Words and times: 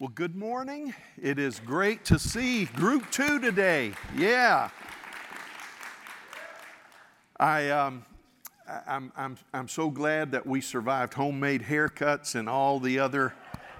Well, 0.00 0.12
good 0.14 0.34
morning. 0.34 0.94
It 1.20 1.38
is 1.38 1.60
great 1.60 2.06
to 2.06 2.18
see 2.18 2.64
group 2.64 3.10
two 3.10 3.38
today. 3.38 3.92
Yeah. 4.16 4.70
I, 7.38 7.68
um, 7.68 8.06
I'm, 8.86 9.12
I'm, 9.14 9.36
I'm 9.52 9.68
so 9.68 9.90
glad 9.90 10.32
that 10.32 10.46
we 10.46 10.62
survived 10.62 11.12
homemade 11.12 11.60
haircuts 11.60 12.34
and 12.34 12.48
all 12.48 12.80
the 12.80 12.98
other 12.98 13.34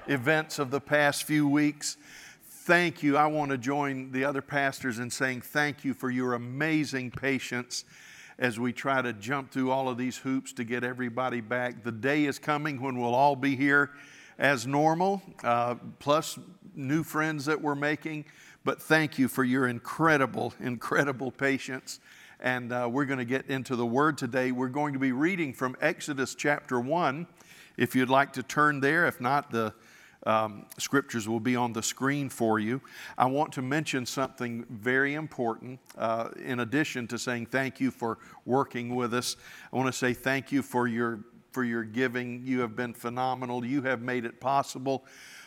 events 0.08 0.58
of 0.58 0.70
the 0.70 0.78
past 0.78 1.24
few 1.24 1.48
weeks. 1.48 1.96
Thank 2.44 3.02
you. 3.02 3.16
I 3.16 3.26
want 3.26 3.50
to 3.52 3.56
join 3.56 4.12
the 4.12 4.26
other 4.26 4.42
pastors 4.42 4.98
in 4.98 5.08
saying 5.08 5.40
thank 5.40 5.87
you 5.87 5.94
for 5.94 6.10
your 6.10 6.34
amazing 6.34 7.12
patience 7.12 7.87
as 8.38 8.60
we 8.60 8.74
try 8.74 9.00
to 9.00 9.14
jump 9.14 9.52
through 9.52 9.71
all 9.71 9.88
of 9.88 9.96
these 9.96 10.18
hoops 10.18 10.52
to 10.52 10.64
get 10.64 10.84
everybody 10.84 11.40
back. 11.40 11.82
The 11.82 11.92
day 11.92 12.26
is 12.26 12.38
coming 12.38 12.78
when 12.82 12.98
we'll 12.98 13.14
all 13.14 13.37
be 13.37 13.56
here 13.56 13.92
as 14.40 14.66
normal, 14.66 15.22
uh, 15.44 15.74
plus 15.98 16.38
new 16.74 17.04
friends 17.04 17.44
that 17.44 17.60
we're 17.60 17.74
making. 17.74 18.24
But 18.64 18.80
thank 18.80 19.18
you 19.18 19.28
for 19.28 19.44
your 19.44 19.68
incredible, 19.68 20.54
incredible 20.60 21.30
patience. 21.30 22.00
And 22.40 22.72
uh, 22.72 22.88
we're 22.90 23.04
going 23.04 23.18
to 23.18 23.26
get 23.26 23.46
into 23.48 23.76
the 23.76 23.84
Word 23.84 24.16
today. 24.16 24.50
We're 24.50 24.68
going 24.68 24.95
to 24.95 24.98
be 24.98 25.12
reading 25.12 25.52
from 25.52 25.76
Exodus 25.82 26.34
chapter 26.34 26.80
1. 26.80 27.26
If 27.76 27.95
you'd 27.95 28.08
like 28.08 28.32
to 28.32 28.42
turn 28.42 28.80
there, 28.80 29.06
if 29.06 29.20
not, 29.20 29.50
the 29.50 29.74
um, 30.24 30.64
scriptures 30.78 31.28
will 31.28 31.40
be 31.40 31.54
on 31.54 31.74
the 31.74 31.82
screen 31.82 32.30
for 32.30 32.59
you. 32.59 32.80
I 33.18 33.26
want 33.26 33.52
to 33.54 33.62
mention 33.62 34.06
something 34.06 34.64
very 34.70 35.14
important. 35.14 35.80
Uh, 35.98 36.30
in 36.42 36.60
addition 36.60 37.06
to 37.09 37.18
saying 37.18 37.46
thank 37.46 37.78
you 37.78 37.90
for 37.90 38.18
working 38.46 38.95
with 38.95 39.12
us, 39.12 39.36
I 39.70 39.76
want 39.76 39.88
to 39.88 39.98
say 39.98 40.14
thank 40.14 40.50
you 40.50 40.62
for 40.62 40.88
your 40.88 41.20
for 41.52 41.64
your 41.64 41.84
giving. 41.84 42.42
You 42.45 42.60
have 42.60 42.77
been 42.77 42.95
phenomenal. 42.95 43.64
You 43.64 43.82
have 43.82 44.00
made 44.02 44.24
it 44.24 44.40
possible 44.40 45.04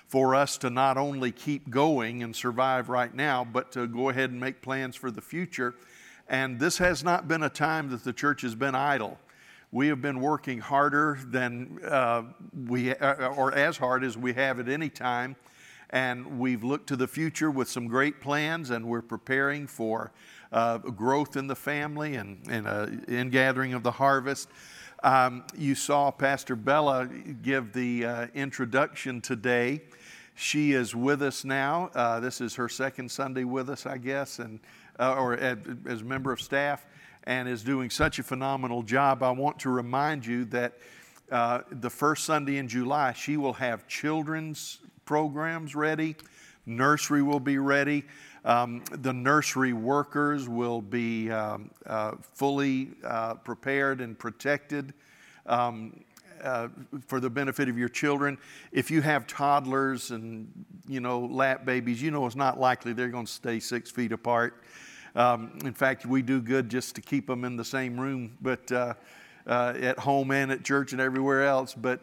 for 0.08 0.36
us 0.36 0.58
to 0.60 0.70
not 0.70 0.98
only 0.98 1.32
keep 1.32 1.70
going 1.70 2.22
and 2.24 2.36
survive 2.36 2.90
right 2.90 3.14
now, 3.14 3.44
but 3.44 3.72
to 3.72 3.88
go 3.88 4.10
ahead 4.10 4.30
and 4.30 4.40
make 4.40 4.62
plans 4.62 4.96
for 4.96 5.10
the 5.10 5.22
future. 5.22 5.76
And 6.28 6.60
this 6.60 6.78
has 6.78 7.04
not 7.04 7.28
been 7.28 7.44
a 7.44 7.50
time 7.50 7.90
that 7.90 8.04
the 8.04 8.14
church 8.14 8.42
has 8.42 8.56
been 8.56 8.76
idle. 8.76 9.18
We 9.72 9.88
have 9.88 10.02
been 10.02 10.20
working 10.20 10.60
harder 10.60 11.18
than 11.26 11.80
uh, 11.84 12.24
we, 12.68 12.94
uh, 12.96 13.30
or 13.30 13.54
as 13.54 13.78
hard 13.78 14.04
as 14.04 14.16
we 14.16 14.34
have 14.34 14.60
at 14.60 14.70
any 14.70 14.90
time. 14.90 15.36
And 15.90 16.40
we've 16.40 16.64
looked 16.64 16.88
to 16.88 16.96
the 16.96 17.08
future 17.08 17.50
with 17.50 17.68
some 17.70 17.88
great 17.88 18.22
plans, 18.22 18.70
and 18.70 18.86
we're 18.86 19.02
preparing 19.02 19.68
for 19.68 20.12
uh, 20.52 20.78
growth 20.78 21.36
in 21.36 21.48
the 21.48 21.56
family 21.56 22.16
and, 22.16 22.40
and 22.50 22.68
an 22.68 23.06
ingathering 23.08 23.74
of 23.74 23.84
the 23.84 23.92
harvest. 23.92 24.50
Um, 25.04 25.44
you 25.58 25.76
saw 25.76 26.12
Pastor 26.12 26.56
Bella 26.56 27.10
give 27.42 27.74
the 27.74 28.06
uh, 28.06 28.28
introduction 28.34 29.20
today. 29.20 29.82
She 30.34 30.72
is 30.72 30.96
with 30.96 31.22
us 31.22 31.44
now. 31.44 31.92
Uh, 31.94 32.22
this 32.22 32.40
is 32.40 32.56
her 32.56 32.70
second 32.70 33.12
Sunday 33.12 33.44
with 33.44 33.70
us, 33.70 33.86
I 33.86 33.98
guess, 33.98 34.40
and 34.40 34.62
uh, 34.98 35.16
or 35.16 35.34
as 35.34 36.00
a 36.00 36.06
member 36.06 36.32
of 36.32 36.40
staff, 36.40 36.86
and 37.26 37.50
is 37.50 37.64
doing 37.64 37.90
such 37.90 38.18
a 38.20 38.24
phenomenal 38.24 38.82
job. 38.82 39.24
I 39.24 39.32
want 39.32 39.60
to 39.60 39.70
remind 39.70 40.26
you 40.26 40.46
that 40.46 40.78
uh, 41.30 41.64
the 41.70 41.90
first 41.90 42.24
Sunday 42.24 42.58
in 42.58 42.70
July, 42.70 43.12
she 43.12 43.36
will 43.36 43.54
have 43.54 43.86
children's 43.90 44.80
programs 45.04 45.76
ready, 45.76 46.16
nursery 46.66 47.22
will 47.22 47.42
be 47.42 47.58
ready. 47.58 48.06
Um, 48.46 48.84
the 48.92 49.14
nursery 49.14 49.74
workers 49.74 50.50
will 50.50 50.82
be 50.82 51.32
um, 51.32 51.72
uh, 51.86 52.14
fully 52.34 52.90
uh, 53.04 53.36
prepared 53.36 54.02
and 54.02 54.20
protected 54.20 54.94
um, 55.46 56.04
uh, 56.44 56.68
for 57.08 57.22
the 57.22 57.30
benefit 57.30 57.70
of 57.70 57.78
your 57.78 57.88
children. 57.88 58.38
If 58.72 58.92
you 58.92 59.02
have 59.02 59.28
toddlers 59.28 60.12
and 60.12 60.52
you 60.88 61.00
know 61.00 61.22
lap 61.22 61.66
babies, 61.66 62.02
you 62.02 62.12
know 62.12 62.26
it's 62.26 62.36
not 62.36 62.60
likely 62.60 62.92
they're 62.92 63.08
going 63.08 63.26
to 63.26 63.32
stay 63.32 63.60
six 63.60 63.90
feet 63.90 64.12
apart. 64.12 64.62
Um, 65.16 65.60
in 65.64 65.74
fact, 65.74 66.06
we 66.06 66.22
do 66.22 66.42
good 66.42 66.70
just 66.70 66.96
to 66.96 67.02
keep 67.02 67.28
them 67.28 67.46
in 67.46 67.56
the 67.56 67.64
same 67.64 68.00
room, 68.00 68.36
but 68.42 68.70
uh, 68.72 68.96
uh, 69.48 69.74
at 69.80 70.00
home 70.00 70.32
and 70.32 70.52
at 70.52 70.64
church 70.64 70.92
and 70.92 71.00
everywhere 71.00 71.46
else. 71.46 71.74
But 71.74 72.02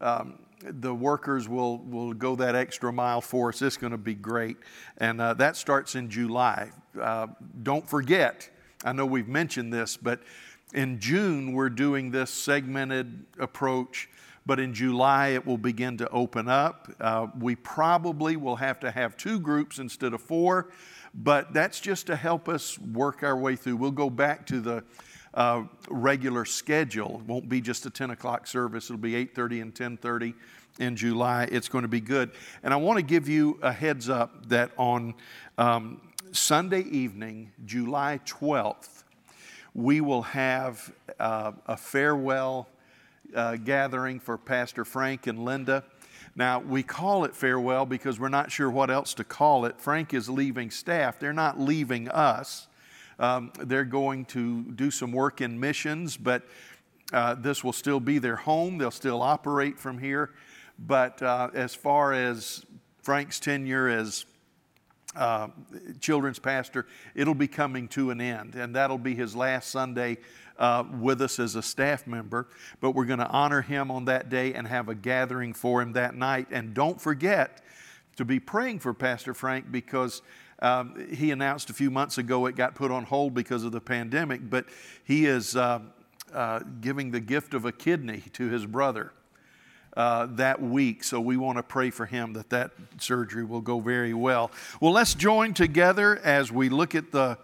um, 0.00 0.38
the 0.64 0.94
workers 0.94 1.48
will, 1.48 1.78
will 1.78 2.12
go 2.12 2.36
that 2.36 2.54
extra 2.54 2.92
mile 2.92 3.20
for 3.20 3.50
us. 3.50 3.62
It's 3.62 3.76
going 3.76 3.92
to 3.92 3.98
be 3.98 4.14
great. 4.14 4.56
And 4.98 5.20
uh, 5.20 5.34
that 5.34 5.56
starts 5.56 5.94
in 5.94 6.10
July. 6.10 6.70
Uh, 7.00 7.28
don't 7.62 7.88
forget, 7.88 8.48
I 8.84 8.92
know 8.92 9.06
we've 9.06 9.28
mentioned 9.28 9.72
this, 9.72 9.96
but 9.96 10.20
in 10.74 11.00
June 11.00 11.52
we're 11.52 11.70
doing 11.70 12.10
this 12.10 12.30
segmented 12.30 13.24
approach. 13.38 14.08
But 14.44 14.58
in 14.58 14.74
July, 14.74 15.28
it 15.28 15.46
will 15.46 15.58
begin 15.58 15.98
to 15.98 16.08
open 16.08 16.48
up. 16.48 16.90
Uh, 16.98 17.28
we 17.38 17.54
probably 17.54 18.36
will 18.36 18.56
have 18.56 18.80
to 18.80 18.90
have 18.90 19.16
two 19.16 19.38
groups 19.38 19.78
instead 19.78 20.14
of 20.14 20.20
four, 20.20 20.70
but 21.14 21.52
that's 21.52 21.78
just 21.78 22.08
to 22.08 22.16
help 22.16 22.48
us 22.48 22.76
work 22.76 23.22
our 23.22 23.36
way 23.36 23.54
through. 23.54 23.76
We'll 23.76 23.92
go 23.92 24.10
back 24.10 24.44
to 24.46 24.60
the 24.60 24.82
uh, 25.34 25.64
regular 25.88 26.44
schedule. 26.44 27.20
It 27.20 27.26
won't 27.26 27.48
be 27.48 27.60
just 27.60 27.86
a 27.86 27.90
10 27.90 28.10
o'clock 28.10 28.46
service. 28.46 28.86
It'll 28.86 28.98
be 28.98 29.14
8:30 29.14 29.62
and 29.62 29.74
10:30 29.74 30.34
in 30.78 30.96
July. 30.96 31.48
It's 31.50 31.68
going 31.68 31.82
to 31.82 31.88
be 31.88 32.00
good. 32.00 32.30
And 32.62 32.72
I 32.72 32.76
want 32.76 32.98
to 32.98 33.02
give 33.02 33.28
you 33.28 33.58
a 33.62 33.72
heads 33.72 34.08
up 34.08 34.48
that 34.48 34.70
on 34.76 35.14
um, 35.58 36.00
Sunday 36.32 36.82
evening, 36.82 37.52
July 37.64 38.20
12th, 38.24 39.04
we 39.74 40.00
will 40.00 40.22
have 40.22 40.92
uh, 41.18 41.52
a 41.66 41.76
farewell 41.76 42.68
uh, 43.34 43.56
gathering 43.56 44.20
for 44.20 44.36
Pastor 44.36 44.84
Frank 44.84 45.26
and 45.26 45.44
Linda. 45.44 45.84
Now, 46.34 46.60
we 46.60 46.82
call 46.82 47.24
it 47.24 47.36
farewell 47.36 47.84
because 47.84 48.18
we're 48.18 48.30
not 48.30 48.50
sure 48.50 48.70
what 48.70 48.90
else 48.90 49.12
to 49.14 49.24
call 49.24 49.66
it. 49.66 49.78
Frank 49.78 50.14
is 50.14 50.30
leaving 50.30 50.70
staff, 50.70 51.18
they're 51.18 51.32
not 51.32 51.60
leaving 51.60 52.08
us. 52.08 52.68
Um, 53.18 53.52
they're 53.58 53.84
going 53.84 54.24
to 54.26 54.62
do 54.62 54.90
some 54.90 55.12
work 55.12 55.40
in 55.40 55.58
missions, 55.58 56.16
but 56.16 56.44
uh, 57.12 57.34
this 57.34 57.62
will 57.62 57.72
still 57.72 58.00
be 58.00 58.18
their 58.18 58.36
home. 58.36 58.78
They'll 58.78 58.90
still 58.90 59.22
operate 59.22 59.78
from 59.78 59.98
here. 59.98 60.30
But 60.78 61.22
uh, 61.22 61.50
as 61.54 61.74
far 61.74 62.12
as 62.12 62.64
Frank's 63.02 63.38
tenure 63.38 63.88
as 63.88 64.24
uh, 65.14 65.48
children's 66.00 66.38
pastor, 66.38 66.86
it'll 67.14 67.34
be 67.34 67.48
coming 67.48 67.86
to 67.88 68.10
an 68.10 68.20
end, 68.20 68.54
and 68.54 68.74
that'll 68.74 68.98
be 68.98 69.14
his 69.14 69.36
last 69.36 69.70
Sunday 69.70 70.16
uh, 70.58 70.84
with 71.00 71.20
us 71.20 71.38
as 71.38 71.54
a 71.54 71.62
staff 71.62 72.06
member. 72.06 72.48
But 72.80 72.92
we're 72.92 73.04
going 73.04 73.18
to 73.18 73.28
honor 73.28 73.60
him 73.62 73.90
on 73.90 74.06
that 74.06 74.30
day 74.30 74.54
and 74.54 74.66
have 74.66 74.88
a 74.88 74.94
gathering 74.94 75.52
for 75.52 75.82
him 75.82 75.92
that 75.92 76.14
night. 76.14 76.48
And 76.50 76.72
don't 76.72 77.00
forget 77.00 77.62
to 78.16 78.24
be 78.24 78.40
praying 78.40 78.78
for 78.78 78.94
Pastor 78.94 79.34
Frank 79.34 79.70
because 79.70 80.22
um, 80.62 81.08
he 81.12 81.32
announced 81.32 81.70
a 81.70 81.72
few 81.72 81.90
months 81.90 82.18
ago 82.18 82.46
it 82.46 82.54
got 82.54 82.76
put 82.76 82.90
on 82.90 83.04
hold 83.04 83.34
because 83.34 83.64
of 83.64 83.72
the 83.72 83.80
pandemic, 83.80 84.48
but 84.48 84.64
he 85.04 85.26
is 85.26 85.56
uh, 85.56 85.80
uh, 86.32 86.60
giving 86.80 87.10
the 87.10 87.20
gift 87.20 87.52
of 87.52 87.64
a 87.64 87.72
kidney 87.72 88.22
to 88.34 88.48
his 88.48 88.64
brother. 88.64 89.12
Uh, 89.94 90.24
that 90.24 90.62
week. 90.62 91.04
So 91.04 91.20
we 91.20 91.36
want 91.36 91.58
to 91.58 91.62
pray 91.62 91.90
for 91.90 92.06
him 92.06 92.32
that 92.32 92.48
that 92.48 92.70
surgery 92.96 93.44
will 93.44 93.60
go 93.60 93.78
very 93.78 94.14
well. 94.14 94.50
Well, 94.80 94.92
let's 94.92 95.12
join 95.12 95.52
together 95.52 96.18
as 96.24 96.50
we 96.50 96.70
look 96.70 96.94
at 96.94 97.12
the 97.12 97.36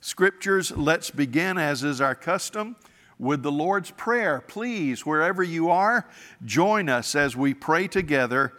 scriptures. 0.00 0.72
Let's 0.72 1.10
begin, 1.10 1.58
as 1.58 1.84
is 1.84 2.00
our 2.00 2.16
custom, 2.16 2.74
with 3.20 3.44
the 3.44 3.52
Lord's 3.52 3.92
Prayer. 3.92 4.40
Please, 4.40 5.06
wherever 5.06 5.44
you 5.44 5.70
are, 5.70 6.08
join 6.44 6.88
us 6.88 7.14
as 7.14 7.36
we 7.36 7.54
pray 7.54 7.86
together. 7.86 8.52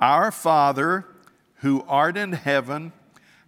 Our 0.00 0.32
Father, 0.32 1.04
who 1.56 1.84
art 1.86 2.16
in 2.16 2.32
heaven, 2.32 2.94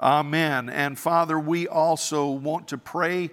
Amen. 0.00 0.70
And 0.70 0.98
Father, 0.98 1.38
we 1.38 1.68
also 1.68 2.30
want 2.30 2.68
to 2.68 2.78
pray, 2.78 3.28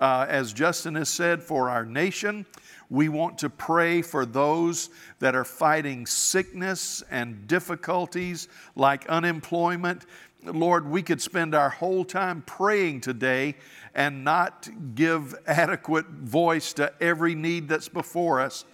uh, 0.00 0.26
as 0.28 0.52
Justin 0.52 0.96
has 0.96 1.08
said, 1.08 1.40
for 1.40 1.70
our 1.70 1.84
nation. 1.84 2.44
We 2.90 3.08
want 3.08 3.38
to 3.38 3.50
pray 3.50 4.02
for 4.02 4.26
those 4.26 4.90
that 5.20 5.36
are 5.36 5.44
fighting 5.44 6.06
sickness 6.06 7.04
and 7.08 7.46
difficulties 7.46 8.48
like 8.74 9.08
unemployment. 9.08 10.06
Lord, 10.44 10.88
we 10.88 11.02
could 11.02 11.22
spend 11.22 11.54
our 11.54 11.70
whole 11.70 12.04
time 12.04 12.42
praying 12.46 13.02
today 13.02 13.54
and 13.94 14.24
not 14.24 14.68
give 14.96 15.36
adequate 15.46 16.06
voice 16.06 16.72
to 16.74 16.92
every 17.00 17.36
need 17.36 17.68
that's 17.68 17.88
before 17.88 18.40
us. 18.40 18.64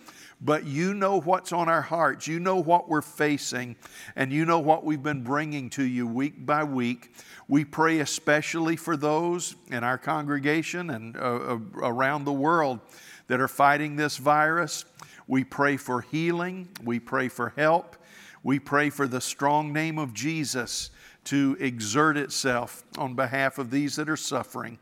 But 0.45 0.67
you 0.67 0.93
know 0.93 1.21
what's 1.23 1.53
on 1.53 1.71
our 1.71 1.81
hearts. 1.81 2.29
You 2.29 2.39
know 2.39 2.57
what 2.57 2.89
we're 2.89 3.01
facing, 3.01 3.77
and 4.15 4.31
you 4.31 4.45
know 4.45 4.59
what 4.59 4.85
we've 4.85 5.03
been 5.03 5.25
bringing 5.25 5.71
to 5.71 5.83
you 5.83 6.07
week 6.07 6.45
by 6.45 6.63
week. 6.65 7.15
We 7.49 7.65
pray 7.65 8.01
especially 8.01 8.77
for 8.77 8.97
those 8.97 9.57
in 9.71 9.83
our 9.83 9.97
congregation 9.97 10.91
and 10.91 11.17
uh, 11.17 11.21
uh 11.21 11.59
around 11.79 12.25
the 12.25 12.33
world 12.33 12.81
that 13.29 13.41
are 13.41 13.49
fighting 13.49 13.97
this 13.97 14.19
virus. 14.19 14.85
We 15.27 15.45
pray 15.45 15.79
for 15.79 16.03
healing, 16.03 16.69
we 16.85 17.01
pray 17.01 17.29
for 17.29 17.55
help, 17.57 17.97
we 18.43 18.59
pray 18.59 18.91
for 18.91 19.09
the 19.09 19.23
strong 19.23 19.73
name 19.73 19.99
of 19.99 20.13
Jesus 20.13 20.91
to 21.25 21.57
exert 21.59 22.19
itself 22.19 22.85
on 22.99 23.15
behalf 23.15 23.57
of 23.57 23.71
these 23.71 23.97
that 23.97 24.11
are 24.11 24.17
suffering. 24.17 24.79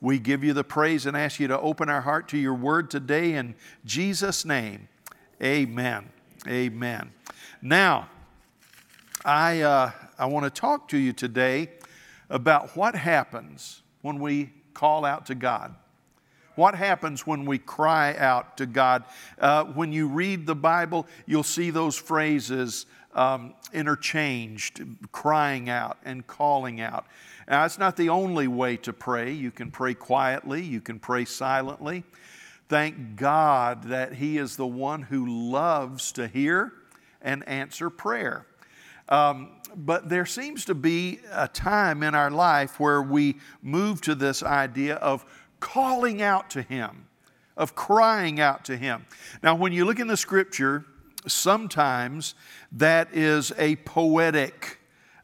We 0.00 0.18
give 0.18 0.42
you 0.42 0.52
the 0.52 0.64
praise 0.64 1.06
and 1.06 1.16
ask 1.16 1.38
you 1.38 1.46
to 1.46 1.60
open 1.60 1.88
our 1.88 2.00
heart 2.00 2.26
to 2.30 2.38
your 2.38 2.54
word 2.54 2.90
today 2.90 3.34
in 3.34 3.54
Jesus' 3.84 4.44
name. 4.44 4.88
Amen. 5.42 6.10
Amen. 6.46 7.12
Now, 7.60 8.08
I, 9.24 9.62
uh, 9.62 9.90
I 10.18 10.26
want 10.26 10.44
to 10.44 10.60
talk 10.60 10.88
to 10.88 10.98
you 10.98 11.12
today 11.12 11.70
about 12.30 12.76
what 12.76 12.94
happens 12.94 13.82
when 14.02 14.20
we 14.20 14.52
call 14.74 15.04
out 15.04 15.26
to 15.26 15.34
God. 15.34 15.74
What 16.54 16.76
happens 16.76 17.26
when 17.26 17.46
we 17.46 17.58
cry 17.58 18.14
out 18.16 18.58
to 18.58 18.66
God? 18.66 19.04
Uh, 19.38 19.64
when 19.64 19.92
you 19.92 20.06
read 20.06 20.46
the 20.46 20.54
Bible, 20.54 21.06
you'll 21.26 21.42
see 21.42 21.70
those 21.70 21.96
phrases 21.96 22.86
um, 23.14 23.54
interchanged, 23.72 24.82
crying 25.10 25.68
out 25.68 25.98
and 26.04 26.24
calling 26.26 26.80
out. 26.80 27.06
Now, 27.48 27.64
it's 27.64 27.78
not 27.78 27.96
the 27.96 28.08
only 28.08 28.46
way 28.46 28.76
to 28.78 28.92
pray. 28.92 29.32
You 29.32 29.50
can 29.50 29.70
pray 29.70 29.94
quietly, 29.94 30.62
you 30.62 30.80
can 30.80 31.00
pray 31.00 31.24
silently. 31.24 32.04
Thank 32.68 33.16
God 33.16 33.84
that 33.84 34.14
He 34.14 34.38
is 34.38 34.56
the 34.56 34.66
one 34.66 35.02
who 35.02 35.50
loves 35.50 36.12
to 36.12 36.28
hear 36.28 36.72
and 37.20 37.46
answer 37.48 37.90
prayer. 37.90 38.46
Um, 39.08 39.50
but 39.76 40.08
there 40.08 40.26
seems 40.26 40.64
to 40.66 40.74
be 40.74 41.20
a 41.30 41.48
time 41.48 42.02
in 42.02 42.14
our 42.14 42.30
life 42.30 42.80
where 42.80 43.02
we 43.02 43.36
move 43.62 44.00
to 44.02 44.14
this 44.14 44.42
idea 44.42 44.96
of 44.96 45.24
calling 45.60 46.22
out 46.22 46.50
to 46.50 46.62
Him, 46.62 47.06
of 47.56 47.74
crying 47.74 48.40
out 48.40 48.64
to 48.66 48.76
Him. 48.76 49.06
Now, 49.42 49.54
when 49.54 49.72
you 49.72 49.84
look 49.84 49.98
in 49.98 50.06
the 50.06 50.16
scripture, 50.16 50.84
sometimes 51.26 52.34
that 52.72 53.14
is 53.14 53.52
a 53.58 53.76
poetic 53.76 54.78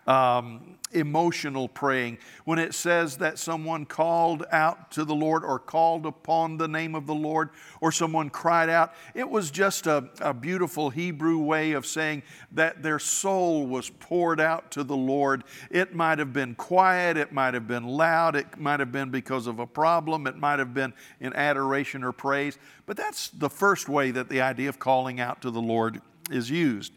um, 0.07 0.79
emotional 0.93 1.69
praying. 1.69 2.19
When 2.45 2.59
it 2.59 2.75
says 2.75 3.19
that 3.19 3.39
someone 3.39 3.87
called 3.87 4.45
out 4.51 4.91
to 4.93 5.05
the 5.05 5.15
Lord 5.15 5.45
or 5.45 5.59
called 5.59 6.07
upon 6.07 6.57
the 6.57 6.69
name 6.69 6.95
of 6.95 7.07
the 7.07 7.15
Lord 7.15 7.51
or 7.81 7.93
someone 7.93 8.31
cried 8.31 8.69
out, 8.69 8.95
it 9.15 9.29
was 9.29 9.51
just 9.51 9.87
a, 9.87 10.09
a 10.21 10.35
beautiful 10.35 10.91
Hebrew 10.91 11.39
way 11.39 11.73
of 11.73 11.87
saying 11.87 12.23
that 12.53 12.83
their 12.83 12.99
soul 12.99 13.67
was 13.67 13.91
poured 13.91 14.41
out 14.41 14.71
to 14.73 14.85
the 14.85 14.97
Lord. 14.97 15.45
It 15.71 15.95
might 15.95 16.19
have 16.19 16.33
been 16.33 16.55
quiet, 16.55 17.17
it 17.17 17.33
might 17.33 17.55
have 17.55 17.69
been 17.69 17.87
loud, 17.87 18.37
it 18.37 18.59
might 18.59 18.81
have 18.81 18.93
been 18.93 19.11
because 19.11 19.47
of 19.47 19.59
a 19.59 19.67
problem, 19.67 20.27
it 20.27 20.37
might 20.37 20.59
have 20.59 20.75
been 20.75 20.93
in 21.21 21.33
adoration 21.35 22.03
or 22.05 22.13
praise. 22.13 22.59
But 22.87 22.97
that's 22.97 23.29
the 23.29 23.51
first 23.51 23.89
way 23.89 24.11
that 24.11 24.29
the 24.29 24.41
idea 24.41 24.69
of 24.69 24.79
calling 24.79 25.21
out 25.21 25.43
to 25.43 25.51
the 25.51 25.61
Lord 25.61 26.01
is 26.31 26.51
used. 26.51 26.93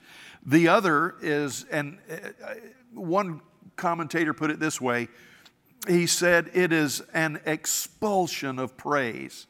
The 0.45 0.67
other 0.67 1.15
is, 1.21 1.65
and 1.71 1.99
uh, 2.09 2.55
one 2.93 3.41
commentator 3.75 4.33
put 4.33 4.51
it 4.51 4.59
this 4.59 4.79
way 4.79 5.07
he 5.87 6.07
said, 6.07 6.51
It 6.53 6.71
is 6.71 7.01
an 7.13 7.41
expulsion 7.45 8.59
of 8.59 8.77
praise 8.77 9.47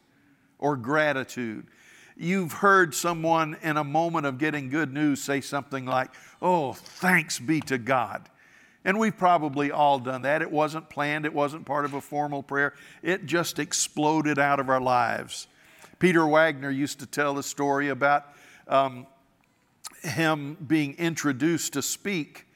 or 0.58 0.76
gratitude. 0.76 1.66
You've 2.16 2.52
heard 2.52 2.94
someone 2.94 3.56
in 3.62 3.76
a 3.76 3.84
moment 3.84 4.26
of 4.26 4.38
getting 4.38 4.68
good 4.68 4.92
news 4.92 5.22
say 5.22 5.40
something 5.40 5.84
like, 5.84 6.10
Oh, 6.42 6.72
thanks 6.72 7.38
be 7.38 7.60
to 7.62 7.78
God. 7.78 8.28
And 8.84 8.98
we've 8.98 9.16
probably 9.16 9.70
all 9.70 9.98
done 9.98 10.22
that. 10.22 10.42
It 10.42 10.50
wasn't 10.50 10.90
planned, 10.90 11.24
it 11.24 11.32
wasn't 11.32 11.64
part 11.64 11.84
of 11.84 11.94
a 11.94 12.00
formal 12.00 12.42
prayer, 12.42 12.74
it 13.02 13.26
just 13.26 13.58
exploded 13.58 14.38
out 14.38 14.60
of 14.60 14.68
our 14.68 14.80
lives. 14.80 15.46
Peter 15.98 16.26
Wagner 16.26 16.70
used 16.70 17.00
to 17.00 17.06
tell 17.06 17.34
the 17.34 17.42
story 17.42 17.88
about 17.88 18.26
um, 18.68 19.06
him 20.02 20.56
being 20.66 20.94
introduced 20.96 21.74
to 21.74 21.82
speak 21.82 22.46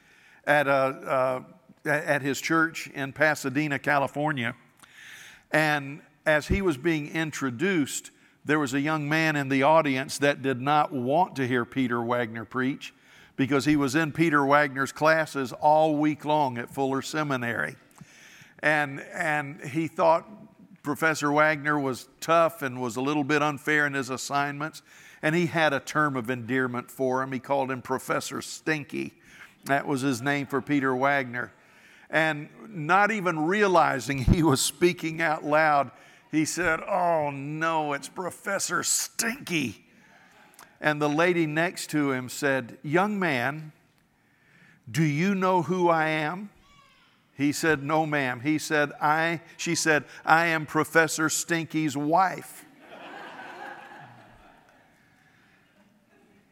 at 0.45 0.67
a, 0.67 0.71
uh, 0.71 1.43
at 1.85 2.21
his 2.21 2.41
church 2.41 2.87
in 2.93 3.13
Pasadena, 3.13 3.79
California. 3.79 4.55
And 5.51 6.01
as 6.25 6.47
he 6.47 6.61
was 6.61 6.77
being 6.77 7.09
introduced, 7.09 8.11
there 8.45 8.59
was 8.59 8.73
a 8.73 8.81
young 8.81 9.07
man 9.09 9.35
in 9.35 9.49
the 9.49 9.63
audience 9.63 10.17
that 10.19 10.41
did 10.41 10.61
not 10.61 10.91
want 10.91 11.35
to 11.37 11.47
hear 11.47 11.65
Peter 11.65 12.01
Wagner 12.01 12.45
preach 12.45 12.93
because 13.35 13.65
he 13.65 13.75
was 13.75 13.95
in 13.95 14.11
Peter 14.11 14.45
Wagner's 14.45 14.91
classes 14.91 15.53
all 15.53 15.95
week 15.95 16.25
long 16.25 16.57
at 16.57 16.69
Fuller 16.69 17.01
Seminary. 17.01 17.75
And, 18.61 18.99
and 19.13 19.61
he 19.61 19.87
thought 19.87 20.27
Professor 20.83 21.31
Wagner 21.31 21.79
was 21.79 22.09
tough 22.19 22.61
and 22.61 22.81
was 22.81 22.95
a 22.95 23.01
little 23.01 23.23
bit 23.23 23.41
unfair 23.41 23.85
in 23.87 23.93
his 23.93 24.09
assignments. 24.09 24.81
And 25.21 25.35
he 25.35 25.45
had 25.45 25.73
a 25.73 25.79
term 25.79 26.15
of 26.15 26.29
endearment 26.29 26.91
for 26.91 27.21
him. 27.21 27.31
He 27.31 27.39
called 27.39 27.71
him 27.71 27.81
Professor 27.81 28.41
Stinky. 28.41 29.13
That 29.65 29.85
was 29.85 30.01
his 30.01 30.21
name 30.21 30.47
for 30.47 30.61
Peter 30.61 30.95
Wagner 30.95 31.53
and 32.09 32.49
not 32.67 33.11
even 33.11 33.45
realizing 33.45 34.19
he 34.19 34.43
was 34.43 34.61
speaking 34.61 35.21
out 35.21 35.43
loud, 35.43 35.91
he 36.31 36.45
said, 36.45 36.81
Oh 36.81 37.29
no, 37.31 37.93
it's 37.93 38.09
Professor 38.09 38.83
Stinky. 38.83 39.85
And 40.81 41.01
the 41.01 41.09
lady 41.09 41.45
next 41.45 41.89
to 41.91 42.11
him 42.11 42.29
said, 42.29 42.77
Young 42.83 43.19
man, 43.19 43.73
do 44.89 45.03
you 45.03 45.35
know 45.35 45.61
who 45.61 45.89
I 45.89 46.07
am? 46.07 46.49
He 47.35 47.51
said, 47.51 47.83
No, 47.83 48.05
ma'am. 48.05 48.41
He 48.41 48.57
said, 48.57 48.91
I, 49.01 49.41
she 49.57 49.75
said, 49.75 50.05
I 50.25 50.47
am 50.47 50.65
Professor 50.65 51.29
Stinky's 51.29 51.95
wife. 51.95 52.65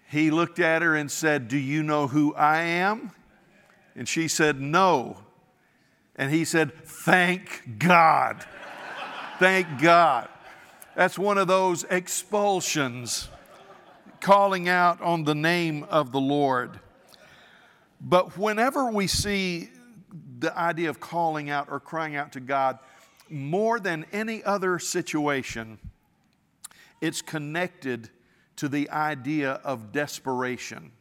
he 0.10 0.32
looked 0.32 0.60
at 0.60 0.82
her 0.82 0.96
and 0.96 1.12
said, 1.12 1.48
Do 1.48 1.58
you 1.58 1.84
know 1.84 2.08
who 2.08 2.34
I 2.36 2.62
am? 2.62 3.12
And 3.96 4.08
she 4.08 4.28
said, 4.28 4.62
No. 4.62 5.18
And 6.18 6.32
he 6.32 6.46
said, 6.46 6.74
Thank 6.86 7.78
God. 7.78 8.46
Thank 9.40 9.82
God. 9.82 10.30
That's 10.96 11.20
one 11.20 11.38
of 11.38 11.48
those 11.48 11.84
expulsions, 11.84 13.30
calling 14.20 14.68
out 14.68 15.00
on 15.02 15.26
the 15.26 15.36
name 15.36 15.84
of 15.84 16.12
the 16.12 16.20
Lord. 16.20 16.80
But 18.02 18.38
whenever 18.38 18.90
we 18.90 19.06
see 19.06 19.70
the 20.40 20.58
idea 20.58 20.90
of 20.90 21.00
calling 21.00 21.50
out 21.50 21.68
or 21.70 21.80
crying 21.80 22.16
out 22.16 22.32
to 22.34 22.40
God, 22.40 22.80
more 23.30 23.80
than 23.80 24.06
any 24.12 24.44
other 24.44 24.80
situation, 24.80 25.78
it's 27.02 27.22
connected 27.22 28.10
to 28.56 28.68
the 28.68 28.90
idea 28.90 29.52
of 29.64 29.92
desperation. 29.92 30.92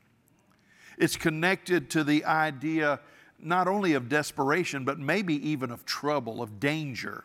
It's 0.99 1.17
connected 1.17 1.91
to 1.91 2.05
the 2.05 2.25
idea 2.25 3.01
not 3.39 3.69
only 3.69 3.95
of 3.95 4.09
desperation, 4.09 4.85
but 4.85 4.99
maybe 4.99 5.35
even 5.49 5.71
of 5.71 5.85
trouble, 5.85 6.43
of 6.43 6.59
danger. 6.59 7.25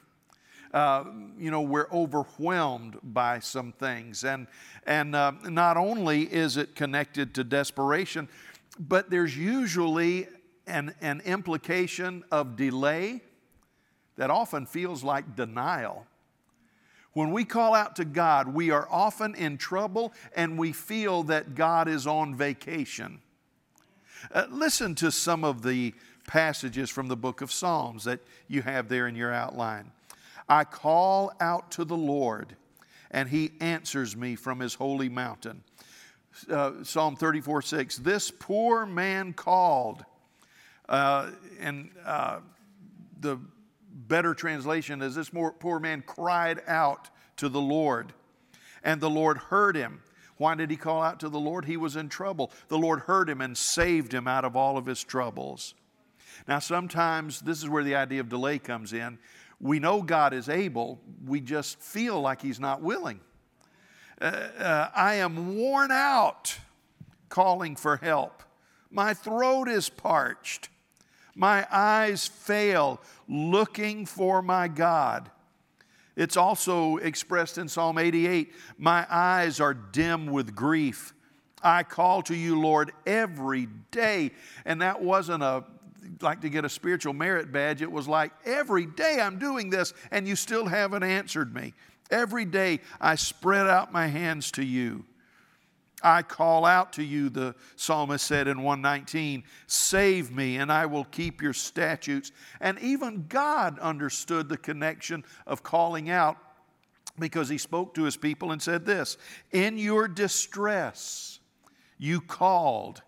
Uh, 0.74 1.04
you 1.38 1.52
know, 1.52 1.62
we're 1.62 1.90
overwhelmed 1.92 2.98
by 3.04 3.40
some 3.40 3.74
things. 3.74 4.24
And, 4.24 4.48
and 4.86 5.16
uh, 5.16 5.34
not 5.44 5.76
only 5.76 6.24
is 6.24 6.58
it 6.58 6.76
connected 6.76 7.34
to 7.36 7.44
desperation, 7.44 8.30
but 8.80 9.10
there's 9.10 9.38
usually 9.38 10.28
an, 10.68 10.96
an 11.02 11.22
implication 11.26 12.24
of 12.32 12.56
delay 12.56 13.22
that 14.16 14.30
often 14.30 14.66
feels 14.66 15.04
like 15.04 15.36
denial. 15.36 16.06
When 17.14 17.32
we 17.32 17.44
call 17.44 17.74
out 17.74 17.98
to 17.98 18.06
God, 18.06 18.48
we 18.48 18.72
are 18.72 18.88
often 18.90 19.36
in 19.36 19.58
trouble 19.58 20.14
and 20.36 20.58
we 20.58 20.72
feel 20.72 21.24
that 21.24 21.56
God 21.56 21.90
is 21.90 22.08
on 22.08 22.36
vacation. 22.36 23.22
Uh, 24.34 24.46
listen 24.50 24.96
to 24.96 25.12
some 25.12 25.44
of 25.44 25.64
the 25.64 25.94
passages 26.28 26.90
from 26.90 27.08
the 27.08 27.16
book 27.16 27.42
of 27.42 27.52
Psalms 27.52 28.04
that 28.04 28.20
you 28.48 28.62
have 28.62 28.88
there 28.88 29.08
in 29.08 29.16
your 29.16 29.34
outline. 29.34 29.92
I 30.48 30.64
call 30.64 31.32
out 31.40 31.72
to 31.72 31.86
the 31.86 31.98
Lord, 31.98 32.56
and 33.10 33.30
he 33.30 33.52
answers 33.60 34.16
me 34.16 34.36
from 34.36 34.60
his 34.60 34.76
holy 34.76 35.10
mountain. 35.10 35.64
Uh, 36.50 36.84
Psalm 36.84 37.16
34 37.16 37.62
6. 37.62 37.98
This 37.98 38.32
poor 38.32 38.86
man 38.86 39.34
called, 39.34 40.06
uh, 40.88 41.32
and 41.60 41.90
uh, 42.06 42.40
the 43.20 43.38
better 44.08 44.34
translation 44.34 45.02
is 45.02 45.16
this 45.16 45.30
poor 45.30 45.80
man 45.80 46.04
cried 46.06 46.62
out 46.68 47.10
to 47.38 47.50
the 47.50 47.62
Lord, 47.62 48.14
and 48.84 49.02
the 49.02 49.10
Lord 49.10 49.38
heard 49.38 49.76
him 49.76 50.02
why 50.42 50.56
did 50.56 50.72
he 50.72 50.76
call 50.76 51.04
out 51.04 51.20
to 51.20 51.30
the 51.30 51.40
Lord? 51.40 51.66
He 51.66 51.78
was 51.78 51.96
in 51.96 52.10
trouble. 52.10 52.52
The 52.68 52.78
Lord 52.78 53.02
heard 53.02 53.30
him 53.30 53.42
and 53.42 53.56
saved 53.56 54.12
him 54.12 54.28
out 54.28 54.44
of 54.44 54.56
all 54.56 54.76
of 54.76 54.88
his 54.88 55.04
troubles. 55.04 55.76
Now, 56.48 56.58
sometimes 56.58 57.42
this 57.42 57.62
is 57.62 57.70
where 57.70 57.84
the 57.84 57.94
idea 57.94 58.22
of 58.22 58.30
delay 58.30 58.58
comes 58.58 58.92
in. 58.92 59.20
We 59.60 59.78
know 59.78 60.02
God 60.02 60.34
is 60.34 60.50
able, 60.50 61.00
we 61.24 61.42
just 61.42 61.80
feel 61.80 62.20
like 62.20 62.42
he's 62.42 62.60
not 62.60 62.82
willing. 62.82 63.20
Uh, 64.20 64.26
uh, 64.26 64.90
I 64.96 65.16
am 65.16 65.58
worn 65.58 65.92
out 65.92 66.58
calling 67.30 67.76
for 67.76 67.98
help. 67.98 68.42
My 68.90 69.14
throat 69.14 69.68
is 69.68 69.90
parched. 69.90 70.70
My 71.36 71.68
eyes 71.72 72.28
fail 72.28 73.00
looking 73.28 74.08
for 74.08 74.42
my 74.42 74.68
God. 74.68 75.30
It's 76.16 76.38
also 76.38 76.98
expressed 76.98 77.58
in 77.58 77.68
Psalm 77.68 77.98
88 77.98 78.54
My 78.78 79.06
eyes 79.10 79.60
are 79.60 79.74
dim 79.74 80.28
with 80.28 80.56
grief. 80.56 81.14
I 81.64 81.84
call 81.84 82.22
to 82.24 82.36
you, 82.36 82.60
Lord, 82.60 82.92
every 83.06 83.68
day. 83.92 84.32
And 84.66 84.82
that 84.82 85.02
wasn't 85.02 85.44
a 85.44 85.64
like 86.22 86.42
to 86.42 86.50
get 86.50 86.66
a 86.66 86.70
spiritual 86.70 87.14
merit 87.14 87.52
badge. 87.52 87.82
It 87.82 87.92
was 87.92 88.08
like, 88.08 88.32
every 88.46 88.86
day 88.86 89.20
I'm 89.22 89.40
doing 89.40 89.70
this 89.70 89.94
and 90.10 90.28
you 90.28 90.36
still 90.36 90.66
haven't 90.66 91.04
answered 91.04 91.54
me. 91.54 91.74
Every 92.10 92.46
day 92.46 92.82
I 93.00 93.16
spread 93.16 93.68
out 93.68 93.94
my 93.94 94.08
hands 94.08 94.52
to 94.52 94.66
you. 94.66 95.06
I 96.04 96.24
call 96.24 96.66
out 96.66 96.94
to 96.94 97.04
you, 97.04 97.30
the 97.30 97.56
psalmist 97.76 98.26
said 98.26 98.48
in 98.48 98.64
119, 98.64 99.44
save 99.68 100.32
me 100.32 100.58
and 100.58 100.72
I 100.72 100.86
will 100.86 101.06
keep 101.06 101.42
your 101.42 101.54
statutes. 101.54 102.32
And 102.60 102.80
even 102.80 103.26
God 103.28 103.80
understood 103.80 104.50
the 104.50 104.58
connection 104.58 105.24
of 105.46 105.64
calling 105.64 106.10
out 106.10 106.38
because 107.20 107.50
he 107.50 107.58
spoke 107.58 107.94
to 107.96 108.04
his 108.04 108.18
people 108.18 108.52
and 108.52 108.62
said 108.62 108.86
this 108.86 109.18
In 109.52 109.78
your 109.78 110.08
distress, 110.08 111.40
you 111.98 112.22
called 112.22 113.02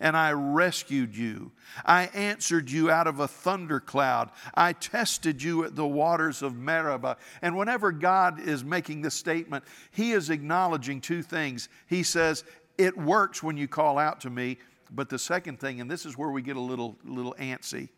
and 0.00 0.16
I 0.16 0.32
rescued 0.32 1.16
you. 1.16 1.50
I 1.84 2.04
answered 2.14 2.70
you 2.70 2.90
out 2.90 3.06
of 3.06 3.20
a 3.20 3.28
thundercloud. 3.28 4.30
I 4.54 4.72
tested 4.72 5.42
you 5.42 5.64
at 5.64 5.74
the 5.74 5.86
waters 5.86 6.42
of 6.42 6.56
Meribah. 6.56 7.16
And 7.42 7.56
whenever 7.56 7.90
God 7.90 8.40
is 8.40 8.64
making 8.64 9.02
this 9.02 9.14
statement, 9.14 9.64
He 9.90 10.12
is 10.12 10.30
acknowledging 10.30 11.00
two 11.00 11.22
things. 11.22 11.68
He 11.86 12.02
says, 12.02 12.44
It 12.76 12.96
works 12.96 13.42
when 13.42 13.56
you 13.56 13.66
call 13.66 13.98
out 13.98 14.20
to 14.20 14.30
me. 14.30 14.58
But 14.90 15.08
the 15.08 15.18
second 15.18 15.60
thing, 15.60 15.80
and 15.80 15.90
this 15.90 16.06
is 16.06 16.16
where 16.16 16.30
we 16.30 16.42
get 16.42 16.56
a 16.56 16.60
little, 16.60 16.96
little 17.04 17.34
antsy, 17.38 17.88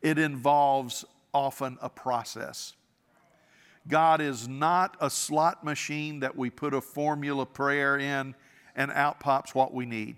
it 0.00 0.18
involves 0.18 1.04
often 1.32 1.78
a 1.80 1.88
process. 1.88 2.74
God 3.88 4.20
is 4.20 4.48
not 4.48 4.96
a 5.00 5.10
slot 5.10 5.64
machine 5.64 6.20
that 6.20 6.36
we 6.36 6.50
put 6.50 6.74
a 6.74 6.80
formula 6.80 7.46
prayer 7.46 7.98
in 7.98 8.34
and 8.74 8.90
out 8.92 9.20
pops 9.20 9.54
what 9.54 9.74
we 9.74 9.86
need. 9.86 10.16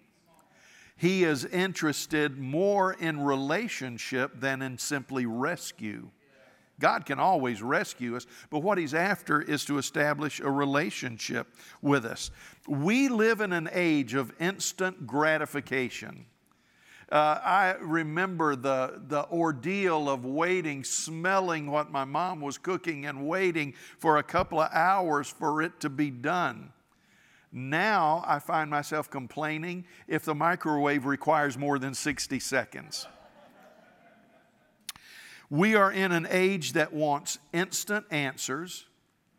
He 0.97 1.25
is 1.25 1.45
interested 1.45 2.39
more 2.39 2.93
in 2.93 3.25
relationship 3.25 4.41
than 4.41 4.63
in 4.63 4.79
simply 4.79 5.27
rescue. 5.27 6.11
God 6.81 7.07
can 7.07 7.21
always 7.21 7.63
rescue 7.63 8.17
us, 8.17 8.27
but 8.51 8.61
what 8.61 8.79
He's 8.79 8.95
after 8.95 9.41
is 9.41 9.65
to 9.67 9.79
establish 9.79 10.41
a 10.41 10.51
relationship 10.51 11.49
with 11.83 12.05
us. 12.05 12.31
We 12.67 13.09
live 13.09 13.41
in 13.41 13.53
an 13.53 13.69
age 13.73 14.15
of 14.15 14.33
instant 14.41 15.07
gratification. 15.07 16.27
Uh, 17.13 17.39
I 17.45 17.77
remember 17.81 18.57
the, 18.57 19.03
the 19.07 19.29
ordeal 19.29 20.09
of 20.09 20.25
waiting, 20.25 20.83
smelling 20.83 21.71
what 21.71 21.93
my 21.93 22.05
mom 22.05 22.41
was 22.41 22.59
cooking, 22.59 23.07
and 23.07 23.29
waiting 23.29 23.75
for 23.99 24.17
a 24.17 24.23
couple 24.23 24.61
of 24.61 24.71
hours 24.73 25.29
for 25.29 25.63
it 25.63 25.79
to 25.81 25.91
be 25.91 26.11
done. 26.11 26.73
Now 27.57 28.25
I 28.27 28.41
find 28.41 28.69
myself 28.69 29.09
complaining 29.09 29.85
if 30.09 30.25
the 30.25 30.35
microwave 30.35 31.07
requires 31.07 31.57
more 31.57 31.79
than 31.79 31.95
60 31.95 32.41
seconds. 32.41 33.07
We 35.49 35.77
are 35.77 35.93
in 35.93 36.11
an 36.11 36.27
age 36.29 36.73
that 36.73 36.93
wants 36.93 37.39
instant 37.53 38.07
answers, 38.11 38.87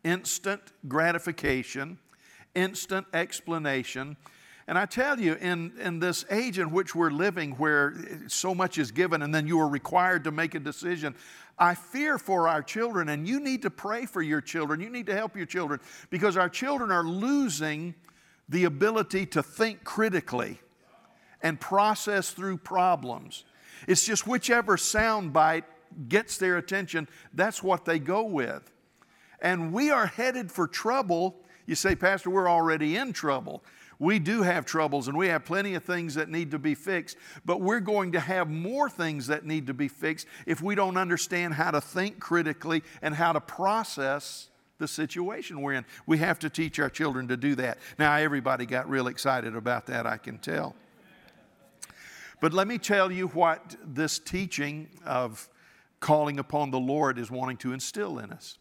instant 0.06 0.62
gratification, 0.88 1.98
instant 2.56 3.06
explanation. 3.14 4.16
And 4.66 4.78
I 4.78 4.86
tell 4.86 5.20
you, 5.20 5.34
in, 5.34 5.74
in 5.78 6.00
this 6.00 6.24
age 6.32 6.58
in 6.58 6.72
which 6.72 6.96
we're 6.96 7.12
living, 7.12 7.52
where 7.52 7.96
so 8.28 8.56
much 8.56 8.78
is 8.78 8.92
given 8.92 9.24
and 9.24 9.36
then 9.36 9.46
you 9.46 9.60
are 9.60 9.68
required 9.68 10.24
to 10.24 10.32
make 10.32 10.56
a 10.56 10.60
decision, 10.60 11.16
I 11.58 11.76
fear 11.76 12.18
for 12.18 12.48
our 12.48 12.62
children, 12.62 13.10
and 13.10 13.28
you 13.28 13.40
need 13.40 13.62
to 13.62 13.70
pray 13.70 14.06
for 14.06 14.22
your 14.22 14.42
children. 14.42 14.82
You 14.82 14.90
need 14.90 15.06
to 15.06 15.16
help 15.16 15.36
your 15.36 15.46
children 15.46 15.80
because 16.10 16.36
our 16.36 16.50
children 16.50 16.92
are 16.92 17.04
losing 17.04 17.96
the 18.50 18.66
ability 18.66 19.26
to 19.28 19.42
think 19.42 19.84
critically 19.84 20.60
and 21.42 21.60
process 21.60 22.32
through 22.32 22.58
problems. 22.58 23.46
It's 23.88 24.06
just 24.06 24.28
whichever 24.28 24.78
soundbite 24.78 25.64
gets 26.10 26.38
their 26.38 26.58
attention, 26.58 27.08
that's 27.34 27.64
what 27.64 27.86
they 27.86 28.00
go 28.00 28.24
with. 28.24 28.72
And 29.42 29.72
we 29.72 29.92
are 29.92 30.08
headed 30.08 30.52
for 30.52 30.68
trouble. 30.68 31.38
You 31.66 31.76
say, 31.76 31.96
Pastor, 31.96 32.30
we're 32.30 32.50
already 32.50 32.98
in 32.98 33.14
trouble. 33.14 33.64
We 34.00 34.20
do 34.20 34.42
have 34.42 34.66
troubles 34.66 35.08
and 35.08 35.18
we 35.18 35.28
have 35.28 35.46
plenty 35.46 35.76
of 35.76 35.84
things 35.84 36.16
that 36.16 36.30
need 36.30 36.52
to 36.52 36.60
be 36.60 36.76
fixed, 36.76 37.18
but 37.46 37.62
we're 37.62 37.80
going 37.80 38.12
to 38.14 38.20
have 38.20 38.50
more 38.50 38.90
things 38.90 39.28
that 39.28 39.46
need 39.46 39.68
to 39.68 39.74
be 39.74 39.88
fixed 39.88 40.28
if 40.46 40.62
we 40.62 40.76
don't 40.76 40.98
understand 40.98 41.54
how 41.54 41.72
to 41.72 41.82
think 41.82 42.20
critically 42.20 42.84
and 43.02 43.16
how 43.16 43.32
to 43.34 43.42
process 43.42 44.50
the 44.78 44.88
situation 44.88 45.62
we're 45.62 45.74
in. 45.74 45.86
We 46.06 46.18
have 46.18 46.40
to 46.40 46.50
teach 46.50 46.80
our 46.80 46.90
children 46.90 47.30
to 47.30 47.38
do 47.38 47.56
that. 47.56 47.78
Now, 47.98 48.16
everybody 48.16 48.66
got 48.66 48.90
real 48.90 49.08
excited 49.08 49.56
about 49.56 49.86
that, 49.88 50.06
I 50.06 50.18
can 50.18 50.38
tell. 50.38 50.76
But 52.42 52.54
let 52.54 52.68
me 52.68 52.78
tell 52.78 53.12
you 53.12 53.28
what 53.30 53.76
this 53.86 54.20
teaching 54.20 54.90
of 55.06 55.48
calling 56.00 56.38
upon 56.40 56.72
the 56.72 56.80
Lord 56.80 57.18
is 57.18 57.32
wanting 57.32 57.58
to 57.58 57.72
instill 57.72 58.20
in 58.20 58.32
us. 58.32 58.58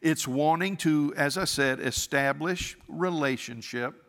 It's 0.00 0.26
wanting 0.26 0.76
to, 0.78 1.12
as 1.16 1.36
I 1.36 1.44
said, 1.44 1.80
establish 1.80 2.76
relationship. 2.88 4.07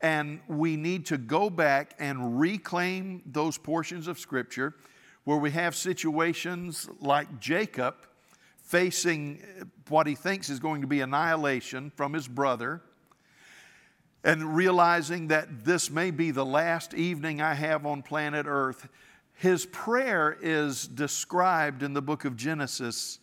And 0.00 0.40
we 0.48 0.76
need 0.76 1.06
to 1.06 1.18
go 1.18 1.50
back 1.50 1.94
and 1.98 2.40
reclaim 2.40 3.22
those 3.26 3.58
portions 3.58 4.08
of 4.08 4.18
Scripture 4.18 4.74
where 5.24 5.36
we 5.36 5.50
have 5.50 5.76
situations 5.76 6.88
like 7.00 7.40
Jacob 7.40 7.94
facing 8.56 9.42
what 9.88 10.06
he 10.06 10.14
thinks 10.14 10.48
is 10.48 10.60
going 10.60 10.80
to 10.80 10.86
be 10.86 11.00
annihilation 11.00 11.90
from 11.90 12.12
his 12.12 12.28
brother, 12.28 12.80
and 14.22 14.54
realizing 14.54 15.28
that 15.28 15.64
this 15.64 15.90
may 15.90 16.10
be 16.10 16.30
the 16.30 16.44
last 16.44 16.94
evening 16.94 17.42
I 17.42 17.54
have 17.54 17.84
on 17.84 18.02
planet 18.02 18.46
Earth, 18.48 18.88
his 19.34 19.66
prayer 19.66 20.36
is 20.40 20.86
described 20.86 21.82
in 21.82 21.94
the 21.94 22.02
book 22.02 22.24
of 22.24 22.36
Genesis 22.36 23.18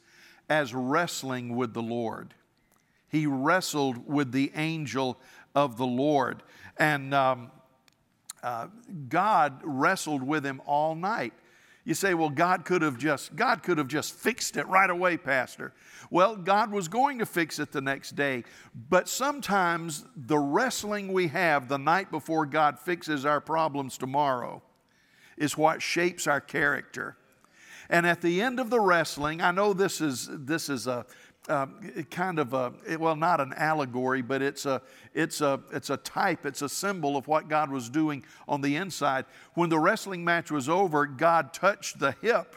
as 0.49 0.73
wrestling 0.73 1.55
with 1.55 1.73
the 1.73 1.81
Lord. 1.81 2.33
He 3.09 3.25
wrestled 3.25 4.07
with 4.07 4.31
the 4.31 4.51
angel 4.55 5.17
of 5.55 5.77
the 5.77 5.85
Lord. 5.85 6.43
And 6.79 7.13
um, 7.13 7.51
uh, 8.43 8.67
God 9.09 9.61
wrestled 9.63 10.23
with 10.23 10.45
him 10.45 10.61
all 10.65 10.95
night. 10.95 11.33
You 11.83 11.93
say, 11.93 12.13
well, 12.13 12.29
God 12.29 12.65
could 12.65 12.81
have 12.81 12.97
just, 12.97 13.35
God 13.35 13.63
could 13.63 13.77
have 13.77 13.87
just 13.87 14.13
fixed 14.13 14.57
it 14.57 14.67
right 14.67 14.89
away, 14.89 15.15
Pastor. 15.15 15.73
Well, 16.11 16.35
God 16.35 16.69
was 16.69 16.89
going 16.89 17.19
to 17.19 17.25
fix 17.25 17.59
it 17.59 17.71
the 17.71 17.79
next 17.79 18.15
day, 18.15 18.43
but 18.89 19.07
sometimes 19.07 20.03
the 20.15 20.37
wrestling 20.37 21.13
we 21.13 21.27
have 21.29 21.69
the 21.69 21.77
night 21.77 22.11
before 22.11 22.45
God 22.45 22.77
fixes 22.77 23.25
our 23.25 23.39
problems 23.39 23.97
tomorrow 23.97 24.61
is 25.37 25.57
what 25.57 25.81
shapes 25.81 26.27
our 26.27 26.41
character. 26.41 27.15
And 27.89 28.05
at 28.05 28.21
the 28.21 28.41
end 28.41 28.59
of 28.59 28.69
the 28.69 28.81
wrestling, 28.81 29.41
I 29.41 29.51
know 29.51 29.71
this 29.73 30.01
is, 30.01 30.27
this 30.29 30.67
is 30.67 30.87
a, 30.87 31.05
uh, 31.47 31.67
kind 32.11 32.39
of 32.39 32.53
a 32.53 32.73
well 32.99 33.15
not 33.15 33.39
an 33.39 33.53
allegory 33.53 34.21
but 34.21 34.41
it's 34.41 34.65
a 34.65 34.81
it's 35.13 35.41
a 35.41 35.59
it's 35.71 35.89
a 35.89 35.97
type 35.97 36.45
it's 36.45 36.61
a 36.61 36.69
symbol 36.69 37.15
of 37.15 37.27
what 37.27 37.47
god 37.47 37.71
was 37.71 37.89
doing 37.89 38.23
on 38.47 38.61
the 38.61 38.75
inside. 38.75 39.25
When 39.53 39.69
the 39.69 39.79
wrestling 39.79 40.25
match 40.25 40.51
was 40.51 40.67
over 40.67 41.05
god 41.05 41.53
touched 41.53 41.99
the 41.99 42.11
hip 42.21 42.55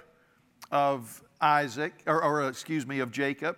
of 0.70 1.22
isaac 1.40 1.92
or, 2.06 2.22
or 2.22 2.48
excuse 2.48 2.86
me 2.86 3.00
of 3.00 3.12
jacob. 3.12 3.56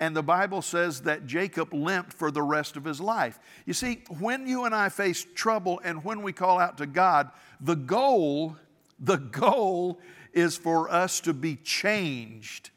And 0.00 0.14
the 0.14 0.22
bible 0.22 0.62
says 0.62 1.02
that 1.02 1.26
jacob 1.26 1.72
limped 1.72 2.12
for 2.12 2.30
the 2.30 2.42
rest 2.42 2.76
of 2.76 2.84
his 2.84 3.00
life. 3.00 3.38
You 3.64 3.72
see 3.72 4.02
when 4.18 4.46
you 4.46 4.64
and 4.64 4.74
i 4.74 4.88
face 4.88 5.26
trouble 5.34 5.80
and 5.82 6.04
when 6.04 6.22
we 6.22 6.32
call 6.32 6.58
out 6.58 6.78
to 6.78 6.86
god 6.86 7.30
the 7.60 7.76
goal 7.76 8.56
the 8.98 9.16
goal 9.16 9.98
is 10.32 10.56
for 10.56 10.90
us 10.90 11.20
to 11.20 11.32
be 11.32 11.56
changed 11.56 12.70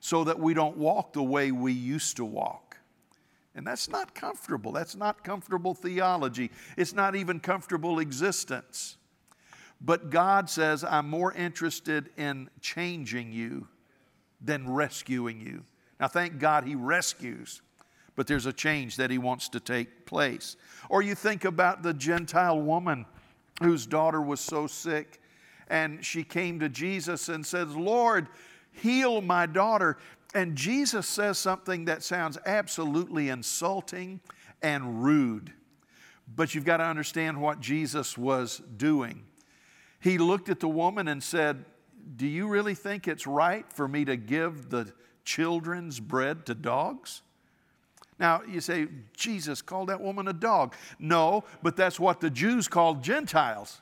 so 0.00 0.24
that 0.24 0.38
we 0.38 0.54
don't 0.54 0.76
walk 0.76 1.12
the 1.12 1.22
way 1.22 1.52
we 1.52 1.72
used 1.72 2.16
to 2.16 2.24
walk. 2.24 2.78
And 3.54 3.66
that's 3.66 3.88
not 3.88 4.14
comfortable. 4.14 4.72
That's 4.72 4.96
not 4.96 5.22
comfortable 5.24 5.74
theology. 5.74 6.50
It's 6.76 6.94
not 6.94 7.16
even 7.16 7.40
comfortable 7.40 7.98
existence. 7.98 8.96
But 9.80 10.10
God 10.10 10.48
says, 10.48 10.84
I'm 10.84 11.08
more 11.08 11.32
interested 11.32 12.10
in 12.16 12.48
changing 12.60 13.32
you 13.32 13.66
than 14.40 14.70
rescuing 14.70 15.40
you. 15.40 15.62
Now, 15.98 16.08
thank 16.08 16.38
God 16.38 16.64
He 16.64 16.74
rescues, 16.74 17.60
but 18.16 18.26
there's 18.26 18.46
a 18.46 18.52
change 18.52 18.96
that 18.96 19.10
He 19.10 19.18
wants 19.18 19.48
to 19.50 19.60
take 19.60 20.06
place. 20.06 20.56
Or 20.88 21.02
you 21.02 21.14
think 21.14 21.44
about 21.44 21.82
the 21.82 21.92
Gentile 21.92 22.60
woman 22.60 23.04
whose 23.62 23.86
daughter 23.86 24.22
was 24.22 24.40
so 24.40 24.66
sick, 24.66 25.20
and 25.68 26.04
she 26.04 26.24
came 26.24 26.58
to 26.60 26.68
Jesus 26.68 27.28
and 27.28 27.44
says, 27.44 27.74
Lord, 27.76 28.28
Heal 28.72 29.20
my 29.20 29.46
daughter. 29.46 29.96
And 30.34 30.56
Jesus 30.56 31.06
says 31.06 31.38
something 31.38 31.86
that 31.86 32.02
sounds 32.02 32.38
absolutely 32.46 33.28
insulting 33.28 34.20
and 34.62 35.02
rude. 35.02 35.52
But 36.34 36.54
you've 36.54 36.64
got 36.64 36.76
to 36.76 36.84
understand 36.84 37.40
what 37.40 37.60
Jesus 37.60 38.16
was 38.16 38.62
doing. 38.76 39.24
He 40.00 40.18
looked 40.18 40.48
at 40.48 40.60
the 40.60 40.68
woman 40.68 41.08
and 41.08 41.22
said, 41.22 41.64
Do 42.16 42.26
you 42.26 42.46
really 42.46 42.74
think 42.74 43.08
it's 43.08 43.26
right 43.26 43.70
for 43.72 43.88
me 43.88 44.04
to 44.04 44.16
give 44.16 44.70
the 44.70 44.92
children's 45.24 46.00
bread 46.00 46.46
to 46.46 46.54
dogs? 46.54 47.22
Now, 48.18 48.42
you 48.46 48.60
say, 48.60 48.86
Jesus 49.16 49.62
called 49.62 49.88
that 49.88 50.00
woman 50.00 50.28
a 50.28 50.32
dog. 50.32 50.74
No, 50.98 51.44
but 51.62 51.74
that's 51.74 51.98
what 51.98 52.20
the 52.20 52.30
Jews 52.30 52.68
called 52.68 53.02
Gentiles. 53.02 53.80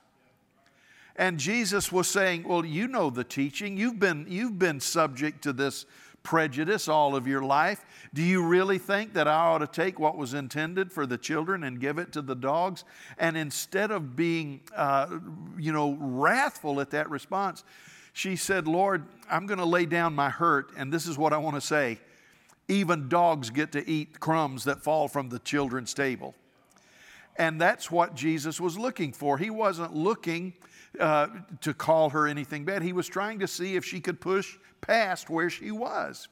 And 1.18 1.38
Jesus 1.38 1.92
was 1.92 2.08
saying, 2.08 2.44
Well, 2.46 2.64
you 2.64 2.86
know 2.88 3.10
the 3.10 3.24
teaching. 3.24 3.76
You've 3.76 3.98
been, 3.98 4.24
you've 4.28 4.58
been 4.58 4.80
subject 4.80 5.42
to 5.42 5.52
this 5.52 5.84
prejudice 6.22 6.88
all 6.88 7.16
of 7.16 7.26
your 7.26 7.42
life. 7.42 7.84
Do 8.14 8.22
you 8.22 8.42
really 8.42 8.78
think 8.78 9.14
that 9.14 9.26
I 9.26 9.34
ought 9.34 9.58
to 9.58 9.66
take 9.66 9.98
what 9.98 10.16
was 10.16 10.32
intended 10.32 10.92
for 10.92 11.06
the 11.06 11.18
children 11.18 11.64
and 11.64 11.80
give 11.80 11.98
it 11.98 12.12
to 12.12 12.22
the 12.22 12.34
dogs? 12.34 12.84
And 13.18 13.36
instead 13.36 13.90
of 13.90 14.14
being, 14.14 14.60
uh, 14.76 15.18
you 15.58 15.72
know, 15.72 15.96
wrathful 15.98 16.80
at 16.80 16.90
that 16.90 17.10
response, 17.10 17.64
she 18.12 18.36
said, 18.36 18.68
Lord, 18.68 19.04
I'm 19.30 19.46
going 19.46 19.58
to 19.58 19.64
lay 19.64 19.86
down 19.86 20.14
my 20.14 20.30
hurt, 20.30 20.72
and 20.76 20.92
this 20.92 21.06
is 21.06 21.18
what 21.18 21.32
I 21.32 21.38
want 21.38 21.56
to 21.56 21.60
say 21.60 21.98
even 22.68 23.08
dogs 23.08 23.48
get 23.48 23.72
to 23.72 23.88
eat 23.88 24.20
crumbs 24.20 24.64
that 24.64 24.82
fall 24.82 25.08
from 25.08 25.30
the 25.30 25.38
children's 25.38 25.94
table. 25.94 26.34
And 27.38 27.60
that's 27.60 27.90
what 27.90 28.14
Jesus 28.14 28.60
was 28.60 28.76
looking 28.76 29.12
for. 29.12 29.38
He 29.38 29.48
wasn't 29.48 29.94
looking 29.94 30.52
uh, 30.98 31.28
to 31.60 31.72
call 31.72 32.10
her 32.10 32.26
anything 32.26 32.64
bad. 32.64 32.82
He 32.82 32.92
was 32.92 33.06
trying 33.06 33.38
to 33.38 33.46
see 33.46 33.76
if 33.76 33.84
she 33.84 34.00
could 34.00 34.20
push 34.20 34.56
past 34.80 35.30
where 35.30 35.48
she 35.48 35.70
was. 35.70 36.28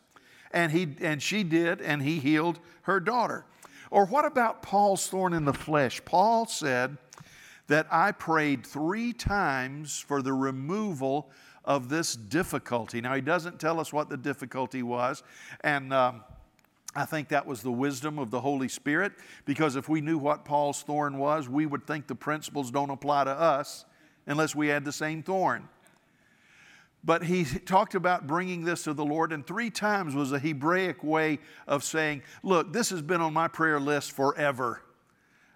And, 0.50 0.72
he, 0.72 0.96
and 1.00 1.22
she 1.22 1.44
did, 1.44 1.80
and 1.80 2.02
he 2.02 2.18
healed 2.18 2.58
her 2.82 2.98
daughter. 2.98 3.44
Or 3.90 4.06
what 4.06 4.24
about 4.24 4.62
Paul's 4.62 5.06
thorn 5.06 5.32
in 5.32 5.44
the 5.44 5.52
flesh? 5.52 6.04
Paul 6.04 6.46
said 6.46 6.96
that 7.68 7.86
I 7.90 8.12
prayed 8.12 8.66
three 8.66 9.12
times 9.12 9.98
for 9.98 10.22
the 10.22 10.32
removal 10.32 11.30
of 11.64 11.88
this 11.88 12.14
difficulty. 12.14 13.00
Now, 13.00 13.14
he 13.14 13.20
doesn't 13.20 13.60
tell 13.60 13.80
us 13.80 13.92
what 13.92 14.08
the 14.08 14.16
difficulty 14.16 14.82
was, 14.82 15.22
and 15.62 15.92
um, 15.92 16.22
I 16.96 17.04
think 17.04 17.28
that 17.28 17.46
was 17.46 17.60
the 17.60 17.70
wisdom 17.70 18.18
of 18.18 18.30
the 18.30 18.40
Holy 18.40 18.68
Spirit, 18.68 19.12
because 19.44 19.76
if 19.76 19.86
we 19.86 20.00
knew 20.00 20.16
what 20.16 20.46
Paul's 20.46 20.82
thorn 20.82 21.18
was, 21.18 21.46
we 21.46 21.66
would 21.66 21.86
think 21.86 22.06
the 22.06 22.14
principles 22.14 22.70
don't 22.70 22.88
apply 22.88 23.24
to 23.24 23.30
us 23.30 23.84
unless 24.26 24.54
we 24.54 24.68
had 24.68 24.82
the 24.82 24.92
same 24.92 25.22
thorn. 25.22 25.68
But 27.04 27.22
he 27.22 27.44
talked 27.44 27.94
about 27.94 28.26
bringing 28.26 28.64
this 28.64 28.84
to 28.84 28.94
the 28.94 29.04
Lord, 29.04 29.30
and 29.30 29.46
three 29.46 29.68
times 29.68 30.14
was 30.14 30.32
a 30.32 30.38
Hebraic 30.38 31.04
way 31.04 31.38
of 31.68 31.84
saying, 31.84 32.22
Look, 32.42 32.72
this 32.72 32.88
has 32.88 33.02
been 33.02 33.20
on 33.20 33.34
my 33.34 33.46
prayer 33.46 33.78
list 33.78 34.12
forever. 34.12 34.80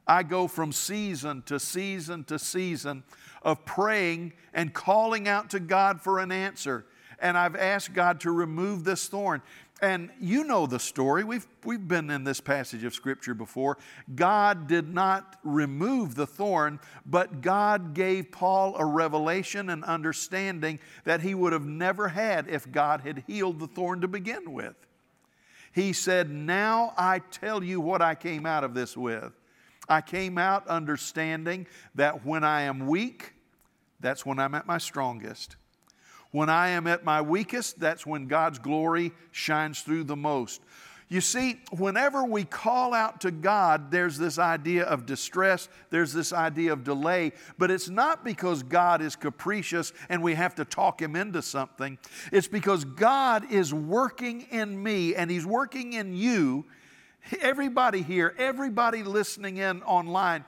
I 0.06 0.22
go 0.22 0.46
from 0.46 0.72
season 0.72 1.42
to 1.46 1.58
season 1.58 2.24
to 2.24 2.38
season 2.38 3.02
of 3.42 3.64
praying 3.64 4.34
and 4.52 4.74
calling 4.74 5.26
out 5.26 5.50
to 5.50 5.60
God 5.60 6.02
for 6.02 6.18
an 6.18 6.30
answer. 6.30 6.84
And 7.18 7.36
I've 7.36 7.56
asked 7.56 7.94
God 7.94 8.20
to 8.20 8.30
remove 8.30 8.84
this 8.84 9.06
thorn. 9.06 9.42
And 9.82 10.10
you 10.20 10.44
know 10.44 10.66
the 10.66 10.78
story. 10.78 11.24
We've, 11.24 11.46
we've 11.64 11.86
been 11.86 12.10
in 12.10 12.24
this 12.24 12.40
passage 12.40 12.84
of 12.84 12.92
Scripture 12.92 13.32
before. 13.32 13.78
God 14.14 14.66
did 14.66 14.92
not 14.92 15.36
remove 15.42 16.14
the 16.14 16.26
thorn, 16.26 16.80
but 17.06 17.40
God 17.40 17.94
gave 17.94 18.30
Paul 18.30 18.76
a 18.76 18.84
revelation 18.84 19.70
and 19.70 19.82
understanding 19.84 20.80
that 21.04 21.22
he 21.22 21.34
would 21.34 21.54
have 21.54 21.64
never 21.64 22.08
had 22.08 22.46
if 22.46 22.70
God 22.70 23.00
had 23.00 23.24
healed 23.26 23.58
the 23.58 23.66
thorn 23.66 24.02
to 24.02 24.08
begin 24.08 24.52
with. 24.52 24.74
He 25.72 25.94
said, 25.94 26.30
Now 26.30 26.92
I 26.98 27.20
tell 27.20 27.64
you 27.64 27.80
what 27.80 28.02
I 28.02 28.14
came 28.14 28.44
out 28.44 28.64
of 28.64 28.74
this 28.74 28.96
with. 28.96 29.32
I 29.88 30.02
came 30.02 30.36
out 30.36 30.68
understanding 30.68 31.66
that 31.94 32.24
when 32.26 32.44
I 32.44 32.62
am 32.62 32.86
weak, 32.86 33.32
that's 33.98 34.26
when 34.26 34.38
I'm 34.38 34.54
at 34.54 34.66
my 34.66 34.78
strongest. 34.78 35.56
When 36.32 36.48
I 36.48 36.68
am 36.70 36.86
at 36.86 37.04
my 37.04 37.22
weakest, 37.22 37.80
that's 37.80 38.06
when 38.06 38.26
God's 38.26 38.58
glory 38.58 39.12
shines 39.32 39.80
through 39.82 40.04
the 40.04 40.16
most. 40.16 40.60
You 41.10 41.20
see, 41.20 41.60
whenever 41.76 42.22
we 42.22 42.44
call 42.44 42.94
out 42.94 43.22
to 43.22 43.32
God, 43.32 43.90
there's 43.90 44.16
this 44.16 44.38
idea 44.38 44.84
of 44.84 45.06
distress, 45.06 45.68
there's 45.90 46.12
this 46.12 46.32
idea 46.32 46.72
of 46.72 46.84
delay, 46.84 47.32
but 47.58 47.68
it's 47.68 47.88
not 47.88 48.24
because 48.24 48.62
God 48.62 49.02
is 49.02 49.16
capricious 49.16 49.92
and 50.08 50.22
we 50.22 50.36
have 50.36 50.54
to 50.54 50.64
talk 50.64 51.02
Him 51.02 51.16
into 51.16 51.42
something. 51.42 51.98
It's 52.30 52.46
because 52.46 52.84
God 52.84 53.50
is 53.50 53.74
working 53.74 54.42
in 54.52 54.80
me 54.80 55.16
and 55.16 55.28
He's 55.28 55.44
working 55.44 55.94
in 55.94 56.14
you 56.14 56.64
Everybody 57.40 58.02
here, 58.02 58.34
everybody 58.38 59.02
listening 59.02 59.58
in 59.58 59.82
online, 59.82 60.44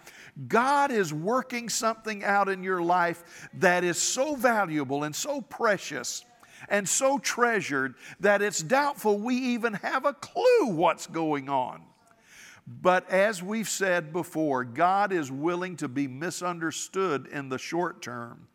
God 0.48 0.90
is 0.90 1.12
working 1.12 1.68
something 1.68 2.24
out 2.24 2.48
in 2.48 2.62
your 2.62 2.82
life 2.82 3.48
that 3.54 3.84
is 3.84 3.98
so 3.98 4.34
valuable 4.34 5.04
and 5.04 5.14
so 5.14 5.40
precious 5.40 6.24
and 6.68 6.88
so 6.88 7.18
treasured 7.18 7.94
that 8.20 8.42
it's 8.42 8.62
doubtful 8.62 9.18
we 9.18 9.34
even 9.34 9.74
have 9.74 10.04
a 10.04 10.12
clue 10.14 10.68
what's 10.68 11.06
going 11.06 11.48
on. 11.48 11.82
But 12.66 13.08
as 13.10 13.42
we've 13.42 13.68
said 13.68 14.12
before, 14.12 14.64
God 14.64 15.12
is 15.12 15.30
willing 15.30 15.76
to 15.78 15.88
be 15.88 16.06
misunderstood 16.06 17.26
in 17.26 17.48
the 17.48 17.58
short 17.58 18.00
term 18.00 18.46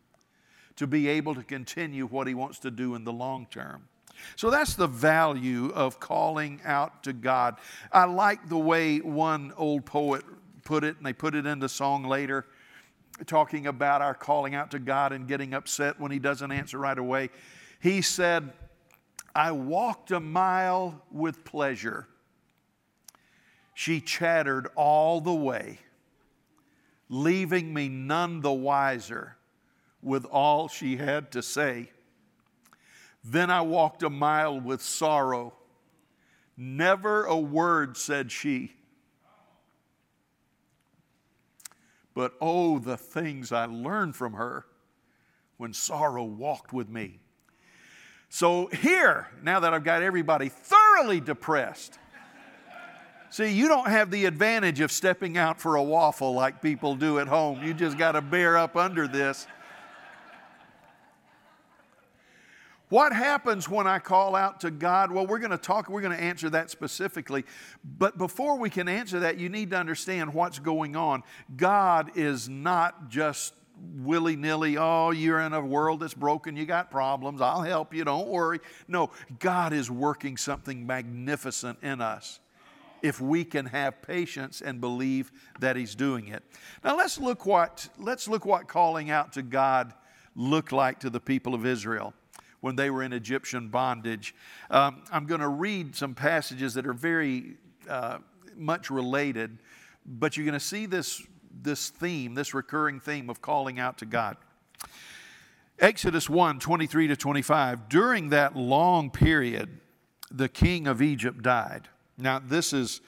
to 0.76 0.86
be 0.86 1.08
able 1.08 1.34
to 1.34 1.42
continue 1.42 2.06
what 2.06 2.26
He 2.26 2.34
wants 2.34 2.60
to 2.60 2.70
do 2.70 2.94
in 2.94 3.04
the 3.04 3.12
long 3.12 3.46
term. 3.50 3.88
So 4.36 4.50
that's 4.50 4.74
the 4.74 4.86
value 4.86 5.70
of 5.70 6.00
calling 6.00 6.60
out 6.64 7.02
to 7.04 7.12
God. 7.12 7.56
I 7.92 8.04
like 8.04 8.48
the 8.48 8.58
way 8.58 8.98
one 8.98 9.52
old 9.56 9.84
poet 9.84 10.24
put 10.64 10.84
it, 10.84 10.96
and 10.96 11.06
they 11.06 11.12
put 11.12 11.34
it 11.34 11.46
in 11.46 11.58
the 11.58 11.68
song 11.68 12.04
later, 12.04 12.46
talking 13.26 13.66
about 13.66 14.02
our 14.02 14.14
calling 14.14 14.54
out 14.54 14.70
to 14.72 14.78
God 14.78 15.12
and 15.12 15.26
getting 15.26 15.54
upset 15.54 15.98
when 15.98 16.10
He 16.10 16.18
doesn't 16.18 16.52
answer 16.52 16.78
right 16.78 16.98
away. 16.98 17.30
He 17.80 18.02
said, 18.02 18.52
I 19.34 19.52
walked 19.52 20.10
a 20.10 20.20
mile 20.20 21.02
with 21.10 21.44
pleasure. 21.44 22.06
She 23.74 24.00
chattered 24.00 24.68
all 24.74 25.20
the 25.20 25.34
way, 25.34 25.78
leaving 27.08 27.72
me 27.72 27.88
none 27.88 28.40
the 28.40 28.52
wiser 28.52 29.36
with 30.02 30.24
all 30.24 30.68
she 30.68 30.96
had 30.96 31.30
to 31.32 31.42
say. 31.42 31.90
Then 33.30 33.50
I 33.50 33.60
walked 33.60 34.02
a 34.02 34.08
mile 34.08 34.58
with 34.58 34.80
sorrow. 34.80 35.52
Never 36.56 37.26
a 37.26 37.36
word 37.36 37.98
said 37.98 38.32
she. 38.32 38.72
But 42.14 42.32
oh, 42.40 42.78
the 42.78 42.96
things 42.96 43.52
I 43.52 43.66
learned 43.66 44.16
from 44.16 44.32
her 44.32 44.64
when 45.58 45.74
sorrow 45.74 46.24
walked 46.24 46.72
with 46.72 46.88
me. 46.88 47.20
So, 48.30 48.66
here, 48.68 49.28
now 49.42 49.60
that 49.60 49.74
I've 49.74 49.84
got 49.84 50.02
everybody 50.02 50.48
thoroughly 50.48 51.20
depressed, 51.20 51.98
see, 53.28 53.52
you 53.52 53.68
don't 53.68 53.88
have 53.88 54.10
the 54.10 54.24
advantage 54.24 54.80
of 54.80 54.90
stepping 54.90 55.36
out 55.36 55.60
for 55.60 55.76
a 55.76 55.82
waffle 55.82 56.32
like 56.32 56.62
people 56.62 56.94
do 56.94 57.18
at 57.18 57.28
home. 57.28 57.62
You 57.62 57.74
just 57.74 57.98
got 57.98 58.12
to 58.12 58.22
bear 58.22 58.56
up 58.56 58.74
under 58.74 59.06
this. 59.06 59.46
What 62.88 63.12
happens 63.12 63.68
when 63.68 63.86
I 63.86 63.98
call 63.98 64.34
out 64.34 64.60
to 64.60 64.70
God? 64.70 65.12
Well, 65.12 65.26
we're 65.26 65.40
going 65.40 65.50
to 65.50 65.58
talk, 65.58 65.88
we're 65.88 66.00
going 66.00 66.16
to 66.16 66.22
answer 66.22 66.48
that 66.50 66.70
specifically. 66.70 67.44
But 67.84 68.16
before 68.16 68.58
we 68.58 68.70
can 68.70 68.88
answer 68.88 69.20
that, 69.20 69.38
you 69.38 69.48
need 69.48 69.70
to 69.70 69.76
understand 69.76 70.32
what's 70.32 70.58
going 70.58 70.96
on. 70.96 71.22
God 71.56 72.12
is 72.16 72.48
not 72.48 73.10
just 73.10 73.54
willy 73.96 74.36
nilly, 74.36 74.76
oh, 74.76 75.10
you're 75.10 75.40
in 75.40 75.52
a 75.52 75.60
world 75.60 76.00
that's 76.00 76.14
broken, 76.14 76.56
you 76.56 76.66
got 76.66 76.90
problems, 76.90 77.40
I'll 77.40 77.62
help 77.62 77.94
you, 77.94 78.04
don't 78.04 78.26
worry. 78.26 78.58
No, 78.88 79.10
God 79.38 79.72
is 79.72 79.90
working 79.90 80.36
something 80.36 80.86
magnificent 80.86 81.78
in 81.82 82.00
us 82.00 82.40
if 83.02 83.20
we 83.20 83.44
can 83.44 83.66
have 83.66 84.02
patience 84.02 84.60
and 84.60 84.80
believe 84.80 85.30
that 85.60 85.76
he's 85.76 85.94
doing 85.94 86.26
it. 86.28 86.42
Now 86.82 86.96
let's 86.96 87.18
look 87.18 87.46
what 87.46 87.88
let's 87.98 88.26
look 88.26 88.44
what 88.44 88.66
calling 88.66 89.10
out 89.10 89.32
to 89.34 89.42
God 89.42 89.94
looked 90.34 90.72
like 90.72 90.98
to 91.00 91.10
the 91.10 91.20
people 91.20 91.54
of 91.54 91.64
Israel 91.64 92.14
when 92.60 92.76
they 92.76 92.90
were 92.90 93.02
in 93.02 93.12
Egyptian 93.12 93.68
bondage. 93.68 94.34
Um, 94.70 95.02
I'm 95.12 95.26
going 95.26 95.40
to 95.40 95.48
read 95.48 95.94
some 95.94 96.14
passages 96.14 96.74
that 96.74 96.86
are 96.86 96.92
very 96.92 97.56
uh, 97.88 98.18
much 98.56 98.90
related, 98.90 99.58
but 100.04 100.36
you're 100.36 100.46
going 100.46 100.54
to 100.54 100.60
see 100.60 100.86
this, 100.86 101.22
this 101.62 101.90
theme, 101.90 102.34
this 102.34 102.54
recurring 102.54 103.00
theme 103.00 103.30
of 103.30 103.40
calling 103.40 103.78
out 103.78 103.98
to 103.98 104.06
God. 104.06 104.36
Exodus 105.78 106.28
1 106.28 106.58
23 106.58 107.08
to 107.08 107.16
25. 107.16 107.88
During 107.88 108.30
that 108.30 108.56
long 108.56 109.10
period, 109.10 109.78
the 110.30 110.48
king 110.48 110.86
of 110.86 111.00
Egypt 111.00 111.42
died. 111.42 111.88
Now, 112.16 112.40
this 112.40 112.72
is, 112.72 113.00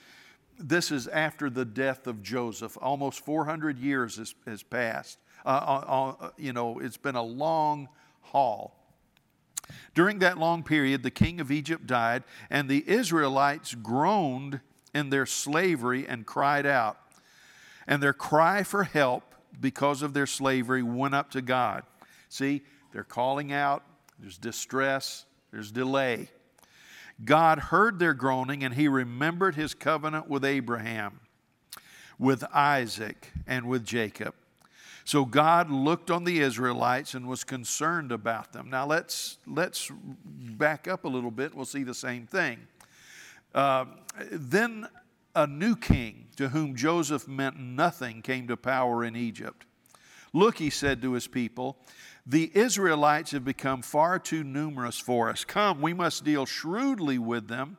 this 0.59 0.93
is 0.93 1.09
after 1.09 1.51
the 1.51 1.65
death 1.65 2.07
of 2.07 2.23
Joseph. 2.23 2.79
Almost 2.81 3.25
400 3.25 3.79
years 3.79 4.17
has, 4.17 4.35
has 4.47 4.63
passed. 4.63 5.19
Uh, 5.45 5.49
uh, 5.49 6.15
uh, 6.21 6.31
you 6.39 6.53
know, 6.53 6.79
it's 6.79 6.97
been 6.97 7.17
a 7.17 7.23
long 7.23 7.89
haul. 8.21 8.80
During 9.95 10.19
that 10.21 10.39
long 10.39 10.63
period, 10.63 11.03
the 11.03 11.11
king 11.11 11.41
of 11.41 11.51
Egypt 11.51 11.87
died, 11.87 12.25
and 12.49 12.69
the 12.69 12.85
Israelites 12.89 13.75
groaned 13.75 14.61
in 14.95 15.11
their 15.11 15.27
slavery 15.27 16.07
and 16.07 16.27
cried 16.27 16.67
out. 16.67 16.99
And 17.87 18.03
their 18.03 18.13
cry 18.13 18.63
for 18.63 18.85
help 18.85 19.35
because 19.61 20.03
of 20.03 20.15
their 20.15 20.27
slavery 20.27 20.83
went 20.83 21.15
up 21.15 21.31
to 21.33 21.43
God. 21.43 21.85
See, 22.29 22.63
they're 22.93 23.05
calling 23.05 23.53
out, 23.53 23.85
there's 24.19 24.39
distress, 24.39 25.25
there's 25.51 25.73
delay. 25.73 26.29
God 27.25 27.59
heard 27.59 27.99
their 27.99 28.15
groaning 28.15 28.65
and 28.65 28.75
he 28.75 28.89
remembered 28.89 29.55
his 29.55 29.75
covenant 29.75 30.29
with 30.29 30.45
Abraham, 30.45 31.21
with 32.19 32.45
Isaac, 32.55 33.33
and 33.47 33.67
with 33.67 33.85
Jacob. 33.85 34.35
So 35.05 35.25
God 35.25 35.71
looked 35.71 36.11
on 36.11 36.25
the 36.25 36.41
Israelites 36.41 37.15
and 37.15 37.27
was 37.27 37.45
concerned 37.45 38.13
about 38.13 38.53
them. 38.53 38.71
Now 38.71 38.87
let's, 38.87 39.39
let's 39.47 39.91
back 40.25 40.87
up 40.87 41.05
a 41.05 41.09
little 41.09 41.31
bit. 41.31 41.55
We'll 41.55 41.65
see 41.65 41.83
the 41.83 41.95
same 41.95 42.27
thing. 42.27 42.59
Uh, 43.55 43.87
then 44.31 44.89
a 45.35 45.47
new 45.47 45.77
king 45.77 46.27
to 46.37 46.49
whom 46.51 46.77
Joseph 46.77 47.27
meant 47.27 47.59
nothing 47.59 48.23
came 48.23 48.47
to 48.49 48.57
power 48.57 49.05
in 49.05 49.17
Egypt. 49.17 49.65
Look, 50.33 50.59
he 50.59 50.71
said 50.71 51.03
to 51.03 51.13
his 51.13 51.27
people, 51.27 51.77
the 52.27 52.51
Israelites 52.55 53.33
have 53.33 53.45
become 53.45 53.83
far 53.83 54.19
too 54.19 54.45
numerous 54.45 54.99
for 54.99 55.31
us. 55.31 55.45
Come, 55.45 55.81
we 55.81 55.93
must 55.93 56.25
deal 56.25 56.47
shrewdly 56.47 57.19
with 57.19 57.49
them, 57.49 57.79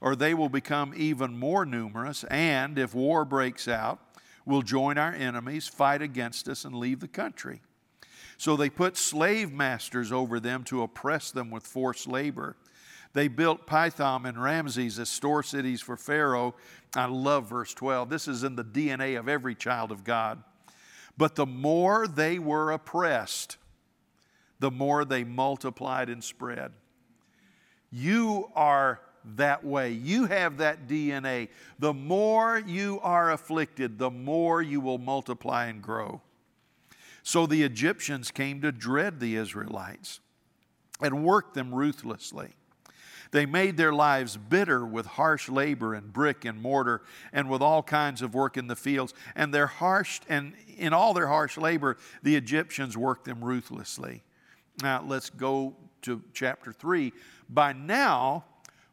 or 0.00 0.16
they 0.16 0.32
will 0.34 0.48
become 0.48 0.94
even 0.96 1.38
more 1.38 1.66
numerous, 1.66 2.24
and 2.24 2.78
if 2.78 2.94
war 2.94 3.24
breaks 3.24 3.68
out, 3.68 4.00
will 4.44 4.62
join 4.62 4.98
our 4.98 5.12
enemies, 5.12 5.68
fight 5.68 6.02
against 6.02 6.48
us, 6.48 6.64
and 6.64 6.74
leave 6.74 7.00
the 7.00 7.08
country. 7.08 7.60
So 8.36 8.56
they 8.56 8.70
put 8.70 8.96
slave 8.96 9.52
masters 9.52 10.10
over 10.10 10.40
them 10.40 10.64
to 10.64 10.82
oppress 10.82 11.30
them 11.30 11.50
with 11.50 11.64
forced 11.64 12.08
labor. 12.08 12.56
They 13.12 13.28
built 13.28 13.66
Pithom 13.66 14.26
and 14.26 14.42
Ramses 14.42 14.98
as 14.98 15.08
store 15.08 15.42
cities 15.42 15.80
for 15.80 15.96
Pharaoh. 15.96 16.54
I 16.96 17.04
love 17.06 17.48
verse 17.48 17.74
12. 17.74 18.08
This 18.08 18.26
is 18.26 18.42
in 18.42 18.56
the 18.56 18.64
DNA 18.64 19.18
of 19.18 19.28
every 19.28 19.54
child 19.54 19.92
of 19.92 20.02
God. 20.02 20.42
But 21.16 21.34
the 21.34 21.46
more 21.46 22.06
they 22.06 22.38
were 22.38 22.70
oppressed, 22.72 23.58
the 24.58 24.70
more 24.70 25.04
they 25.04 25.24
multiplied 25.24 26.08
and 26.08 26.24
spread. 26.24 26.72
You 27.90 28.50
are 28.54 29.00
that 29.36 29.64
way. 29.64 29.90
You 29.90 30.26
have 30.26 30.58
that 30.58 30.88
DNA. 30.88 31.48
The 31.78 31.94
more 31.94 32.62
you 32.66 33.00
are 33.02 33.30
afflicted, 33.30 33.98
the 33.98 34.10
more 34.10 34.62
you 34.62 34.80
will 34.80 34.98
multiply 34.98 35.66
and 35.66 35.82
grow. 35.82 36.20
So 37.22 37.46
the 37.46 37.62
Egyptians 37.62 38.30
came 38.30 38.60
to 38.62 38.72
dread 38.72 39.20
the 39.20 39.36
Israelites 39.36 40.20
and 41.00 41.24
worked 41.24 41.54
them 41.54 41.74
ruthlessly. 41.74 42.50
They 43.30 43.46
made 43.46 43.78
their 43.78 43.94
lives 43.94 44.36
bitter 44.36 44.84
with 44.84 45.06
harsh 45.06 45.48
labor 45.48 45.94
and 45.94 46.12
brick 46.12 46.44
and 46.44 46.60
mortar 46.60 47.00
and 47.32 47.48
with 47.48 47.62
all 47.62 47.82
kinds 47.82 48.20
of 48.20 48.34
work 48.34 48.58
in 48.58 48.66
the 48.66 48.76
fields. 48.76 49.14
And 49.34 49.54
their 49.54 49.66
harsh 49.66 50.20
and 50.28 50.52
in 50.76 50.92
all 50.92 51.14
their 51.14 51.28
harsh 51.28 51.56
labor, 51.56 51.96
the 52.22 52.36
Egyptians 52.36 52.96
worked 52.96 53.24
them 53.24 53.42
ruthlessly. 53.42 54.22
Now 54.82 55.02
let's 55.06 55.30
go 55.30 55.74
to 56.02 56.22
chapter 56.34 56.72
3. 56.72 57.12
By 57.48 57.72
now, 57.72 58.44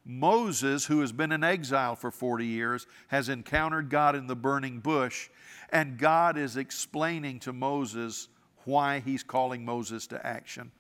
Moses, 0.06 0.86
who 0.86 1.02
has 1.02 1.12
been 1.12 1.32
in 1.32 1.44
exile 1.44 1.96
for 1.96 2.12
40 2.12 2.46
years, 2.46 2.88
has 3.10 3.30
encountered 3.30 3.90
God 3.90 4.16
in 4.16 4.28
the 4.28 4.36
burning 4.36 4.80
bush, 4.80 5.30
and 5.72 5.98
God 5.98 6.38
is 6.38 6.58
explaining 6.58 7.40
to 7.42 7.54
Moses 7.54 8.28
why 8.66 9.00
he's 9.00 9.24
calling 9.24 9.66
Moses 9.66 10.08
to 10.08 10.26
action. 10.26 10.72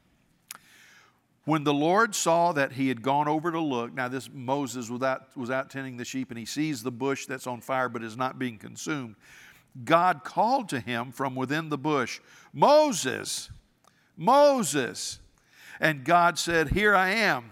When 1.45 1.63
the 1.63 1.73
Lord 1.73 2.13
saw 2.13 2.51
that 2.53 2.73
he 2.73 2.89
had 2.89 3.01
gone 3.01 3.27
over 3.27 3.51
to 3.51 3.59
look, 3.59 3.93
now 3.93 4.07
this 4.07 4.29
Moses 4.31 4.89
was 4.89 5.01
out, 5.01 5.35
was 5.35 5.49
out 5.49 5.69
tending 5.69 5.97
the 5.97 6.05
sheep 6.05 6.29
and 6.29 6.37
he 6.37 6.45
sees 6.45 6.83
the 6.83 6.91
bush 6.91 7.25
that's 7.25 7.47
on 7.47 7.61
fire 7.61 7.89
but 7.89 8.03
is 8.03 8.17
not 8.17 8.37
being 8.37 8.57
consumed. 8.57 9.15
God 9.83 10.23
called 10.23 10.69
to 10.69 10.79
him 10.79 11.11
from 11.11 11.35
within 11.35 11.69
the 11.69 11.77
bush, 11.77 12.19
Moses, 12.53 13.49
Moses. 14.15 15.19
And 15.79 16.03
God 16.03 16.37
said, 16.37 16.69
Here 16.69 16.93
I 16.93 17.11
am. 17.11 17.51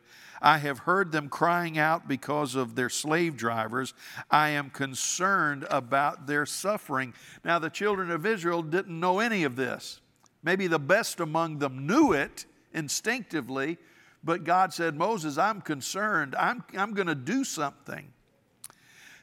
I 0.41 0.57
have 0.57 0.79
heard 0.79 1.11
them 1.11 1.29
crying 1.29 1.77
out 1.77 2.07
because 2.07 2.55
of 2.55 2.75
their 2.75 2.89
slave 2.89 3.37
drivers. 3.37 3.93
I 4.29 4.49
am 4.49 4.69
concerned 4.69 5.65
about 5.69 6.25
their 6.25 6.45
suffering. 6.45 7.13
Now, 7.45 7.59
the 7.59 7.69
children 7.69 8.09
of 8.09 8.25
Israel 8.25 8.63
didn't 8.63 8.99
know 8.99 9.19
any 9.19 9.43
of 9.43 9.55
this. 9.55 10.01
Maybe 10.43 10.67
the 10.67 10.79
best 10.79 11.19
among 11.19 11.59
them 11.59 11.85
knew 11.85 12.13
it 12.13 12.45
instinctively, 12.73 13.77
but 14.23 14.43
God 14.43 14.73
said, 14.73 14.95
Moses, 14.95 15.37
I'm 15.37 15.61
concerned. 15.61 16.35
I'm, 16.35 16.63
I'm 16.75 16.93
going 16.93 17.07
to 17.07 17.15
do 17.15 17.43
something. 17.43 18.11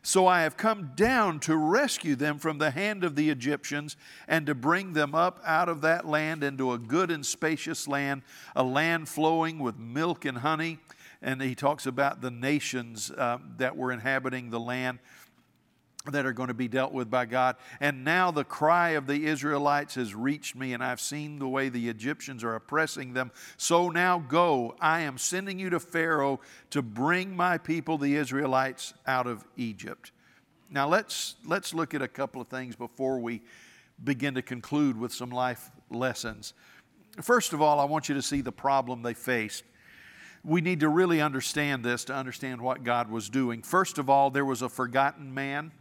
So 0.02 0.26
I 0.26 0.42
have 0.42 0.56
come 0.56 0.92
down 0.94 1.40
to 1.40 1.56
rescue 1.56 2.14
them 2.14 2.38
from 2.38 2.58
the 2.58 2.70
hand 2.70 3.04
of 3.04 3.16
the 3.16 3.30
Egyptians 3.30 3.96
and 4.26 4.46
to 4.46 4.54
bring 4.54 4.92
them 4.92 5.14
up 5.14 5.40
out 5.44 5.68
of 5.68 5.80
that 5.82 6.06
land 6.06 6.44
into 6.44 6.72
a 6.72 6.78
good 6.78 7.10
and 7.10 7.26
spacious 7.26 7.88
land, 7.88 8.22
a 8.54 8.62
land 8.62 9.08
flowing 9.08 9.58
with 9.58 9.76
milk 9.76 10.24
and 10.24 10.38
honey. 10.38 10.78
And 11.20 11.42
he 11.42 11.54
talks 11.54 11.86
about 11.86 12.20
the 12.20 12.30
nations 12.30 13.10
uh, 13.10 13.38
that 13.56 13.76
were 13.76 13.90
inhabiting 13.90 14.50
the 14.50 14.60
land 14.60 15.00
that 16.12 16.24
are 16.24 16.32
going 16.32 16.48
to 16.48 16.54
be 16.54 16.68
dealt 16.68 16.92
with 16.92 17.10
by 17.10 17.26
God. 17.26 17.56
And 17.80 18.04
now 18.04 18.30
the 18.30 18.44
cry 18.44 18.90
of 18.90 19.06
the 19.06 19.26
Israelites 19.26 19.96
has 19.96 20.14
reached 20.14 20.56
me, 20.56 20.72
and 20.72 20.82
I've 20.82 21.00
seen 21.00 21.38
the 21.38 21.48
way 21.48 21.68
the 21.68 21.88
Egyptians 21.88 22.44
are 22.44 22.54
oppressing 22.54 23.12
them. 23.12 23.30
So 23.56 23.90
now 23.90 24.18
go. 24.18 24.74
I 24.80 25.00
am 25.00 25.18
sending 25.18 25.58
you 25.58 25.70
to 25.70 25.80
Pharaoh 25.80 26.40
to 26.70 26.82
bring 26.82 27.36
my 27.36 27.58
people, 27.58 27.98
the 27.98 28.16
Israelites, 28.16 28.94
out 29.06 29.26
of 29.26 29.44
Egypt. 29.56 30.12
Now 30.70 30.88
let's, 30.88 31.36
let's 31.44 31.74
look 31.74 31.94
at 31.94 32.02
a 32.02 32.08
couple 32.08 32.40
of 32.40 32.48
things 32.48 32.76
before 32.76 33.18
we 33.18 33.42
begin 34.02 34.34
to 34.34 34.42
conclude 34.42 34.98
with 34.98 35.12
some 35.12 35.30
life 35.30 35.70
lessons. 35.90 36.54
First 37.20 37.52
of 37.52 37.60
all, 37.60 37.80
I 37.80 37.84
want 37.84 38.08
you 38.08 38.14
to 38.14 38.22
see 38.22 38.42
the 38.42 38.52
problem 38.52 39.02
they 39.02 39.14
faced. 39.14 39.64
We 40.48 40.60
need 40.60 40.80
to 40.80 40.88
really 40.88 41.20
understand 41.20 41.84
this 41.84 42.04
to 42.06 42.14
understand 42.14 42.60
what 42.60 42.82
God 42.82 43.10
was 43.10 43.28
doing. 43.28 43.62
First 43.62 43.98
of 43.98 44.08
all, 44.08 44.30
there 44.30 44.44
was 44.44 44.62
a 44.62 44.68
forgotten 44.68 45.34
man 45.34 45.72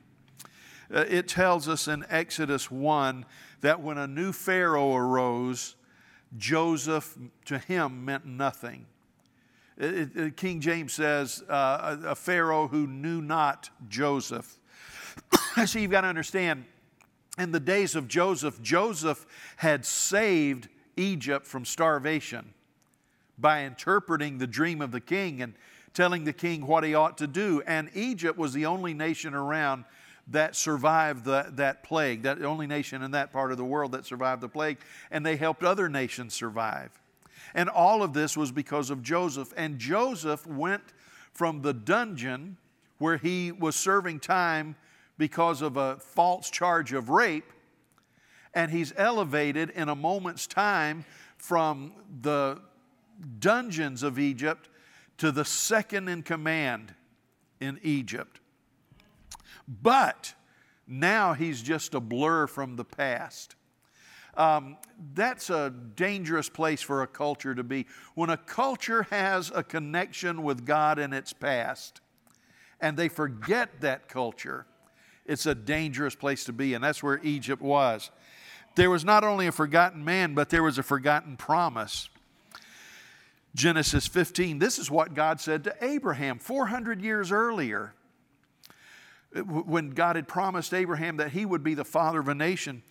uh, 0.94 1.04
it 1.10 1.28
tells 1.28 1.68
us 1.68 1.88
in 1.88 2.06
Exodus 2.10 2.72
1 2.72 3.26
that 3.62 3.82
when 3.82 3.98
a 3.98 4.08
new 4.08 4.32
Pharaoh 4.32 4.96
arose, 4.96 5.76
Joseph 6.38 7.18
to 7.46 7.58
him 7.58 8.06
meant 8.06 8.26
nothing. 8.26 8.86
It, 9.78 10.16
it, 10.16 10.38
King 10.38 10.62
James 10.62 10.94
says, 10.94 11.44
uh, 11.50 11.98
a, 12.04 12.10
a, 12.10 12.16
Pharaoh 12.16 12.68
who 12.68 12.88
knew 12.88 13.22
not 13.22 13.70
Joseph. 13.90 14.60
See, 15.66 15.82
you've 15.82 15.92
got 15.92 16.02
to 16.02 16.08
understand, 16.08 16.66
in 17.38 17.52
the 17.52 17.60
days 17.60 17.96
of 17.96 18.08
Joseph, 18.08 18.62
Joseph 18.62 19.26
had 19.58 19.86
saved 19.86 20.70
Egypt 20.96 21.46
from 21.46 21.66
starvation 21.66 22.54
by 23.38 23.64
interpreting 23.64 24.38
the 24.38 24.48
dream 24.48 24.82
of 24.82 24.92
the 24.92 25.02
king 25.02 25.42
and 25.42 25.54
telling 25.94 26.24
the 26.24 26.34
king 26.34 26.66
what 26.66 26.84
he 26.84 26.94
ought 26.94 27.18
to 27.18 27.28
do. 27.28 27.62
And 27.66 27.90
Egypt 27.94 28.38
was 28.38 28.54
the 28.54 28.66
only 28.66 28.94
nation 28.94 29.34
around 29.34 29.86
that 30.30 30.56
survived 30.56 31.24
the, 31.24 31.52
that 31.54 31.84
plague, 31.84 32.24
that 32.24 32.42
only 32.44 32.68
nation 32.68 33.02
in 33.02 33.12
that 33.12 33.32
part 33.32 33.52
of 33.52 33.58
the 33.58 33.66
world 33.66 33.94
that 33.94 34.06
survived 34.06 34.42
the 34.42 34.50
plague, 34.50 34.78
and 35.10 35.26
they 35.26 35.38
helped 35.38 35.64
other 35.64 35.88
nations 35.88 36.34
survive. 36.34 36.92
And 37.56 37.70
all 37.70 38.04
of 38.04 38.14
this 38.14 38.36
was 38.36 38.52
because 38.52 38.90
of 38.90 39.02
Joseph. 39.02 39.54
And 39.56 39.80
Joseph 39.80 40.46
went 40.46 40.84
from 41.32 41.62
the 41.62 41.74
dungeon 41.74 42.58
where 42.98 43.18
he 43.18 43.52
was 43.52 43.76
serving 43.76 44.20
time 44.20 44.76
because 45.18 45.62
of 45.62 45.78
a 45.78 45.98
false 45.98 46.50
charge 46.50 46.94
of 46.94 47.10
rape, 47.10 47.52
and 48.54 48.72
he's 48.72 48.94
elevated 48.98 49.70
in 49.72 49.90
a 49.90 49.96
moment's 49.96 50.46
time 50.46 51.06
from 51.38 51.94
the 52.22 52.60
dungeons 53.40 54.04
of 54.04 54.20
Egypt 54.20 54.70
to 55.18 55.32
the 55.32 55.46
second 55.46 56.08
in 56.08 56.24
command 56.24 56.94
in 57.60 57.80
Egypt. 57.84 58.40
But 59.68 60.34
now 60.88 61.34
he's 61.34 61.62
just 61.62 61.94
a 61.94 62.00
blur 62.00 62.48
from 62.48 62.76
the 62.76 62.86
past. 62.86 63.56
Um, 64.36 64.78
that's 65.16 65.50
a 65.50 65.74
dangerous 65.96 66.48
place 66.48 66.82
for 66.82 67.02
a 67.02 67.08
culture 67.08 67.56
to 67.56 67.64
be. 67.64 67.88
When 68.14 68.30
a 68.30 68.38
culture 68.38 69.04
has 69.10 69.52
a 69.54 69.64
connection 69.64 70.44
with 70.44 70.66
God 70.66 71.00
in 71.00 71.12
its 71.12 71.34
past 71.34 72.02
and 72.80 72.96
they 72.96 73.10
forget 73.10 73.82
that 73.82 74.08
culture, 74.08 74.68
it's 75.26 75.46
a 75.46 75.56
dangerous 75.56 76.16
place 76.16 76.46
to 76.46 76.54
be, 76.54 76.74
and 76.74 76.84
that's 76.84 77.04
where 77.04 77.20
Egypt 77.24 77.62
was. 77.62 78.12
There 78.76 78.92
was 78.92 79.04
not 79.04 79.24
only 79.24 79.48
a 79.48 79.52
forgotten 79.52 80.06
man, 80.06 80.36
but 80.36 80.50
there 80.50 80.64
was 80.64 80.78
a 80.78 80.84
forgotten 80.84 81.36
promise. 81.36 82.10
Genesis 83.56 84.08
15, 84.08 84.60
this 84.60 84.78
is 84.78 84.92
what 84.92 85.14
God 85.14 85.40
said 85.40 85.64
to 85.64 85.76
Abraham 85.82 86.40
400 86.40 87.02
years 87.02 87.32
earlier 87.32 87.94
uh, 89.36 89.42
when 89.42 89.92
God 89.92 90.16
had 90.16 90.28
promised 90.28 90.74
Abraham 90.74 91.18
that 91.18 91.32
he 91.32 91.46
would 91.46 91.64
be 91.64 91.74
the 91.74 91.86
father 91.86 92.20
of 92.20 92.28
a 92.28 92.36
nation. 92.36 92.84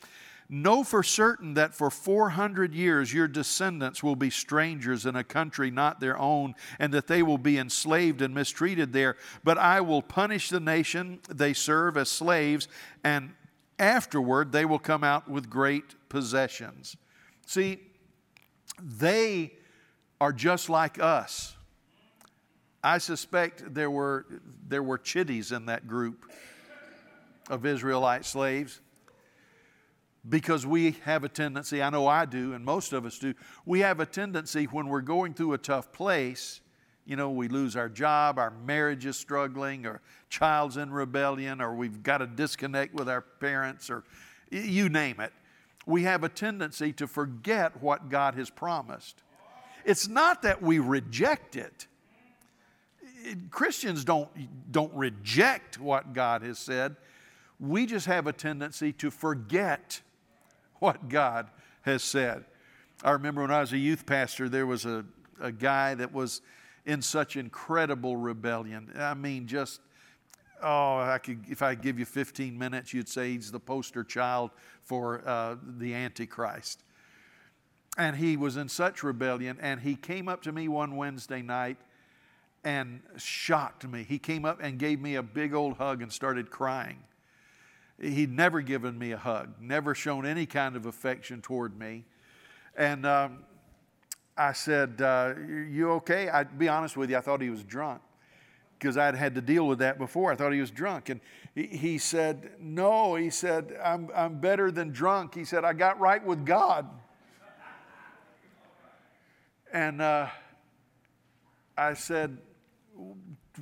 Know 0.48 0.84
for 0.84 1.02
certain 1.02 1.54
that 1.54 1.74
for 1.74 1.90
400 1.90 2.72
years 2.72 3.12
your 3.12 3.26
descendants 3.26 4.02
will 4.02 4.14
be 4.14 4.30
strangers 4.30 5.04
in 5.04 5.16
a 5.16 5.24
country 5.24 5.70
not 5.72 5.98
their 5.98 6.16
own, 6.16 6.54
and 6.78 6.94
that 6.94 7.08
they 7.08 7.22
will 7.22 7.38
be 7.38 7.58
enslaved 7.58 8.22
and 8.22 8.32
mistreated 8.32 8.92
there. 8.92 9.16
But 9.42 9.58
I 9.58 9.80
will 9.80 10.02
punish 10.02 10.48
the 10.48 10.60
nation 10.60 11.18
they 11.28 11.52
serve 11.52 11.96
as 11.96 12.08
slaves, 12.08 12.68
and 13.02 13.34
afterward 13.78 14.52
they 14.52 14.64
will 14.64 14.78
come 14.78 15.02
out 15.02 15.28
with 15.28 15.50
great 15.50 15.96
possessions. 16.08 16.96
See, 17.44 17.80
they 18.80 19.52
are 20.20 20.32
just 20.32 20.68
like 20.70 21.00
us. 21.00 21.54
I 22.82 22.98
suspect 22.98 23.74
there 23.74 23.90
were, 23.90 24.26
there 24.68 24.82
were 24.82 24.98
chitties 24.98 25.54
in 25.54 25.66
that 25.66 25.86
group 25.86 26.30
of 27.48 27.66
Israelite 27.66 28.24
slaves 28.24 28.80
because 30.28 30.66
we 30.66 30.92
have 31.04 31.24
a 31.24 31.28
tendency, 31.28 31.82
I 31.82 31.90
know 31.90 32.06
I 32.06 32.24
do, 32.24 32.52
and 32.52 32.64
most 32.64 32.92
of 32.92 33.06
us 33.06 33.18
do, 33.18 33.34
we 33.64 33.80
have 33.80 34.00
a 34.00 34.06
tendency 34.06 34.64
when 34.64 34.88
we're 34.88 35.00
going 35.00 35.34
through 35.34 35.52
a 35.52 35.58
tough 35.58 35.92
place, 35.92 36.60
you 37.04 37.14
know, 37.14 37.30
we 37.30 37.46
lose 37.48 37.76
our 37.76 37.88
job, 37.88 38.38
our 38.38 38.50
marriage 38.50 39.06
is 39.06 39.16
struggling, 39.16 39.86
or 39.86 40.00
child's 40.28 40.76
in 40.76 40.90
rebellion, 40.90 41.60
or 41.60 41.74
we've 41.74 42.02
got 42.02 42.18
to 42.18 42.26
disconnect 42.26 42.94
with 42.94 43.08
our 43.08 43.20
parents, 43.20 43.88
or 43.88 44.02
you 44.50 44.88
name 44.88 45.20
it. 45.20 45.32
We 45.86 46.02
have 46.02 46.24
a 46.24 46.28
tendency 46.28 46.92
to 46.94 47.06
forget 47.06 47.80
what 47.80 48.08
God 48.08 48.34
has 48.34 48.50
promised. 48.50 49.22
It's 49.86 50.08
not 50.08 50.42
that 50.42 50.60
we 50.60 50.80
reject 50.80 51.54
it. 51.54 51.86
Christians 53.50 54.04
don't, 54.04 54.28
don't 54.72 54.92
reject 54.92 55.78
what 55.78 56.12
God 56.12 56.42
has 56.42 56.58
said. 56.58 56.96
We 57.60 57.86
just 57.86 58.06
have 58.06 58.26
a 58.26 58.32
tendency 58.32 58.92
to 58.94 59.12
forget 59.12 60.00
what 60.80 61.08
God 61.08 61.48
has 61.82 62.02
said. 62.02 62.44
I 63.04 63.12
remember 63.12 63.42
when 63.42 63.52
I 63.52 63.60
was 63.60 63.72
a 63.72 63.78
youth 63.78 64.06
pastor, 64.06 64.48
there 64.48 64.66
was 64.66 64.86
a, 64.86 65.04
a 65.40 65.52
guy 65.52 65.94
that 65.94 66.12
was 66.12 66.42
in 66.84 67.00
such 67.00 67.36
incredible 67.36 68.16
rebellion. 68.16 68.92
I 68.98 69.14
mean, 69.14 69.46
just, 69.46 69.80
oh, 70.62 70.98
I 70.98 71.18
could, 71.18 71.44
if 71.48 71.62
I 71.62 71.76
give 71.76 71.98
you 71.98 72.04
15 72.04 72.58
minutes, 72.58 72.92
you'd 72.92 73.08
say 73.08 73.32
he's 73.32 73.52
the 73.52 73.60
poster 73.60 74.02
child 74.02 74.50
for 74.82 75.22
uh, 75.26 75.56
the 75.78 75.94
Antichrist. 75.94 76.82
And 77.96 78.16
he 78.16 78.36
was 78.36 78.56
in 78.56 78.68
such 78.68 79.02
rebellion, 79.02 79.58
and 79.60 79.80
he 79.80 79.96
came 79.96 80.28
up 80.28 80.42
to 80.42 80.52
me 80.52 80.68
one 80.68 80.96
Wednesday 80.96 81.40
night 81.40 81.78
and 82.62 83.00
shocked 83.16 83.86
me. 83.86 84.02
He 84.02 84.18
came 84.18 84.44
up 84.44 84.58
and 84.60 84.78
gave 84.78 85.00
me 85.00 85.14
a 85.14 85.22
big 85.22 85.54
old 85.54 85.76
hug 85.76 86.02
and 86.02 86.12
started 86.12 86.50
crying. 86.50 86.98
He'd 88.00 88.32
never 88.32 88.60
given 88.60 88.98
me 88.98 89.12
a 89.12 89.16
hug, 89.16 89.54
never 89.60 89.94
shown 89.94 90.26
any 90.26 90.44
kind 90.44 90.76
of 90.76 90.84
affection 90.84 91.40
toward 91.40 91.78
me. 91.78 92.04
And 92.76 93.06
um, 93.06 93.44
I 94.36 94.52
said, 94.52 95.00
uh, 95.00 95.34
You 95.70 95.92
okay? 95.92 96.28
I'd 96.28 96.58
be 96.58 96.68
honest 96.68 96.96
with 96.96 97.08
you, 97.08 97.16
I 97.16 97.20
thought 97.20 97.40
he 97.40 97.50
was 97.50 97.62
drunk 97.62 98.02
because 98.78 98.98
I'd 98.98 99.14
had 99.14 99.34
to 99.36 99.40
deal 99.40 99.66
with 99.66 99.78
that 99.78 99.96
before. 99.96 100.30
I 100.32 100.36
thought 100.36 100.52
he 100.52 100.60
was 100.60 100.70
drunk. 100.70 101.08
And 101.08 101.20
he 101.54 101.98
said, 101.98 102.50
No, 102.60 103.14
he 103.14 103.30
said, 103.30 103.78
I'm, 103.82 104.10
I'm 104.14 104.38
better 104.40 104.70
than 104.70 104.90
drunk. 104.90 105.34
He 105.34 105.44
said, 105.44 105.64
I 105.64 105.72
got 105.72 105.98
right 105.98 106.24
with 106.24 106.44
God. 106.44 106.86
And 109.76 110.00
uh, 110.00 110.28
I 111.76 111.92
said, 111.92 112.38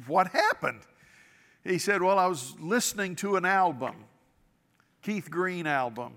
What 0.06 0.28
happened? 0.28 0.82
He 1.64 1.78
said, 1.78 2.02
Well, 2.02 2.20
I 2.20 2.28
was 2.28 2.54
listening 2.60 3.16
to 3.16 3.34
an 3.34 3.44
album 3.44 3.96
Keith 5.02 5.28
Green 5.28 5.66
album. 5.66 6.12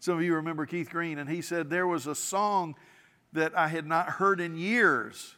Some 0.00 0.16
of 0.16 0.24
you 0.24 0.34
remember 0.34 0.66
Keith 0.66 0.90
Green, 0.90 1.18
and 1.18 1.30
he 1.30 1.40
said 1.40 1.70
there 1.70 1.86
was 1.86 2.08
a 2.08 2.16
song 2.16 2.74
that 3.32 3.56
I 3.56 3.68
had 3.68 3.86
not 3.86 4.08
heard 4.08 4.40
in 4.40 4.58
years. 4.58 5.36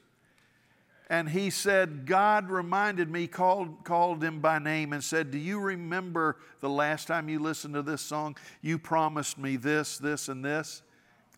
And 1.10 1.28
he 1.28 1.50
said, 1.50 2.06
God 2.06 2.48
reminded 2.48 3.10
me, 3.10 3.26
called, 3.26 3.84
called 3.84 4.24
him 4.24 4.40
by 4.40 4.60
name, 4.60 4.94
and 4.94 5.04
said, 5.04 5.30
Do 5.30 5.36
you 5.36 5.60
remember 5.60 6.38
the 6.60 6.70
last 6.70 7.06
time 7.06 7.28
you 7.28 7.38
listened 7.38 7.74
to 7.74 7.82
this 7.82 8.00
song? 8.00 8.38
You 8.62 8.78
promised 8.78 9.36
me 9.36 9.56
this, 9.56 9.98
this, 9.98 10.30
and 10.30 10.42
this. 10.42 10.80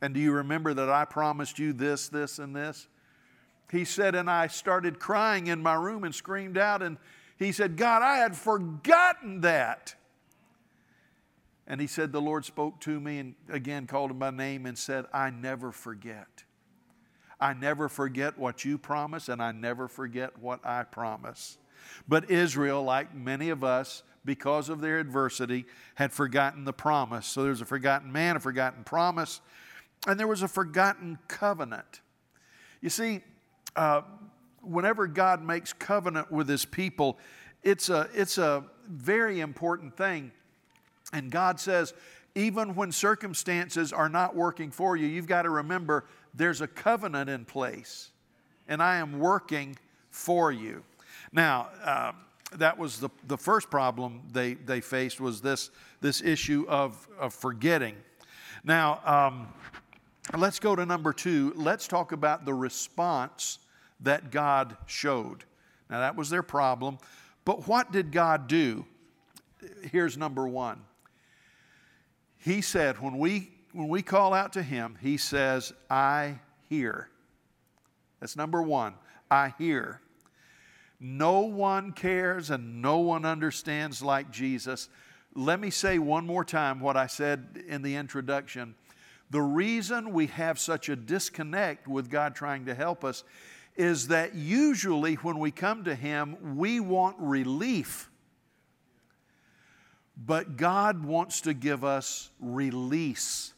And 0.00 0.14
do 0.14 0.20
you 0.20 0.32
remember 0.32 0.74
that 0.74 0.90
I 0.90 1.04
promised 1.04 1.58
you 1.58 1.72
this, 1.72 2.08
this, 2.08 2.38
and 2.38 2.54
this? 2.54 2.88
He 3.70 3.84
said, 3.84 4.14
and 4.14 4.30
I 4.30 4.46
started 4.46 4.98
crying 4.98 5.48
in 5.48 5.62
my 5.62 5.74
room 5.74 6.04
and 6.04 6.14
screamed 6.14 6.58
out. 6.58 6.82
And 6.82 6.98
he 7.38 7.52
said, 7.52 7.76
God, 7.76 8.02
I 8.02 8.18
had 8.18 8.36
forgotten 8.36 9.40
that. 9.40 9.94
And 11.66 11.80
he 11.80 11.86
said, 11.86 12.12
The 12.12 12.20
Lord 12.20 12.44
spoke 12.44 12.80
to 12.82 13.00
me 13.00 13.18
and 13.18 13.34
again 13.48 13.86
called 13.86 14.12
him 14.12 14.18
by 14.18 14.30
name 14.30 14.66
and 14.66 14.78
said, 14.78 15.06
I 15.12 15.30
never 15.30 15.72
forget. 15.72 16.44
I 17.40 17.52
never 17.52 17.88
forget 17.88 18.38
what 18.38 18.64
you 18.64 18.78
promise, 18.78 19.28
and 19.28 19.42
I 19.42 19.52
never 19.52 19.88
forget 19.88 20.38
what 20.38 20.64
I 20.64 20.84
promise. 20.84 21.58
But 22.08 22.30
Israel, 22.30 22.82
like 22.82 23.14
many 23.14 23.50
of 23.50 23.62
us, 23.62 24.02
because 24.24 24.68
of 24.70 24.80
their 24.80 24.98
adversity, 24.98 25.66
had 25.96 26.12
forgotten 26.12 26.64
the 26.64 26.72
promise. 26.72 27.26
So 27.26 27.42
there's 27.42 27.60
a 27.60 27.66
forgotten 27.66 28.10
man, 28.10 28.36
a 28.36 28.40
forgotten 28.40 28.84
promise, 28.84 29.42
and 30.06 30.18
there 30.18 30.26
was 30.26 30.42
a 30.42 30.48
forgotten 30.48 31.18
covenant. 31.28 32.00
You 32.80 32.90
see, 32.90 33.22
uh, 33.74 34.02
whenever 34.62 35.06
God 35.06 35.42
makes 35.42 35.72
covenant 35.72 36.30
with 36.30 36.48
his 36.48 36.64
people, 36.64 37.18
it's 37.62 37.88
a, 37.88 38.08
it's 38.14 38.38
a 38.38 38.64
very 38.88 39.40
important 39.40 39.96
thing 39.96 40.32
and 41.12 41.30
God 41.30 41.60
says, 41.60 41.94
even 42.34 42.74
when 42.74 42.92
circumstances 42.92 43.92
are 43.92 44.08
not 44.08 44.34
working 44.34 44.70
for 44.70 44.96
you, 44.96 45.06
you've 45.06 45.26
got 45.26 45.42
to 45.42 45.50
remember 45.50 46.04
there's 46.34 46.60
a 46.60 46.66
covenant 46.66 47.30
in 47.30 47.44
place, 47.44 48.10
and 48.68 48.82
I 48.82 48.96
am 48.96 49.18
working 49.18 49.76
for 50.10 50.52
you. 50.52 50.82
Now, 51.32 51.70
uh, 51.82 52.12
that 52.56 52.78
was 52.78 53.00
the, 53.00 53.08
the 53.26 53.38
first 53.38 53.70
problem 53.70 54.22
they, 54.32 54.54
they 54.54 54.80
faced 54.80 55.20
was 55.20 55.40
this, 55.40 55.70
this 56.00 56.22
issue 56.22 56.66
of, 56.68 57.08
of 57.18 57.32
forgetting. 57.32 57.96
Now, 58.64 59.00
um, 59.04 59.48
let's 60.34 60.58
go 60.58 60.74
to 60.74 60.86
number 60.86 61.12
two. 61.12 61.52
Let's 61.56 61.86
talk 61.86 62.12
about 62.12 62.44
the 62.44 62.54
response 62.54 63.58
that 64.00 64.30
God 64.30 64.76
showed. 64.86 65.44
Now, 65.88 66.00
that 66.00 66.16
was 66.16 66.30
their 66.30 66.42
problem. 66.42 66.98
But 67.44 67.68
what 67.68 67.92
did 67.92 68.12
God 68.12 68.48
do? 68.48 68.84
Here's 69.90 70.16
number 70.16 70.46
one 70.46 70.82
he 72.46 72.60
said, 72.60 73.02
when 73.02 73.18
we, 73.18 73.50
when 73.72 73.88
we 73.88 74.02
call 74.02 74.32
out 74.32 74.52
to 74.52 74.62
Him, 74.62 74.96
He 75.02 75.16
says, 75.16 75.72
I 75.90 76.38
hear. 76.68 77.08
That's 78.20 78.36
number 78.36 78.62
one. 78.62 78.94
I 79.28 79.52
hear. 79.58 80.00
No 81.00 81.40
one 81.40 81.90
cares 81.90 82.50
and 82.50 82.80
no 82.80 82.98
one 82.98 83.24
understands 83.24 84.00
like 84.00 84.30
Jesus. 84.30 84.88
Let 85.34 85.58
me 85.58 85.70
say 85.70 85.98
one 85.98 86.24
more 86.24 86.44
time 86.44 86.78
what 86.78 86.96
I 86.96 87.08
said 87.08 87.64
in 87.66 87.82
the 87.82 87.96
introduction. 87.96 88.76
The 89.30 89.42
reason 89.42 90.12
we 90.12 90.26
have 90.28 90.58
such 90.58 90.88
a 90.88 90.96
disconnect 90.96 91.88
with 91.88 92.10
God 92.10 92.34
trying 92.34 92.66
to 92.66 92.74
help 92.74 93.04
us 93.04 93.24
is 93.76 94.08
that 94.08 94.34
usually 94.34 95.14
when 95.16 95.38
we 95.38 95.50
come 95.50 95.84
to 95.84 95.94
Him, 95.94 96.56
we 96.56 96.80
want 96.80 97.16
relief 97.18 98.10
but 100.16 100.56
God 100.56 101.04
wants 101.04 101.42
to 101.42 101.52
give 101.52 101.84
us 101.84 102.30
release. 102.40 103.52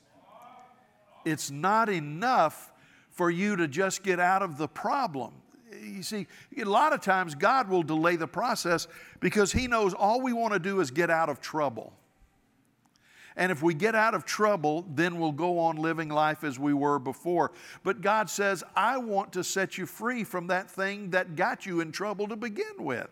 It's 1.24 1.50
not 1.50 1.88
enough 1.88 2.72
for 3.10 3.30
you 3.30 3.56
to 3.56 3.68
just 3.68 4.02
get 4.02 4.18
out 4.18 4.42
of 4.42 4.58
the 4.58 4.66
problem. 4.66 5.34
You 5.80 6.02
see, 6.02 6.26
a 6.56 6.64
lot 6.64 6.92
of 6.92 7.00
times 7.00 7.34
God 7.34 7.68
will 7.68 7.82
delay 7.82 8.16
the 8.16 8.26
process 8.26 8.88
because 9.20 9.52
He 9.52 9.68
knows 9.68 9.94
all 9.94 10.20
we 10.20 10.32
want 10.32 10.52
to 10.54 10.58
do 10.58 10.80
is 10.80 10.90
get 10.90 11.10
out 11.10 11.28
of 11.28 11.40
trouble. 11.40 11.92
And 13.38 13.52
if 13.52 13.62
we 13.62 13.72
get 13.72 13.94
out 13.94 14.14
of 14.14 14.24
trouble, 14.24 14.84
then 14.94 15.20
we'll 15.20 15.30
go 15.30 15.60
on 15.60 15.76
living 15.76 16.08
life 16.08 16.42
as 16.42 16.58
we 16.58 16.74
were 16.74 16.98
before. 16.98 17.52
But 17.84 18.00
God 18.00 18.28
says, 18.28 18.64
I 18.74 18.98
want 18.98 19.32
to 19.34 19.44
set 19.44 19.78
you 19.78 19.86
free 19.86 20.24
from 20.24 20.48
that 20.48 20.68
thing 20.68 21.10
that 21.10 21.36
got 21.36 21.64
you 21.64 21.80
in 21.80 21.92
trouble 21.92 22.26
to 22.28 22.36
begin 22.36 22.74
with. 22.80 23.08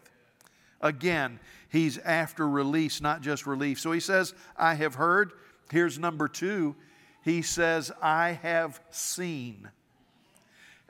Again, 0.81 1.39
he's 1.69 1.99
after 1.99 2.49
release, 2.49 3.01
not 3.01 3.23
just 3.23 3.47
relief. 3.47 3.79
So 3.79 3.93
he 3.93 4.01
says, 4.01 4.35
I 4.57 4.75
have 4.75 4.97
heard. 4.97 5.33
Here's 5.71 5.97
number 5.97 6.27
two. 6.27 6.75
He 7.23 7.41
says, 7.41 7.93
I 8.03 8.33
have 8.43 8.81
seen. 8.91 9.71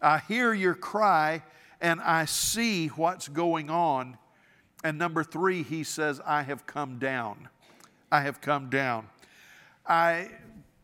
I 0.03 0.21
hear 0.21 0.55
your 0.55 0.75
cry 0.75 1.43
and 1.83 2.01
I 2.01 2.25
see 2.25 2.89
what's 2.89 3.29
going 3.29 3.69
on. 3.69 4.17
And 4.83 4.99
number 4.99 5.23
three, 5.23 5.63
he 5.63 5.85
says, 5.85 6.23
I 6.25 6.43
have 6.43 6.67
come 6.67 6.99
down. 6.99 7.51
I 8.11 8.23
have 8.23 8.41
come 8.41 8.71
down. 8.71 9.09
I 9.89 10.31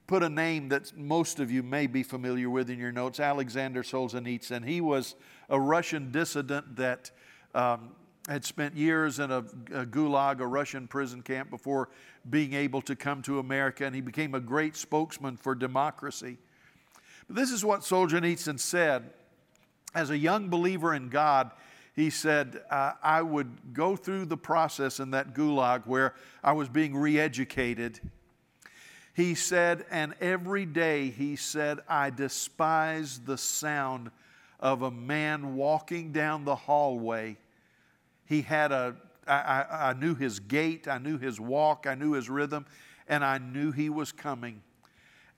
put 0.06 0.22
a 0.22 0.28
name 0.28 0.68
that 0.68 0.96
most 0.96 1.40
of 1.40 1.50
you 1.50 1.62
may 1.62 1.86
be 1.86 2.02
familiar 2.02 2.50
with 2.50 2.70
in 2.70 2.78
your 2.78 2.92
notes 2.92 3.18
Alexander 3.18 3.82
Solzhenitsyn. 3.82 4.66
He 4.66 4.80
was 4.80 5.14
a 5.48 5.58
Russian 5.58 6.12
dissident 6.12 6.76
that 6.76 7.10
um, 7.54 7.92
had 8.28 8.44
spent 8.44 8.76
years 8.76 9.18
in 9.18 9.30
a, 9.30 9.38
a, 9.38 9.86
gulag, 9.86 10.40
a 10.40 10.46
Russian 10.46 10.86
prison 10.86 11.22
camp, 11.22 11.50
before 11.50 11.88
being 12.30 12.52
able 12.52 12.80
to 12.82 12.94
come 12.94 13.22
to 13.22 13.40
America, 13.40 13.84
and 13.84 13.94
he 13.94 14.00
became 14.00 14.34
a 14.34 14.40
great 14.40 14.76
spokesman 14.76 15.36
for 15.36 15.54
democracy. 15.54 16.38
But 17.26 17.36
this 17.36 17.50
is 17.50 17.64
what 17.64 17.80
Solzhenitsyn 17.80 18.60
said. 18.60 19.10
As 19.94 20.10
a 20.10 20.16
young 20.16 20.48
believer 20.48 20.94
in 20.94 21.08
God, 21.08 21.50
he 21.94 22.08
said, 22.08 22.62
uh, 22.70 22.92
I 23.02 23.20
would 23.22 23.74
go 23.74 23.96
through 23.96 24.26
the 24.26 24.36
process 24.36 25.00
in 25.00 25.10
that 25.10 25.34
gulag 25.34 25.86
where 25.86 26.14
I 26.42 26.52
was 26.52 26.68
being 26.68 26.96
re 26.96 27.18
educated. 27.18 28.00
He 29.14 29.34
said, 29.34 29.84
and 29.90 30.14
every 30.20 30.64
day 30.64 31.10
he 31.10 31.36
said, 31.36 31.80
I 31.88 32.10
despise 32.10 33.18
the 33.18 33.36
sound 33.36 34.10
of 34.58 34.82
a 34.82 34.90
man 34.90 35.54
walking 35.56 36.12
down 36.12 36.44
the 36.44 36.56
hallway. 36.56 37.36
He 38.24 38.42
had 38.42 38.72
a, 38.72 38.96
I, 39.26 39.34
I, 39.34 39.90
I 39.90 39.92
knew 39.92 40.14
his 40.14 40.40
gait, 40.40 40.88
I 40.88 40.98
knew 40.98 41.18
his 41.18 41.38
walk, 41.38 41.86
I 41.86 41.94
knew 41.94 42.12
his 42.12 42.30
rhythm, 42.30 42.64
and 43.06 43.22
I 43.24 43.38
knew 43.38 43.70
he 43.70 43.90
was 43.90 44.12
coming. 44.12 44.62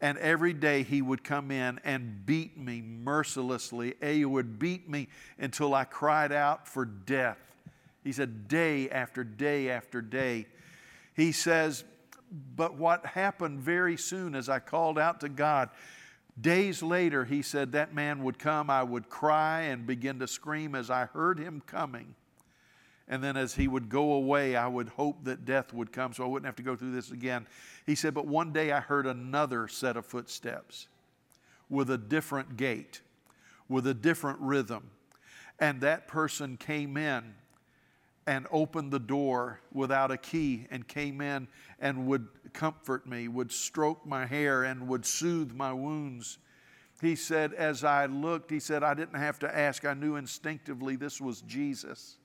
And 0.00 0.18
every 0.18 0.52
day 0.52 0.82
he 0.82 1.02
would 1.02 1.24
come 1.24 1.50
in 1.50 1.80
and 1.82 2.26
beat 2.26 2.58
me 2.58 2.82
mercilessly. 2.82 3.94
He 4.02 4.24
would 4.24 4.58
beat 4.58 4.88
me 4.88 5.08
until 5.38 5.74
I 5.74 5.84
cried 5.84 6.30
out 6.30 6.68
for 6.68 6.84
death. 6.84 7.38
He 8.04 8.12
said, 8.12 8.46
day 8.46 8.90
after 8.90 9.24
day 9.24 9.70
after 9.70 10.02
day. 10.02 10.46
He 11.14 11.32
says, 11.32 11.84
but 12.56 12.76
what 12.76 13.06
happened 13.06 13.60
very 13.60 13.96
soon 13.96 14.34
as 14.34 14.48
I 14.48 14.58
called 14.58 14.98
out 14.98 15.20
to 15.20 15.28
God, 15.28 15.70
days 16.40 16.82
later, 16.82 17.24
he 17.24 17.42
said, 17.42 17.72
that 17.72 17.94
man 17.94 18.24
would 18.24 18.38
come. 18.38 18.70
I 18.70 18.82
would 18.82 19.08
cry 19.08 19.62
and 19.62 19.86
begin 19.86 20.18
to 20.18 20.26
scream 20.26 20.74
as 20.74 20.90
I 20.90 21.06
heard 21.06 21.38
him 21.38 21.62
coming. 21.66 22.14
And 23.06 23.22
then 23.22 23.36
as 23.36 23.54
he 23.54 23.68
would 23.68 23.88
go 23.88 24.12
away, 24.12 24.56
I 24.56 24.66
would 24.66 24.88
hope 24.88 25.24
that 25.24 25.44
death 25.44 25.72
would 25.72 25.92
come 25.92 26.12
so 26.14 26.24
I 26.24 26.26
wouldn't 26.26 26.46
have 26.46 26.56
to 26.56 26.62
go 26.62 26.74
through 26.74 26.92
this 26.92 27.10
again. 27.10 27.46
He 27.86 27.94
said, 27.94 28.14
But 28.14 28.26
one 28.26 28.52
day 28.52 28.72
I 28.72 28.80
heard 28.80 29.06
another 29.06 29.68
set 29.68 29.96
of 29.96 30.06
footsteps 30.06 30.88
with 31.68 31.90
a 31.90 31.98
different 31.98 32.56
gait, 32.56 33.02
with 33.68 33.86
a 33.86 33.94
different 33.94 34.40
rhythm. 34.40 34.90
And 35.60 35.82
that 35.82 36.08
person 36.08 36.56
came 36.56 36.96
in 36.96 37.34
and 38.26 38.46
opened 38.50 38.90
the 38.90 38.98
door 38.98 39.60
without 39.72 40.10
a 40.10 40.16
key 40.16 40.66
and 40.70 40.86
came 40.88 41.20
in 41.20 41.46
and 41.78 42.06
would 42.06 42.26
comfort 42.52 43.06
me, 43.06 43.28
would 43.28 43.52
stroke 43.52 44.06
my 44.06 44.24
hair, 44.26 44.64
and 44.64 44.88
would 44.88 45.04
soothe 45.04 45.52
my 45.52 45.72
wounds. 45.72 46.38
He 47.00 47.16
said, 47.16 47.52
As 47.52 47.84
I 47.84 48.06
looked, 48.06 48.50
he 48.50 48.60
said, 48.60 48.82
I 48.82 48.94
didn't 48.94 49.18
have 49.18 49.38
to 49.40 49.56
ask. 49.56 49.84
I 49.84 49.94
knew 49.94 50.16
instinctively 50.16 50.96
this 50.96 51.20
was 51.20 51.42
Jesus. 51.42 52.16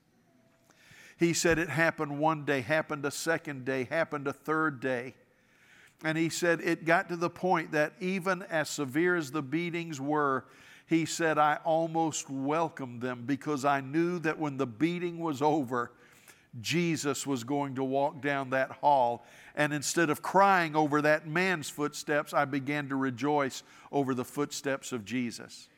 He 1.18 1.34
said 1.34 1.58
it 1.58 1.68
happened 1.68 2.18
one 2.18 2.46
day, 2.46 2.62
happened 2.62 3.04
a 3.04 3.10
second 3.10 3.66
day, 3.66 3.84
happened 3.84 4.26
a 4.26 4.32
third 4.32 4.80
day. 4.80 5.14
And 6.02 6.16
he 6.16 6.30
said 6.30 6.62
it 6.62 6.86
got 6.86 7.10
to 7.10 7.16
the 7.16 7.28
point 7.28 7.72
that 7.72 7.92
even 8.00 8.42
as 8.44 8.70
severe 8.70 9.16
as 9.16 9.30
the 9.30 9.42
beatings 9.42 10.00
were, 10.00 10.46
he 10.90 11.06
said, 11.06 11.38
I 11.38 11.60
almost 11.64 12.28
welcomed 12.28 13.00
them 13.00 13.22
because 13.24 13.64
I 13.64 13.80
knew 13.80 14.18
that 14.18 14.40
when 14.40 14.56
the 14.56 14.66
beating 14.66 15.20
was 15.20 15.40
over, 15.40 15.92
Jesus 16.60 17.24
was 17.24 17.44
going 17.44 17.76
to 17.76 17.84
walk 17.84 18.20
down 18.20 18.50
that 18.50 18.72
hall. 18.72 19.24
And 19.54 19.72
instead 19.72 20.10
of 20.10 20.20
crying 20.20 20.74
over 20.74 21.00
that 21.02 21.28
man's 21.28 21.70
footsteps, 21.70 22.34
I 22.34 22.44
began 22.44 22.88
to 22.88 22.96
rejoice 22.96 23.62
over 23.92 24.14
the 24.14 24.24
footsteps 24.24 24.90
of 24.90 25.04
Jesus. 25.04 25.68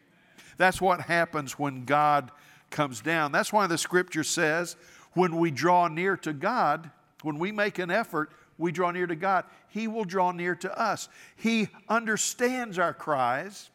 That's 0.56 0.80
what 0.80 1.02
happens 1.02 1.58
when 1.58 1.84
God 1.84 2.30
comes 2.70 3.02
down. 3.02 3.32
That's 3.32 3.52
why 3.52 3.66
the 3.66 3.76
scripture 3.76 4.24
says, 4.24 4.76
when 5.12 5.36
we 5.36 5.50
draw 5.50 5.88
near 5.88 6.16
to 6.16 6.32
God, 6.32 6.90
when 7.22 7.38
we 7.38 7.52
make 7.52 7.78
an 7.78 7.90
effort, 7.90 8.30
we 8.56 8.72
draw 8.72 8.90
near 8.90 9.06
to 9.06 9.16
God, 9.16 9.44
He 9.68 9.88
will 9.88 10.04
draw 10.04 10.32
near 10.32 10.54
to 10.54 10.80
us. 10.80 11.10
He 11.36 11.68
understands 11.86 12.78
our 12.78 12.94
cries, 12.94 13.68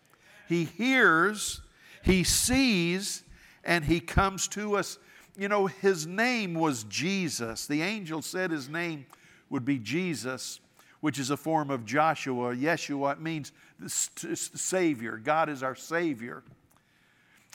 He 0.48 0.66
hears, 0.66 1.62
He 2.04 2.24
sees, 2.24 3.24
and 3.64 3.86
He 3.86 4.00
comes 4.00 4.48
to 4.50 4.78
us. 4.78 4.98
You 5.38 5.48
know, 5.48 5.68
His 5.68 6.08
name 6.08 6.54
was 6.54 6.84
Jesus. 6.86 7.68
The 7.68 7.82
angel 7.82 8.22
said 8.22 8.52
His 8.52 8.70
name 8.70 9.06
would 9.50 9.66
be 9.66 9.78
Jesus, 9.78 10.60
which 11.02 11.20
is 11.20 11.30
a 11.30 11.38
form 11.38 11.70
of 11.70 11.86
Joshua. 11.86 12.56
Yeshua 12.56 13.14
it 13.14 13.22
means 13.22 13.52
Savior. 13.88 15.18
God 15.18 15.50
is 15.50 15.64
our 15.64 15.76
Savior. 15.76 16.44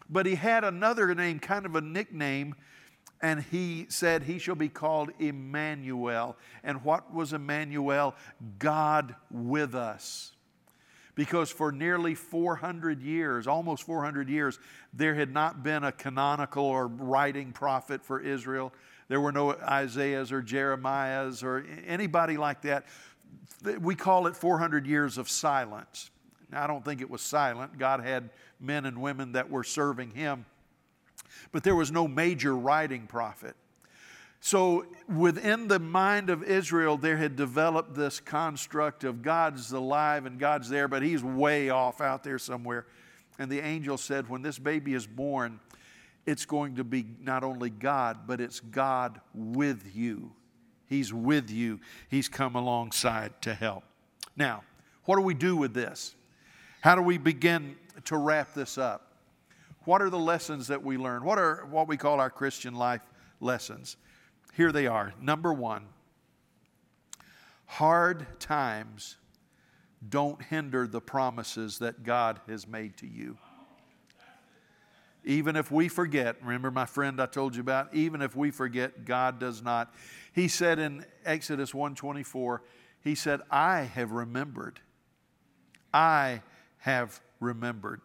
But 0.08 0.26
He 0.26 0.34
had 0.34 0.64
another 0.64 1.14
name, 1.14 1.38
kind 1.38 1.66
of 1.66 1.76
a 1.76 1.80
nickname 1.80 2.54
and 3.22 3.40
he 3.40 3.86
said, 3.88 4.24
He 4.24 4.38
shall 4.38 4.56
be 4.56 4.68
called 4.68 5.12
Emmanuel. 5.20 6.36
And 6.64 6.82
what 6.84 7.14
was 7.14 7.32
Emmanuel? 7.32 8.16
God 8.58 9.14
with 9.30 9.76
us. 9.76 10.32
Because 11.14 11.50
for 11.50 11.70
nearly 11.70 12.14
400 12.14 13.02
years, 13.02 13.46
almost 13.46 13.82
400 13.82 14.28
years, 14.28 14.58
there 14.94 15.14
had 15.14 15.32
not 15.32 15.62
been 15.62 15.84
a 15.84 15.92
canonical 15.92 16.64
or 16.64 16.86
writing 16.86 17.52
prophet 17.52 18.02
for 18.02 18.20
Israel. 18.20 18.72
There 19.08 19.20
were 19.20 19.32
no 19.32 19.52
Isaiahs 19.52 20.32
or 20.32 20.42
Jeremiahs 20.42 21.42
or 21.42 21.66
anybody 21.86 22.38
like 22.38 22.62
that. 22.62 22.86
We 23.80 23.94
call 23.94 24.26
it 24.26 24.36
400 24.36 24.86
years 24.86 25.18
of 25.18 25.28
silence. 25.28 26.10
I 26.52 26.66
don't 26.66 26.84
think 26.84 27.00
it 27.00 27.10
was 27.10 27.20
silent. 27.20 27.78
God 27.78 28.00
had 28.00 28.30
men 28.58 28.86
and 28.86 29.00
women 29.02 29.32
that 29.32 29.50
were 29.50 29.64
serving 29.64 30.12
Him 30.12 30.46
but 31.50 31.64
there 31.64 31.76
was 31.76 31.90
no 31.90 32.06
major 32.08 32.56
writing 32.56 33.06
prophet. 33.06 33.54
So, 34.44 34.86
within 35.08 35.68
the 35.68 35.78
mind 35.78 36.28
of 36.28 36.42
Israel, 36.42 36.96
there 36.96 37.16
had 37.16 37.36
developed 37.36 37.94
this 37.94 38.18
construct 38.18 39.04
of 39.04 39.22
God's 39.22 39.70
alive 39.70 40.26
and 40.26 40.36
God's 40.36 40.68
there, 40.68 40.88
but 40.88 41.00
he's 41.04 41.22
way 41.22 41.70
off 41.70 42.00
out 42.00 42.24
there 42.24 42.40
somewhere. 42.40 42.86
And 43.38 43.48
the 43.48 43.60
angel 43.60 43.96
said, 43.96 44.28
When 44.28 44.42
this 44.42 44.58
baby 44.58 44.94
is 44.94 45.06
born, 45.06 45.60
it's 46.26 46.44
going 46.44 46.74
to 46.74 46.82
be 46.82 47.06
not 47.20 47.44
only 47.44 47.70
God, 47.70 48.26
but 48.26 48.40
it's 48.40 48.58
God 48.58 49.20
with 49.32 49.94
you. 49.94 50.32
He's 50.88 51.14
with 51.14 51.48
you, 51.48 51.78
He's 52.08 52.28
come 52.28 52.56
alongside 52.56 53.40
to 53.42 53.54
help. 53.54 53.84
Now, 54.36 54.64
what 55.04 55.14
do 55.14 55.22
we 55.22 55.34
do 55.34 55.56
with 55.56 55.72
this? 55.72 56.16
How 56.80 56.96
do 56.96 57.02
we 57.02 57.16
begin 57.16 57.76
to 58.06 58.16
wrap 58.16 58.54
this 58.54 58.76
up? 58.76 59.18
What 59.84 60.02
are 60.02 60.10
the 60.10 60.18
lessons 60.18 60.66
that 60.66 60.82
we 60.82 60.96
learn? 60.96 61.22
What 61.22 61.38
are 61.38 61.64
what 61.70 61.86
we 61.86 61.96
call 61.96 62.18
our 62.18 62.28
Christian 62.28 62.74
life 62.74 63.06
lessons? 63.38 63.96
Here 64.52 64.70
they 64.72 64.86
are. 64.86 65.12
Number 65.20 65.52
one 65.52 65.86
hard 67.66 68.26
times 68.38 69.16
don't 70.06 70.42
hinder 70.42 70.86
the 70.86 71.00
promises 71.00 71.78
that 71.78 72.02
God 72.02 72.40
has 72.46 72.66
made 72.66 72.96
to 72.98 73.06
you. 73.06 73.38
Even 75.24 75.56
if 75.56 75.70
we 75.70 75.88
forget, 75.88 76.36
remember 76.42 76.70
my 76.70 76.84
friend 76.84 77.20
I 77.20 77.26
told 77.26 77.54
you 77.54 77.60
about, 77.60 77.94
even 77.94 78.20
if 78.20 78.34
we 78.34 78.50
forget, 78.50 79.04
God 79.04 79.38
does 79.38 79.62
not. 79.62 79.94
He 80.32 80.48
said 80.48 80.78
in 80.78 81.06
Exodus 81.24 81.72
124, 81.72 82.62
he 83.00 83.14
said, 83.14 83.40
I 83.50 83.82
have 83.82 84.10
remembered. 84.10 84.80
I 85.94 86.42
have 86.78 87.20
remembered. 87.40 88.00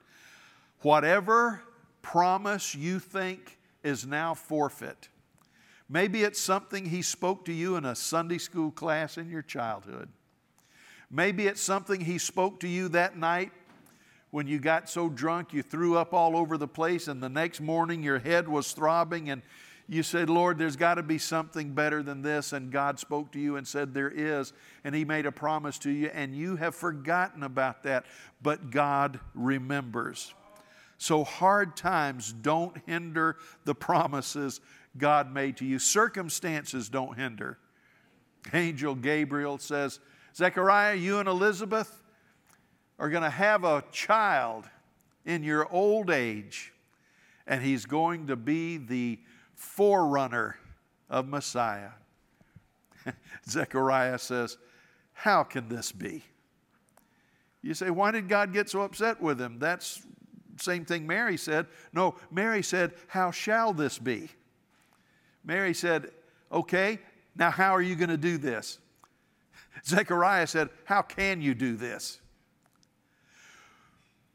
Whatever 0.82 1.62
promise 2.02 2.76
you 2.76 3.00
think 3.00 3.58
is 3.84 4.06
now 4.06 4.34
forfeit. 4.34 5.10
Maybe 5.89 6.23
it's 6.23 6.39
something 6.39 6.86
he 6.86 7.02
spoke 7.02 7.45
to 7.45 7.54
you 7.54 7.76
in 7.76 7.86
a 7.86 7.95
Sunday 7.95 8.38
school 8.38 8.71
class 8.71 9.17
in 9.17 9.30
your 9.30 9.41
childhood. 9.41 10.10
Maybe 11.10 11.47
it's 11.47 11.62
something 11.62 12.02
he 12.02 12.17
spoke 12.17 12.60
to 12.60 12.67
you 12.67 12.89
that 12.89 13.17
night 13.17 13.52
when 14.32 14.47
you 14.47 14.60
got 14.60 14.89
so 14.89 15.08
drunk 15.08 15.54
you 15.54 15.63
threw 15.63 15.97
up 15.97 16.13
all 16.13 16.36
over 16.36 16.58
the 16.58 16.67
place, 16.67 17.08
and 17.08 17.23
the 17.23 17.30
next 17.30 17.62
morning 17.62 18.03
your 18.03 18.20
head 18.20 18.47
was 18.47 18.74
throbbing, 18.74 19.30
and 19.30 19.41
you 19.89 20.03
said, 20.03 20.30
Lord, 20.30 20.57
there's 20.57 20.76
got 20.76 20.95
to 20.95 21.03
be 21.03 21.18
something 21.18 21.72
better 21.72 22.03
than 22.03 22.22
this. 22.22 22.51
And 22.51 22.72
God 22.72 22.99
spoke 22.99 23.32
to 23.32 23.39
you 23.39 23.55
and 23.55 23.66
said, 23.66 23.93
There 23.93 24.12
is. 24.12 24.51
And 24.84 24.93
He 24.93 25.05
made 25.05 25.26
a 25.26 25.32
promise 25.32 25.80
to 25.80 25.89
you, 25.89 26.07
and 26.14 26.36
you 26.36 26.57
have 26.57 26.76
forgotten 26.76 27.43
about 27.43 27.84
that. 27.84 28.05
But 28.41 28.70
God 28.70 29.20
remembers. 29.34 30.34
So 30.97 31.24
hard 31.24 31.78
times 31.78 32.34
don't 32.34 32.76
hinder 32.86 33.38
the 33.64 33.76
promises 33.76 34.59
God 34.98 35.34
made 35.34 35.58
to 35.58 35.66
you. 35.66 35.80
Circumstances 35.80 36.89
don't 36.89 37.18
hinder. 37.18 37.58
Angel 38.54 38.95
Gabriel 38.95 39.58
says, 39.58 40.00
Zechariah, 40.36 40.95
you 40.95 41.20
and 41.20 41.28
Elizabeth 41.28 42.04
are 43.00 43.10
going 43.10 43.24
to 43.24 43.30
have 43.30 43.64
a 43.64 43.84
child 43.91 44.66
in 45.26 45.43
your 45.43 45.72
old 45.72 46.10
age, 46.10 46.74
and 47.45 47.62
he's 47.62 47.86
going 47.86 48.28
to 48.28 48.36
be 48.36 48.78
the 48.78 49.20
forerunner 49.56 50.58
of 51.10 51.28
Messiah. 51.28 51.91
Zechariah 53.50 54.20
says, 54.20 54.58
How 55.14 55.43
can 55.43 55.68
this 55.68 55.91
be? 55.91 56.24
You 57.62 57.74
say, 57.74 57.89
why 57.89 58.12
did 58.12 58.30
God 58.30 58.54
get 58.54 58.70
so 58.70 58.82
upset 58.82 59.22
with 59.22 59.41
him? 59.41 59.60
That's 59.60 60.02
same 60.58 60.86
thing 60.86 61.06
Mary 61.06 61.38
said. 61.38 61.68
No, 61.93 62.16
Mary 62.32 62.64
said, 62.64 62.93
How 63.08 63.32
shall 63.32 63.74
this 63.74 64.00
be? 64.00 64.30
Mary 65.48 65.74
said, 65.74 66.12
Okay, 66.52 67.00
now 67.36 67.50
how 67.50 67.72
are 67.72 67.82
you 67.82 67.95
going 67.95 68.10
to 68.10 68.18
do 68.18 68.38
this? 68.38 68.78
Zechariah 69.86 70.45
said, 70.45 70.70
How 70.84 71.02
can 71.02 71.41
you 71.41 71.56
do 71.56 71.76
this? 71.76 72.20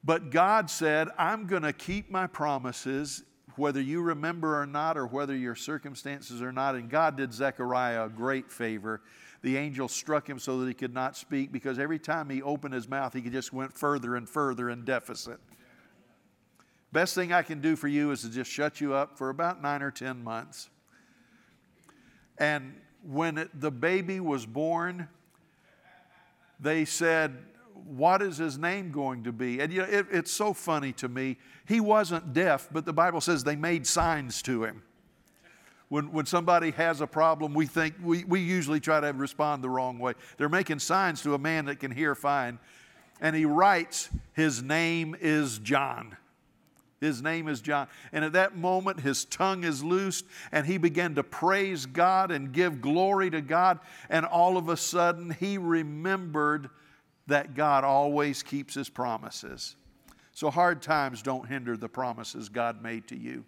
But 0.03 0.31
God 0.31 0.69
said, 0.69 1.09
I'm 1.17 1.47
going 1.47 1.63
to 1.63 1.73
keep 1.73 2.11
my 2.11 2.27
promises, 2.27 3.23
whether 3.55 3.81
you 3.81 4.03
remember 4.03 4.61
or 4.61 4.67
not, 4.67 4.97
or 4.97 5.07
whether 5.07 5.37
your 5.37 5.55
circumstances 5.55 6.43
are 6.43 6.51
not. 6.51 6.75
And 6.75 6.91
God 6.91 7.17
did 7.17 7.33
Zechariah 7.33 8.07
a 8.07 8.09
great 8.09 8.51
favor. 8.51 9.01
The 9.43 9.57
angel 9.57 9.87
struck 9.89 10.29
him 10.29 10.41
so 10.41 10.59
that 10.61 10.67
he 10.67 10.75
could 10.75 10.95
not 10.95 11.17
speak 11.17 11.53
because 11.53 11.79
every 11.79 11.99
time 11.99 12.31
he 12.31 12.43
opened 12.43 12.75
his 12.75 12.89
mouth, 12.89 13.13
he 13.13 13.21
just 13.21 13.53
went 13.53 13.77
further 13.77 14.17
and 14.17 14.29
further 14.29 14.71
in 14.71 14.85
deficit. 14.85 15.39
Best 16.93 17.15
thing 17.15 17.33
I 17.33 17.43
can 17.43 17.61
do 17.61 17.77
for 17.77 17.89
you 17.89 18.11
is 18.11 18.23
to 18.23 18.31
just 18.31 18.51
shut 18.51 18.81
you 18.81 18.95
up 18.95 19.17
for 19.17 19.31
about 19.31 19.63
nine 19.63 19.83
or 19.83 19.91
10 19.91 20.23
months. 20.23 20.69
And 22.39 22.75
when 23.03 23.39
it, 23.39 23.61
the 23.61 23.71
baby 23.71 24.21
was 24.21 24.47
born, 24.47 25.09
they 26.61 26.85
said, 26.85 27.37
What 27.75 28.23
is 28.23 28.39
his 28.39 28.59
name 28.59 28.91
going 28.91 29.25
to 29.25 29.33
be? 29.33 29.61
And 29.61 29.73
you 29.73 29.83
know, 29.83 29.89
it, 29.89 30.07
it's 30.11 30.33
so 30.33 30.53
funny 30.53 30.93
to 30.95 31.09
me. 31.09 31.39
He 31.67 31.81
wasn't 31.81 32.33
deaf, 32.33 32.69
but 32.73 32.85
the 32.85 32.93
Bible 32.93 33.21
says 33.21 33.45
they 33.45 33.57
made 33.57 33.87
signs 33.87 34.43
to 34.43 34.65
him. 34.65 34.83
When, 35.89 36.11
when 36.11 36.25
somebody 36.25 36.71
has 36.71 37.03
a 37.03 37.07
problem, 37.07 37.53
we 37.53 37.67
think, 37.67 37.95
we, 38.03 38.25
we 38.25 38.41
usually 38.41 38.81
try 38.81 39.01
to 39.01 39.13
respond 39.13 39.63
the 39.63 39.69
wrong 39.69 39.99
way. 39.99 40.15
They're 40.39 40.49
making 40.49 40.79
signs 40.79 41.21
to 41.23 41.35
a 41.35 41.39
man 41.39 41.67
that 41.67 41.81
can 41.81 41.91
hear 41.91 42.15
fine. 42.15 42.59
And 43.21 43.37
he 43.37 43.45
writes, 43.45 44.09
His 44.33 44.63
name 44.63 45.15
is 45.21 45.59
John. 45.59 46.17
His 47.03 47.21
name 47.21 47.49
is 47.49 47.61
John. 47.61 47.89
And 48.13 48.25
at 48.25 48.35
that 48.35 48.57
moment, 48.57 49.01
his 49.01 49.25
tongue 49.25 49.65
is 49.65 49.83
loosed, 49.83 50.25
and 50.53 50.65
he 50.65 50.79
began 50.79 51.17
to 51.17 51.25
praise 51.25 51.85
God 51.85 52.31
and 52.31 52.53
give 52.53 52.81
glory 52.81 53.29
to 53.31 53.41
God. 53.41 53.81
And 54.09 54.25
all 54.25 54.57
of 54.57 54.69
a 54.69 54.77
sudden, 54.77 55.31
he 55.41 55.59
remembered 55.59 56.71
that 57.27 57.55
God 57.55 57.83
always 57.83 58.45
keeps 58.45 58.75
his 58.75 58.89
promises. 58.89 59.75
So 60.31 60.49
hard 60.49 60.81
times 60.81 61.23
don't 61.23 61.49
hinder 61.49 61.77
the 61.77 61.89
promises 61.89 62.49
God 62.49 62.83
made 62.83 63.09
to 63.09 63.19
you. 63.19 63.45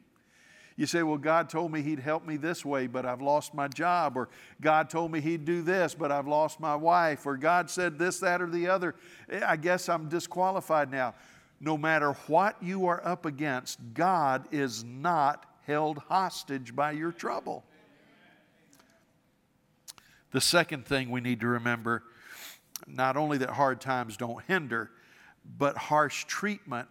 You 0.76 0.86
say, 0.86 1.04
Well, 1.04 1.18
God 1.18 1.48
told 1.48 1.70
me 1.70 1.82
He'd 1.82 2.00
help 2.00 2.26
me 2.26 2.36
this 2.36 2.64
way, 2.64 2.88
but 2.88 3.06
I've 3.06 3.22
lost 3.22 3.54
my 3.54 3.68
job. 3.68 4.16
Or 4.16 4.28
God 4.60 4.90
told 4.90 5.12
me 5.12 5.20
He'd 5.20 5.44
do 5.44 5.62
this, 5.62 5.94
but 5.94 6.10
I've 6.10 6.26
lost 6.26 6.58
my 6.58 6.74
wife. 6.74 7.26
Or 7.26 7.36
God 7.36 7.70
said 7.70 7.96
this, 7.96 8.18
that, 8.18 8.42
or 8.42 8.50
the 8.50 8.66
other. 8.66 8.96
Eh, 9.30 9.40
I 9.46 9.54
guess 9.56 9.88
I'm 9.88 10.08
disqualified 10.08 10.90
now 10.90 11.14
no 11.60 11.76
matter 11.78 12.12
what 12.26 12.62
you 12.62 12.86
are 12.86 13.04
up 13.06 13.26
against, 13.26 13.78
God 13.94 14.46
is 14.50 14.84
not 14.84 15.46
held 15.66 15.98
hostage 15.98 16.74
by 16.74 16.92
your 16.92 17.12
trouble. 17.12 17.64
The 20.32 20.40
second 20.40 20.84
thing 20.86 21.10
we 21.10 21.20
need 21.20 21.40
to 21.40 21.46
remember 21.46 22.02
not 22.86 23.16
only 23.16 23.38
that 23.38 23.50
hard 23.50 23.80
times 23.80 24.16
don't 24.16 24.44
hinder, 24.44 24.90
but 25.58 25.76
harsh 25.76 26.24
treatment 26.24 26.88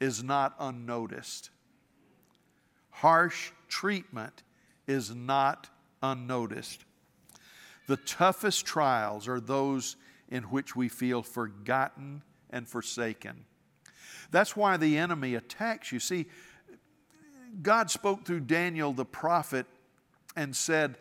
is 0.00 0.22
not 0.22 0.54
unnoticed. 0.60 1.50
Harsh 2.90 3.50
treatment 3.68 4.42
is 4.86 5.14
not 5.14 5.68
unnoticed. 6.02 6.84
The 7.86 7.96
toughest 7.96 8.64
trials 8.64 9.28
are 9.28 9.40
those 9.40 9.96
in 10.28 10.44
which 10.44 10.76
we 10.76 10.88
feel 10.88 11.22
forgotten 11.22 12.22
and 12.50 12.68
forsaken. 12.68 13.44
That's 14.34 14.56
why 14.56 14.76
the 14.76 14.98
enemy 14.98 15.36
attacks 15.36 15.92
you. 15.92 16.00
See, 16.00 16.26
God 17.62 17.88
spoke 17.88 18.26
through 18.26 18.40
Daniel 18.40 18.92
the 18.92 19.04
prophet 19.04 19.64
and 20.34 20.56
said, 20.56 20.98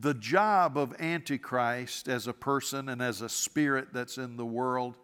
The 0.00 0.14
job 0.14 0.78
of 0.78 0.98
Antichrist 0.98 2.08
as 2.08 2.26
a 2.26 2.32
person 2.32 2.88
and 2.88 3.02
as 3.02 3.20
a 3.20 3.28
spirit 3.28 3.88
that's 3.92 4.16
in 4.16 4.38
the 4.38 4.46
world 4.46 4.96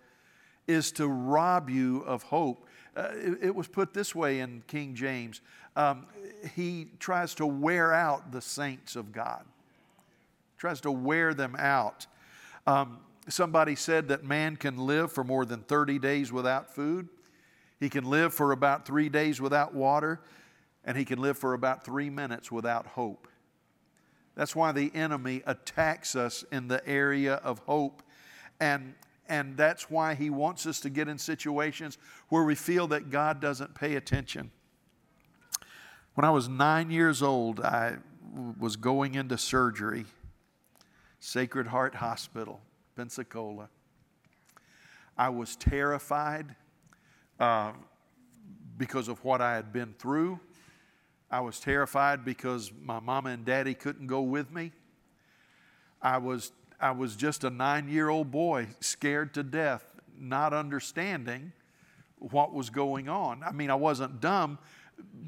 is 0.67 0.91
to 0.93 1.07
rob 1.07 1.69
you 1.69 1.99
of 2.05 2.23
hope. 2.23 2.67
Uh, 2.97 3.09
it, 3.13 3.39
it, 3.43 3.55
was 3.55 3.69
put 3.69 3.93
this 3.93 4.15
way 4.15 4.41
in 4.41 4.63
King 4.67 4.95
James 4.95 5.43
um, 5.77 6.07
He 6.55 6.87
tries 6.99 7.35
to 7.35 7.47
wear 7.47 7.93
out 7.93 8.33
the 8.33 8.41
saints 8.41 8.97
of 8.97 9.13
God, 9.13 9.45
tries 10.57 10.81
to 10.81 10.91
wear 10.91 11.35
them 11.35 11.55
out. 11.59 12.07
Um, 12.67 13.01
somebody 13.29 13.75
said 13.77 14.09
that 14.09 14.25
man 14.25 14.57
can 14.57 14.79
live 14.79 15.13
for 15.13 15.25
more 15.25 15.45
than 15.45 15.61
30 15.61 15.99
days 15.99 16.33
without 16.33 16.75
food. 16.75 17.11
He 17.79 17.89
can 17.89 18.05
live 18.05 18.33
for 18.33 18.53
about 18.53 18.87
three 18.87 19.09
days 19.09 19.41
without 19.41 19.75
water, 19.75 20.21
and 20.85 20.97
he 20.97 21.05
can 21.05 21.19
live 21.19 21.37
for 21.37 21.53
about 21.53 21.85
three 21.85 22.09
minutes 22.11 22.51
without 22.51 22.87
hope. 22.87 23.29
That's 24.35 24.55
why 24.55 24.73
the 24.73 24.95
enemy 24.95 25.43
attacks 25.47 26.15
us 26.15 26.45
in 26.53 26.69
the 26.69 26.87
area 26.87 27.35
of 27.37 27.59
hope. 27.61 28.03
And, 28.61 28.95
and 29.29 29.57
that's 29.57 29.91
why 29.91 30.15
he 30.15 30.31
wants 30.31 30.67
us 30.67 30.81
to 30.81 30.91
get 30.91 31.09
in 31.09 31.19
situations 31.19 31.99
where 32.29 32.45
we 32.45 32.55
feel 32.55 32.87
that 32.89 33.11
God 33.11 33.41
doesn't 33.41 33.75
pay 33.75 33.97
attention. 33.97 34.51
When 36.15 36.25
I 36.25 36.31
was 36.31 36.49
nine 36.49 36.91
years 36.91 37.23
old, 37.23 37.61
I 37.61 37.97
was 38.59 38.77
going 38.77 39.15
into 39.15 39.37
surgery, 39.37 40.07
Sacred 41.21 41.67
Heart 41.67 41.97
Hospital, 41.97 42.61
Pensacola. 42.95 43.69
I 45.19 45.31
was 45.31 45.57
terrified 45.57 46.55
uh, 47.39 47.73
because 48.79 49.09
of 49.09 49.23
what 49.25 49.41
I 49.41 49.55
had 49.55 49.73
been 49.73 49.95
through. 49.99 50.41
I 51.31 51.41
was 51.41 51.59
terrified 51.59 52.25
because 52.25 52.71
my 52.83 53.01
mama 53.01 53.31
and 53.31 53.45
daddy 53.45 53.75
couldn't 53.75 54.07
go 54.07 54.23
with 54.23 54.53
me. 54.53 54.73
I 56.01 56.19
was, 56.19 56.53
I 56.81 56.93
was 56.93 57.17
just 57.17 57.45
a 57.45 57.51
nine 57.51 57.89
year 57.89 58.09
old 58.09 58.31
boy, 58.31 58.69
scared 58.81 59.35
to 59.35 59.43
death, 59.43 59.85
not 60.19 60.53
understanding 60.53 61.53
what 62.19 62.55
was 62.55 62.71
going 62.71 63.09
on. 63.09 63.43
I 63.43 63.53
mean, 63.53 63.71
I 63.71 63.75
wasn't 63.75 64.21
dumb, 64.21 64.59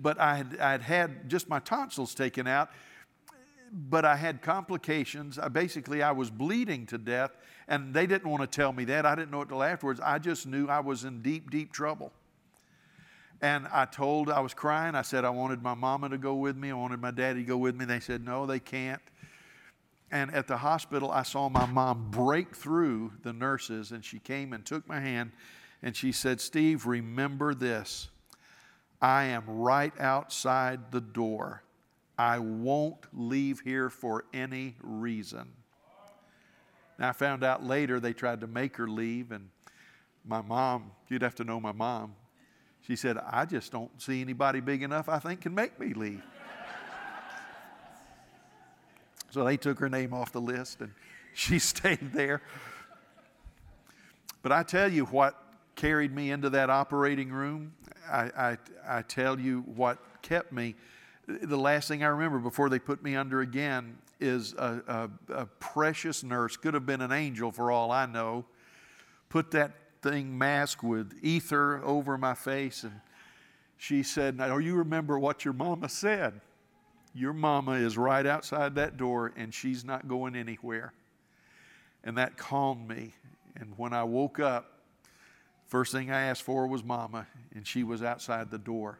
but 0.00 0.18
I 0.20 0.36
had, 0.36 0.56
I 0.61 0.70
had 0.72 0.82
had 0.82 1.28
just 1.30 1.48
my 1.48 1.59
tonsils 1.59 2.14
taken 2.14 2.46
out, 2.46 2.70
but 3.73 4.05
I 4.05 4.16
had 4.16 4.43
complications. 4.43 5.39
I, 5.39 5.49
basically, 5.49 6.03
I 6.03 6.12
was 6.12 6.31
bleeding 6.31 6.87
to 6.87 6.99
death, 6.99 7.37
and 7.66 7.95
they 7.95 8.07
didn't 8.07 8.31
want 8.31 8.43
to 8.43 8.47
tell 8.47 8.73
me 8.73 8.85
that. 8.87 9.07
I 9.07 9.14
didn't 9.14 9.31
know 9.31 9.43
it 9.43 9.49
till 9.49 9.62
afterwards. 9.62 10.01
I 10.01 10.19
just 10.19 10.47
knew 10.47 10.69
I 10.69 10.81
was 10.81 11.05
in 11.05 11.23
deep, 11.23 11.51
deep 11.51 11.73
trouble. 11.73 12.12
And 13.41 13.69
I 13.69 13.85
told, 13.85 14.31
I 14.31 14.41
was 14.41 14.53
crying. 14.53 14.95
I 14.95 15.03
said, 15.03 15.25
I 15.25 15.31
wanted 15.31 15.62
my 15.62 15.75
mama 15.75 16.09
to 16.09 16.19
go 16.19 16.35
with 16.35 16.57
me. 16.57 16.71
I 16.71 16.75
wanted 16.75 17.01
my 17.01 17.12
daddy 17.12 17.41
to 17.41 17.47
go 17.47 17.57
with 17.57 17.77
me. 17.77 17.85
They 17.85 18.01
said, 18.01 18.25
no, 18.25 18.47
they 18.47 18.59
can't. 18.59 19.03
And 20.11 20.35
at 20.35 20.47
the 20.47 20.57
hospital, 20.57 21.11
I 21.11 21.23
saw 21.23 21.49
my 21.49 21.66
mom 21.66 22.11
break 22.11 22.57
through 22.57 23.12
the 23.23 23.33
nurses, 23.33 23.93
and 23.93 24.05
she 24.05 24.19
came 24.19 24.53
and 24.53 24.64
took 24.64 24.89
my 24.89 25.01
hand, 25.01 25.33
and 25.83 25.95
she 25.95 26.12
said, 26.12 26.41
Steve, 26.41 26.87
remember 26.87 27.55
this. 27.55 28.09
I 29.01 29.25
am 29.25 29.45
right 29.47 29.93
outside 30.01 30.91
the 30.91 31.01
door. 31.01 31.62
I 32.19 32.41
won't 32.41 33.07
leave 33.12 33.61
here 33.61 33.89
for 33.89 34.25
any 34.35 34.75
reason. 34.83 35.53
Now, 36.99 37.11
I 37.11 37.12
found 37.12 37.45
out 37.45 37.64
later 37.64 38.01
they 38.01 38.12
tried 38.12 38.41
to 38.41 38.49
make 38.49 38.77
her 38.77 38.89
leave, 38.89 39.31
and 39.31 39.51
my 40.27 40.43
mom, 40.43 40.91
you'd 41.09 41.23
have 41.23 41.37
to 41.37 41.45
know 41.45 41.61
my 41.61 41.71
mom, 41.71 42.16
she 42.81 42.97
said, 42.97 43.19
I 43.19 43.45
just 43.45 43.71
don't 43.71 44.03
see 44.03 44.21
anybody 44.21 44.61
big 44.61 44.83
enough 44.83 45.09
I 45.09 45.19
think 45.19 45.43
can 45.43 45.55
make 45.55 45.79
me 45.79 45.95
leave. 45.95 46.23
so 49.31 49.45
they 49.45 49.57
took 49.57 49.79
her 49.79 49.89
name 49.89 50.12
off 50.12 50.33
the 50.33 50.41
list, 50.41 50.81
and 50.81 50.93
she 51.35 51.61
stayed 51.61 52.12
there. 52.12 52.43
But 54.43 54.51
I 54.51 54.64
tell 54.64 54.91
you 54.91 55.05
what 55.05 55.41
carried 55.77 56.12
me 56.12 56.33
into 56.33 56.51
that 56.51 56.71
operating 56.71 57.31
room. 57.31 57.75
I, 58.11 58.31
I, 58.37 58.59
I 58.89 59.03
tell 59.03 59.39
you 59.39 59.61
what 59.61 59.99
kept 60.23 60.53
me. 60.53 60.75
The 61.29 61.59
last 61.59 61.89
thing 61.89 62.03
I 62.03 62.07
remember 62.07 62.39
before 62.39 62.70
they 62.70 62.79
put 62.79 63.03
me 63.03 63.14
under 63.14 63.43
again 63.43 63.99
is 64.18 64.55
a, 64.55 64.83
a, 65.29 65.35
a 65.43 65.47
precious 65.47 66.24
nurse, 66.24 66.57
could 66.57 66.72
have 66.74 66.87
been 66.87 67.03
an 67.03 67.12
angel 67.12 67.53
for 67.53 67.70
all 67.70 67.91
I 67.93 68.07
know, 68.07 68.47
put 69.29 69.51
that 69.51 69.72
thing 70.01 70.37
mask 70.37 70.83
with 70.83 71.12
ether 71.22 71.85
over 71.85 72.16
my 72.16 72.35
face 72.35 72.83
and 72.85 73.01
she 73.76 74.03
said, 74.03 74.37
Now, 74.37 74.59
you 74.59 74.74
remember 74.74 75.18
what 75.18 75.45
your 75.45 75.55
mama 75.55 75.89
said? 75.89 76.41
Your 77.14 77.33
mama 77.33 77.72
is 77.72 77.97
right 77.97 78.26
outside 78.26 78.74
that 78.74 78.97
door 78.97 79.33
and 79.37 79.55
she's 79.55 79.85
not 79.85 80.09
going 80.09 80.35
anywhere. 80.35 80.93
And 82.05 82.16
that 82.18 82.37
calmed 82.37 82.89
me. 82.89 83.14
And 83.57 83.74
when 83.76 83.93
I 83.93 84.05
woke 84.05 84.41
up, 84.41 84.81
first 85.66 85.93
thing 85.93 86.11
I 86.11 86.22
asked 86.22 86.43
for 86.43 86.66
was 86.66 86.83
mama, 86.83 87.26
and 87.55 87.66
she 87.66 87.83
was 87.83 88.03
outside 88.03 88.51
the 88.51 88.59
door. 88.59 88.99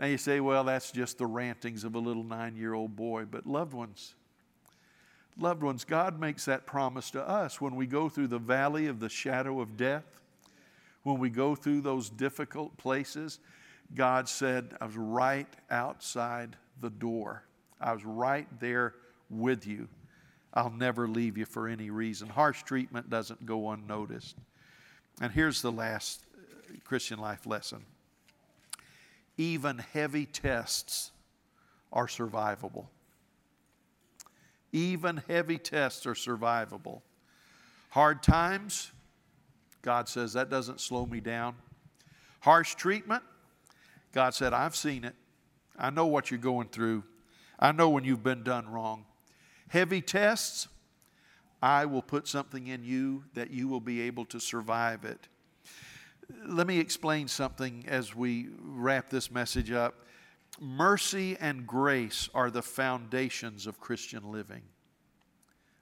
Now 0.00 0.06
you 0.06 0.18
say, 0.18 0.40
well, 0.40 0.64
that's 0.64 0.90
just 0.90 1.18
the 1.18 1.26
rantings 1.26 1.84
of 1.84 1.94
a 1.94 1.98
little 2.00 2.24
nine 2.24 2.56
year 2.56 2.74
old 2.74 2.96
boy. 2.96 3.26
But 3.26 3.46
loved 3.46 3.74
ones, 3.74 4.14
Loved 5.40 5.62
ones, 5.62 5.84
God 5.84 6.20
makes 6.20 6.44
that 6.44 6.66
promise 6.66 7.10
to 7.12 7.26
us 7.26 7.60
when 7.60 7.74
we 7.74 7.86
go 7.86 8.10
through 8.10 8.26
the 8.28 8.38
valley 8.38 8.86
of 8.86 9.00
the 9.00 9.08
shadow 9.08 9.60
of 9.60 9.76
death. 9.76 10.04
when 11.02 11.18
we 11.18 11.30
go 11.30 11.54
through 11.54 11.80
those 11.80 12.10
difficult 12.10 12.76
places, 12.76 13.38
God 13.94 14.28
said, 14.28 14.76
I 14.82 14.84
was 14.84 14.98
right 14.98 15.46
outside 15.70 16.56
the 16.82 16.90
door. 16.90 17.42
I 17.80 17.94
was 17.94 18.04
right 18.04 18.46
there 18.60 18.94
with 19.30 19.66
you. 19.66 19.88
I'll 20.52 20.68
never 20.68 21.08
leave 21.08 21.38
you 21.38 21.46
for 21.46 21.68
any 21.68 21.88
reason. 21.88 22.28
Harsh 22.28 22.64
treatment 22.64 23.08
doesn't 23.08 23.46
go 23.46 23.70
unnoticed. 23.70 24.36
And 25.22 25.32
here's 25.32 25.62
the 25.62 25.72
last 25.72 26.20
uh, 26.36 26.74
Christian 26.84 27.18
life 27.18 27.46
lesson 27.46 27.86
even 29.36 29.78
heavy 29.78 30.26
tests 30.26 31.12
are 31.92 32.06
survivable. 32.06 32.86
Even 34.72 35.22
heavy 35.28 35.58
tests 35.58 36.06
are 36.06 36.14
survivable. 36.14 37.00
Hard 37.90 38.22
times, 38.22 38.92
God 39.82 40.08
says 40.08 40.34
that 40.34 40.50
doesn't 40.50 40.80
slow 40.80 41.06
me 41.06 41.20
down. 41.20 41.56
Harsh 42.40 42.74
treatment, 42.74 43.22
God 44.12 44.34
said, 44.34 44.52
I've 44.52 44.76
seen 44.76 45.04
it. 45.04 45.14
I 45.78 45.90
know 45.90 46.06
what 46.06 46.30
you're 46.30 46.38
going 46.38 46.68
through. 46.68 47.04
I 47.58 47.72
know 47.72 47.90
when 47.90 48.04
you've 48.04 48.22
been 48.22 48.42
done 48.42 48.68
wrong. 48.68 49.06
Heavy 49.68 50.00
tests, 50.00 50.68
I 51.62 51.84
will 51.86 52.02
put 52.02 52.26
something 52.26 52.66
in 52.66 52.84
you 52.84 53.24
that 53.34 53.50
you 53.50 53.68
will 53.68 53.80
be 53.80 54.00
able 54.02 54.24
to 54.26 54.40
survive 54.40 55.04
it. 55.04 55.28
Let 56.46 56.66
me 56.66 56.78
explain 56.78 57.28
something 57.28 57.84
as 57.88 58.14
we 58.14 58.48
wrap 58.62 59.10
this 59.10 59.30
message 59.30 59.70
up. 59.70 59.94
Mercy 60.60 61.36
and 61.40 61.66
grace 61.66 62.28
are 62.34 62.50
the 62.50 62.62
foundations 62.62 63.66
of 63.66 63.80
Christian 63.80 64.30
living. 64.30 64.62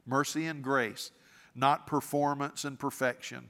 Mercy 0.07 0.47
and 0.47 0.63
grace, 0.63 1.11
not 1.55 1.87
performance 1.87 2.65
and 2.65 2.79
perfection. 2.79 3.49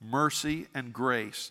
Mercy 0.00 0.68
and 0.74 0.92
grace. 0.92 1.50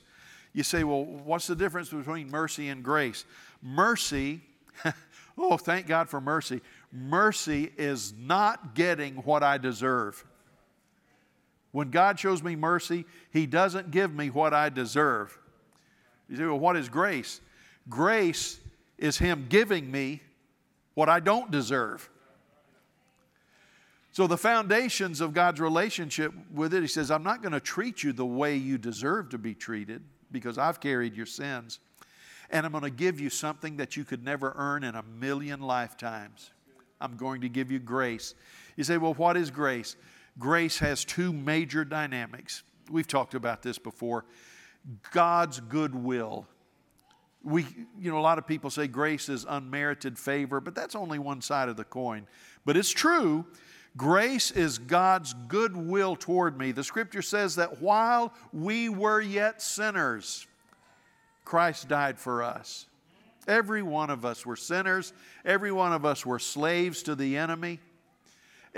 You 0.53 0.63
say, 0.63 0.83
well, 0.83 1.05
what's 1.05 1.47
the 1.47 1.55
difference 1.55 1.89
between 1.89 2.29
mercy 2.29 2.69
and 2.69 2.83
grace? 2.83 3.25
Mercy, 3.61 4.41
oh, 5.37 5.57
thank 5.57 5.85
God 5.85 6.09
for 6.09 6.19
mercy. 6.19 6.61
Mercy 6.91 7.71
is 7.77 8.13
not 8.17 8.73
getting 8.73 9.15
what 9.17 9.43
I 9.43 9.57
deserve. 9.57 10.23
When 11.71 11.91
God 11.91 12.19
shows 12.19 12.41
me 12.41 12.55
mercy, 12.55 13.05
He 13.31 13.45
doesn't 13.45 13.91
give 13.91 14.13
me 14.13 14.29
what 14.29 14.53
I 14.53 14.69
deserve. 14.69 15.37
You 16.29 16.37
say, 16.37 16.43
well, 16.43 16.59
what 16.59 16.75
is 16.75 16.89
grace? 16.89 17.41
Grace 17.87 18.59
is 18.97 19.17
Him 19.17 19.45
giving 19.49 19.89
me 19.89 20.21
what 20.95 21.09
I 21.09 21.19
don't 21.19 21.51
deserve. 21.51 22.09
So, 24.11 24.25
the 24.25 24.37
foundations 24.37 25.21
of 25.21 25.33
God's 25.33 25.61
relationship 25.61 26.33
with 26.53 26.73
it, 26.73 26.81
He 26.81 26.87
says, 26.87 27.11
I'm 27.11 27.23
not 27.23 27.41
going 27.41 27.53
to 27.53 27.59
treat 27.59 28.03
you 28.03 28.11
the 28.11 28.25
way 28.25 28.55
you 28.55 28.77
deserve 28.77 29.29
to 29.29 29.37
be 29.37 29.53
treated 29.53 30.01
because 30.31 30.57
I've 30.57 30.79
carried 30.79 31.15
your 31.15 31.25
sins. 31.25 31.79
And 32.51 32.65
I'm 32.65 32.71
going 32.71 32.83
to 32.83 32.89
give 32.89 33.19
you 33.19 33.29
something 33.29 33.77
that 33.77 33.95
you 33.95 34.03
could 34.03 34.23
never 34.23 34.53
earn 34.57 34.83
in 34.83 34.95
a 34.95 35.03
million 35.03 35.61
lifetimes. 35.61 36.49
I'm 36.99 37.15
going 37.15 37.41
to 37.41 37.49
give 37.49 37.71
you 37.71 37.79
grace. 37.79 38.33
You 38.75 38.83
say, 38.83 38.97
well, 38.97 39.13
what 39.13 39.37
is 39.37 39.51
grace? 39.51 39.95
Grace 40.39 40.79
has 40.79 41.03
two 41.03 41.33
major 41.33 41.83
dynamics. 41.83 42.63
We've 42.89 43.07
talked 43.07 43.35
about 43.35 43.61
this 43.61 43.77
before. 43.77 44.25
God's 45.11 45.59
goodwill. 45.59 46.47
We, 47.43 47.65
you 47.99 48.09
know, 48.09 48.17
a 48.17 48.21
lot 48.21 48.37
of 48.37 48.47
people 48.47 48.69
say 48.69 48.87
grace 48.87 49.29
is 49.29 49.45
unmerited 49.47 50.17
favor, 50.17 50.59
but 50.59 50.75
that's 50.75 50.95
only 50.95 51.19
one 51.19 51.41
side 51.41 51.69
of 51.69 51.77
the 51.77 51.83
coin. 51.83 52.25
But 52.65 52.77
it's 52.77 52.89
true. 52.89 53.45
Grace 53.97 54.51
is 54.51 54.77
God's 54.77 55.33
goodwill 55.47 56.15
toward 56.15 56.57
me. 56.57 56.71
The 56.71 56.83
scripture 56.83 57.21
says 57.21 57.55
that 57.55 57.81
while 57.81 58.33
we 58.53 58.87
were 58.87 59.21
yet 59.21 59.61
sinners, 59.61 60.47
Christ 61.43 61.87
died 61.87 62.19
for 62.19 62.43
us. 62.43 62.85
Every 63.47 63.81
one 63.81 64.09
of 64.09 64.25
us 64.25 64.45
were 64.45 64.55
sinners. 64.55 65.11
Every 65.43 65.71
one 65.71 65.91
of 65.91 66.05
us 66.05 66.25
were 66.25 66.39
slaves 66.39 67.03
to 67.03 67.15
the 67.15 67.37
enemy. 67.37 67.79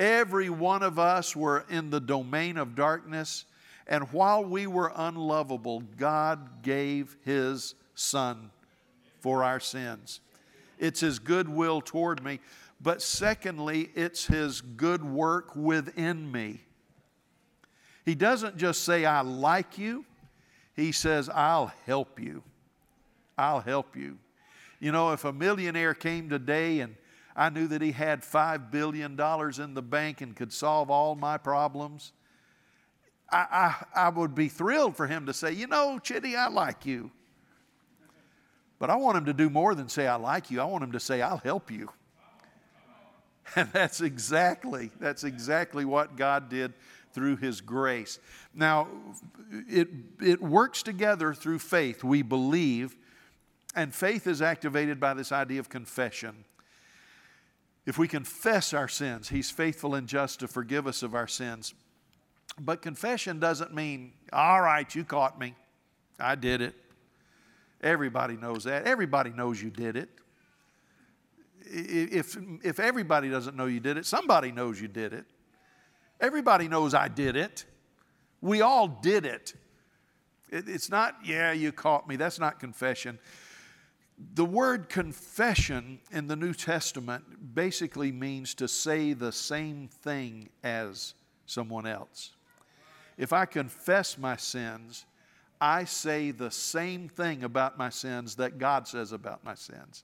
Every 0.02 0.50
one 0.50 0.82
of 0.82 0.98
us 0.98 1.36
were 1.36 1.64
in 1.70 1.92
the 1.92 2.00
domain 2.00 2.58
of 2.58 2.74
darkness. 2.74 3.46
And 3.86 4.12
while 4.12 4.44
we 4.44 4.66
were 4.66 4.92
unlovable, 4.96 5.82
God 5.96 6.64
gave 6.64 7.16
His 7.24 7.76
Son 7.94 8.50
for 9.20 9.44
our 9.44 9.60
sins. 9.60 10.20
It's 10.80 11.02
His 11.02 11.20
goodwill 11.20 11.82
toward 11.82 12.24
me. 12.24 12.40
But 12.82 13.04
secondly, 13.04 13.92
it's 13.94 14.26
His 14.26 14.62
good 14.62 15.04
work 15.04 15.56
within 15.56 16.32
me. 16.32 16.62
He 18.04 18.16
doesn't 18.16 18.58
just 18.58 18.84
say, 18.84 19.06
I 19.06 19.22
like 19.22 19.78
you, 19.78 20.04
He 20.76 20.92
says, 20.92 21.30
I'll 21.30 21.72
help 21.86 22.20
you. 22.20 22.42
I'll 23.38 23.62
help 23.62 23.96
you. 23.96 24.18
You 24.80 24.92
know, 24.92 25.12
if 25.12 25.26
a 25.26 25.32
millionaire 25.32 25.94
came 25.94 26.28
today 26.28 26.80
and 26.80 26.96
I 27.36 27.50
knew 27.50 27.68
that 27.68 27.82
he 27.82 27.92
had 27.92 28.22
$5 28.22 28.72
billion 28.72 29.12
in 29.12 29.74
the 29.74 29.82
bank 29.82 30.22
and 30.22 30.36
could 30.36 30.52
solve 30.52 30.90
all 30.90 31.16
my 31.16 31.38
problems, 31.38 32.12
I, 33.32 33.76
I, 33.96 34.08
I 34.08 34.10
would 34.10 34.36
be 34.36 34.50
thrilled 34.50 34.98
for 34.98 35.08
him 35.08 35.26
to 35.28 35.34
say, 35.34 35.54
You 35.54 35.68
know, 35.68 36.00
Chitty, 36.00 36.36
I 36.36 36.50
like 36.50 36.86
you. 36.86 37.12
But 38.80 38.90
I 38.90 38.96
want 38.96 39.18
him 39.18 39.26
to 39.26 39.34
do 39.34 39.50
more 39.50 39.76
than 39.76 39.88
say, 39.90 40.08
I 40.08 40.16
like 40.16 40.50
you. 40.52 40.60
I 40.60 40.66
want 40.66 40.84
him 40.84 40.92
to 40.94 41.00
say, 41.00 41.22
I'll 41.22 41.38
help 41.38 41.72
you. 41.72 41.90
And 43.56 43.70
that's 43.74 44.00
exactly, 44.00 44.92
that's 44.98 45.26
exactly 45.26 45.84
what 45.84 46.16
God 46.16 46.48
did 46.48 46.74
through 47.12 47.36
His 47.36 47.60
grace. 47.60 48.18
Now, 48.54 48.88
it, 49.68 49.90
it 50.22 50.42
works 50.42 50.84
together 50.84 51.34
through 51.34 51.60
faith. 51.60 52.02
We 52.02 52.22
believe 52.22 52.96
and 53.76 53.94
faith 53.94 54.28
is 54.28 54.42
activated 54.42 55.00
by 55.00 55.14
this 55.14 55.32
idea 55.32 55.60
of 55.60 55.70
confession. 55.70 56.44
If 57.86 57.98
we 57.98 58.08
confess 58.08 58.74
our 58.74 58.88
sins, 58.88 59.30
He's 59.30 59.50
faithful 59.50 59.96
and 59.96 60.08
just 60.08 60.40
to 60.42 60.48
forgive 60.48 60.88
us 60.88 61.04
of 61.04 61.16
our 61.16 61.28
sins. 61.28 61.74
But 62.60 62.82
confession 62.82 63.40
doesn't 63.40 63.74
mean, 63.74 64.14
all 64.32 64.62
right, 64.62 64.94
you 64.94 65.04
caught 65.04 65.40
me. 65.40 65.56
I 66.20 66.36
did 66.36 66.62
it. 66.62 66.76
Everybody 67.82 68.38
knows 68.38 68.66
that. 68.66 68.86
Everybody 68.86 69.32
knows 69.32 69.62
you 69.62 69.72
did 69.72 69.96
it. 69.96 70.10
If, 71.64 72.38
if 72.64 72.80
everybody 72.80 73.30
doesn't 73.30 73.56
know 73.56 73.66
you 73.66 73.80
did 73.80 73.98
it, 73.98 74.06
somebody 74.06 74.52
knows 74.52 74.80
you 74.80 74.88
did 74.88 75.14
it. 75.14 75.26
Everybody 76.20 76.68
knows 76.68 76.94
I 76.94 77.08
did 77.08 77.36
it. 77.36 77.66
We 78.42 78.62
all 78.62 78.88
did 78.88 79.26
it. 79.26 79.54
it 80.50 80.68
it's 80.68 80.90
not, 80.90 81.16
yeah, 81.24 81.52
you 81.52 81.72
caught 81.72 82.08
me. 82.08 82.16
That's 82.16 82.40
not 82.40 82.60
confession. 82.60 83.18
The 84.34 84.46
word 84.46 84.88
confession 84.88 86.00
in 86.12 86.28
the 86.28 86.36
New 86.36 86.54
Testament 86.54 87.56
basically 87.56 88.12
means 88.12 88.54
to 88.56 88.68
say 88.68 89.14
the 89.14 89.32
same 89.32 89.88
thing 89.88 90.50
as 90.64 91.16
someone 91.46 91.88
else. 91.88 92.32
If 93.18 93.34
I 93.34 93.46
confess 93.46 94.18
my 94.18 94.36
sins, 94.36 95.06
I 95.60 95.84
say 95.84 96.32
the 96.32 96.52
same 96.52 97.10
thing 97.10 97.44
about 97.44 97.78
my 97.78 97.90
sins 97.90 98.36
that 98.36 98.58
God 98.58 98.88
says 98.88 99.12
about 99.12 99.44
my 99.44 99.56
sins. 99.56 100.04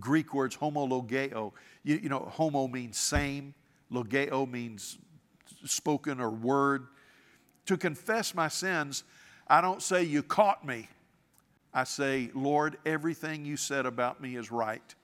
Greek 0.00 0.34
words 0.34 0.56
homologeo. 0.56 1.52
You, 1.82 1.96
you 1.96 2.08
know, 2.08 2.28
homo 2.30 2.68
means 2.68 2.98
same, 2.98 3.54
logeo 3.92 4.50
means 4.50 4.98
spoken 5.64 6.20
or 6.20 6.30
word. 6.30 6.88
To 7.66 7.76
confess 7.76 8.34
my 8.34 8.48
sins, 8.48 9.04
I 9.48 9.60
don't 9.60 9.82
say, 9.82 10.02
You 10.02 10.22
caught 10.22 10.66
me. 10.66 10.88
I 11.76 11.84
say, 11.84 12.30
Lord, 12.32 12.78
everything 12.86 13.44
you 13.44 13.58
said 13.58 13.84
about 13.84 14.18
me 14.18 14.34
is 14.34 14.50
right. 14.50 14.94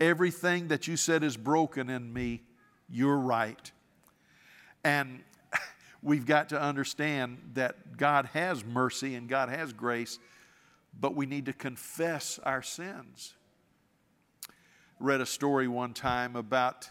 Everything 0.00 0.68
that 0.68 0.88
you 0.88 0.96
said 0.96 1.22
is 1.22 1.36
broken 1.36 1.90
in 1.90 2.10
me, 2.14 2.40
you're 2.88 3.18
right. 3.18 3.70
And 4.84 5.20
we've 6.02 6.24
got 6.24 6.48
to 6.48 6.60
understand 6.60 7.50
that 7.52 7.98
God 7.98 8.30
has 8.32 8.64
mercy 8.64 9.14
and 9.16 9.28
God 9.28 9.50
has 9.50 9.74
grace, 9.74 10.18
but 10.98 11.14
we 11.14 11.26
need 11.26 11.44
to 11.44 11.52
confess 11.52 12.40
our 12.42 12.62
sins. 12.62 13.34
Read 14.98 15.20
a 15.20 15.26
story 15.26 15.68
one 15.68 15.92
time 15.92 16.36
about 16.36 16.88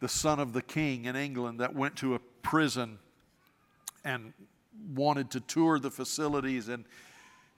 the 0.00 0.10
son 0.10 0.40
of 0.40 0.52
the 0.52 0.60
king 0.60 1.06
in 1.06 1.16
England 1.16 1.60
that 1.60 1.74
went 1.74 1.96
to 1.96 2.16
a 2.16 2.18
prison 2.42 2.98
and 4.04 4.34
wanted 4.94 5.30
to 5.30 5.40
tour 5.40 5.78
the 5.78 5.90
facilities 5.90 6.68
and 6.68 6.84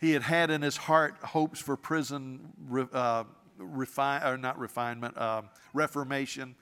he 0.01 0.12
had 0.12 0.22
had 0.22 0.51
in 0.51 0.62
his 0.62 0.76
heart 0.76 1.16
hopes 1.22 1.61
for 1.61 1.76
prison 1.76 2.53
uh, 2.92 3.24
refine, 3.59 4.22
or 4.22 4.36
not 4.36 4.59
refinement, 4.59 5.16
uh, 5.16 5.42
reformation. 5.72 6.55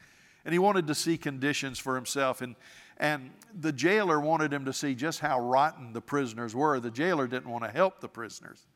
And 0.45 0.53
he 0.53 0.59
wanted 0.59 0.87
to 0.89 0.95
see 0.95 1.17
conditions 1.17 1.79
for 1.79 1.95
himself. 1.95 2.41
And, 2.41 2.57
and 2.99 3.31
the 3.59 3.73
jailer 3.73 4.21
wanted 4.21 4.53
him 4.53 4.65
to 4.65 4.73
see 4.73 4.95
just 4.95 5.21
how 5.21 5.41
rotten 5.41 5.93
the 5.93 6.01
prisoners 6.01 6.55
were. 6.55 6.81
The 6.81 6.91
jailer 6.91 7.27
didn't 7.27 7.51
want 7.51 7.65
to 7.65 7.71
help 7.71 8.01
the 8.01 8.09
prisoners. 8.09 8.67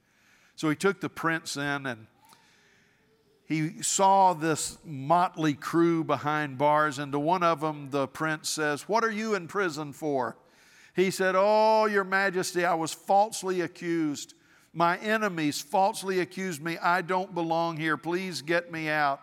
So 0.54 0.70
he 0.70 0.76
took 0.76 1.00
the 1.00 1.08
prince 1.08 1.56
in 1.56 1.86
and 1.86 2.06
he 3.46 3.82
saw 3.82 4.32
this 4.32 4.78
motley 4.84 5.54
crew 5.54 6.02
behind 6.02 6.58
bars. 6.58 6.98
And 6.98 7.12
to 7.12 7.18
one 7.18 7.44
of 7.44 7.60
them, 7.60 7.90
the 7.90 8.08
prince 8.08 8.48
says, 8.48 8.88
What 8.88 9.04
are 9.04 9.10
you 9.10 9.34
in 9.34 9.46
prison 9.46 9.92
for? 9.92 10.36
He 10.94 11.10
said, 11.10 11.34
Oh, 11.36 11.86
Your 11.86 12.04
Majesty, 12.04 12.64
I 12.64 12.74
was 12.74 12.92
falsely 12.92 13.60
accused. 13.60 14.34
My 14.76 14.98
enemies 14.98 15.58
falsely 15.58 16.20
accused 16.20 16.62
me. 16.62 16.76
I 16.76 17.00
don't 17.00 17.34
belong 17.34 17.78
here. 17.78 17.96
Please 17.96 18.42
get 18.42 18.70
me 18.70 18.90
out. 18.90 19.22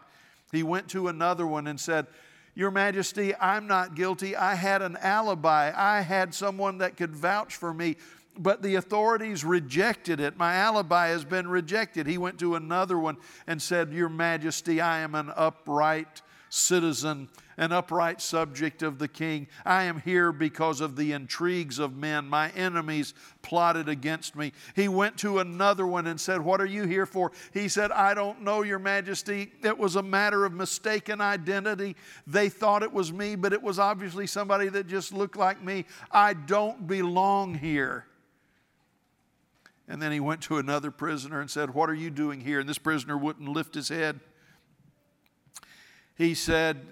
He 0.52 0.64
went 0.64 0.88
to 0.90 1.10
another 1.10 1.46
one 1.46 1.68
and 1.68 1.80
said, 1.80 2.08
Your 2.56 2.72
Majesty, 2.72 3.36
I'm 3.36 3.68
not 3.68 3.94
guilty. 3.94 4.36
I 4.36 4.56
had 4.56 4.82
an 4.82 4.98
alibi. 4.98 5.72
I 5.76 6.02
had 6.02 6.34
someone 6.34 6.80
that 6.80 6.98
could 6.98 7.16
vouch 7.16 7.56
for 7.56 7.72
me 7.72 7.98
but 8.36 8.64
the 8.64 8.74
authorities 8.74 9.44
rejected 9.44 10.20
it. 10.20 10.38
My 10.38 10.56
alibi 10.56 11.10
has 11.10 11.24
been 11.24 11.48
rejected. 11.48 12.08
He 12.08 12.18
went 12.18 12.40
to 12.40 12.56
another 12.56 12.98
one 12.98 13.18
and 13.46 13.62
said, 13.62 13.94
Your 13.94 14.10
Majesty, 14.10 14.82
I 14.82 15.02
am 15.02 15.14
an 15.14 15.32
upright 15.36 16.24
citizen, 16.50 17.30
an 17.58 17.72
upright 17.72 18.22
subject 18.22 18.82
of 18.82 19.00
the 19.00 19.08
king. 19.08 19.48
I 19.66 19.84
am 19.84 20.02
here 20.02 20.32
because 20.32 20.82
of 20.82 20.96
the 20.96 21.12
intrigues 21.12 21.80
of 21.80 21.96
men. 21.96 22.28
My 22.28 22.50
enemies 22.52 23.14
plotted 23.42 23.90
against 23.90 24.36
me. 24.36 24.54
He 24.76 24.88
went 24.88 25.18
to 25.20 25.40
another 25.40 25.86
one 25.86 26.08
and 26.08 26.20
said, 26.20 26.42
What 26.42 26.62
are 26.62 26.66
you 26.66 26.86
here 26.86 27.06
for? 27.06 27.32
He 27.54 27.68
said, 27.68 27.92
I 27.92 28.14
don't 28.14 28.42
know, 28.42 28.62
Your 28.62 28.80
Majesty. 28.80 29.52
It 29.64 29.78
was 29.78 29.96
a 29.96 30.04
matter 30.04 30.46
of 30.46 30.54
mistaken 30.54 31.22
identity. 31.22 31.96
They 32.28 32.50
thought 32.50 32.84
it 32.84 32.94
was 32.94 33.12
me, 33.12 33.36
but 33.36 33.54
it 33.54 33.62
was 33.62 33.80
obviously 33.80 34.28
somebody 34.28 34.70
that 34.70 34.88
just 34.88 35.14
looked 35.14 35.38
like 35.38 35.64
me. 35.64 35.86
I 36.12 36.34
don't 36.34 36.88
belong 36.88 37.56
here. 37.56 38.06
And 39.88 40.02
then 40.02 40.14
he 40.14 40.22
went 40.22 40.42
to 40.44 40.60
another 40.60 40.92
prisoner 40.92 41.42
and 41.42 41.52
said, 41.52 41.74
What 41.74 41.90
are 41.90 41.96
you 41.96 42.10
doing 42.10 42.42
here? 42.42 42.60
And 42.60 42.68
this 42.68 42.78
prisoner 42.78 43.18
wouldn't 43.18 43.50
lift 43.50 43.76
his 43.76 43.90
head 43.90 44.20
he 46.16 46.34
said, 46.36 46.86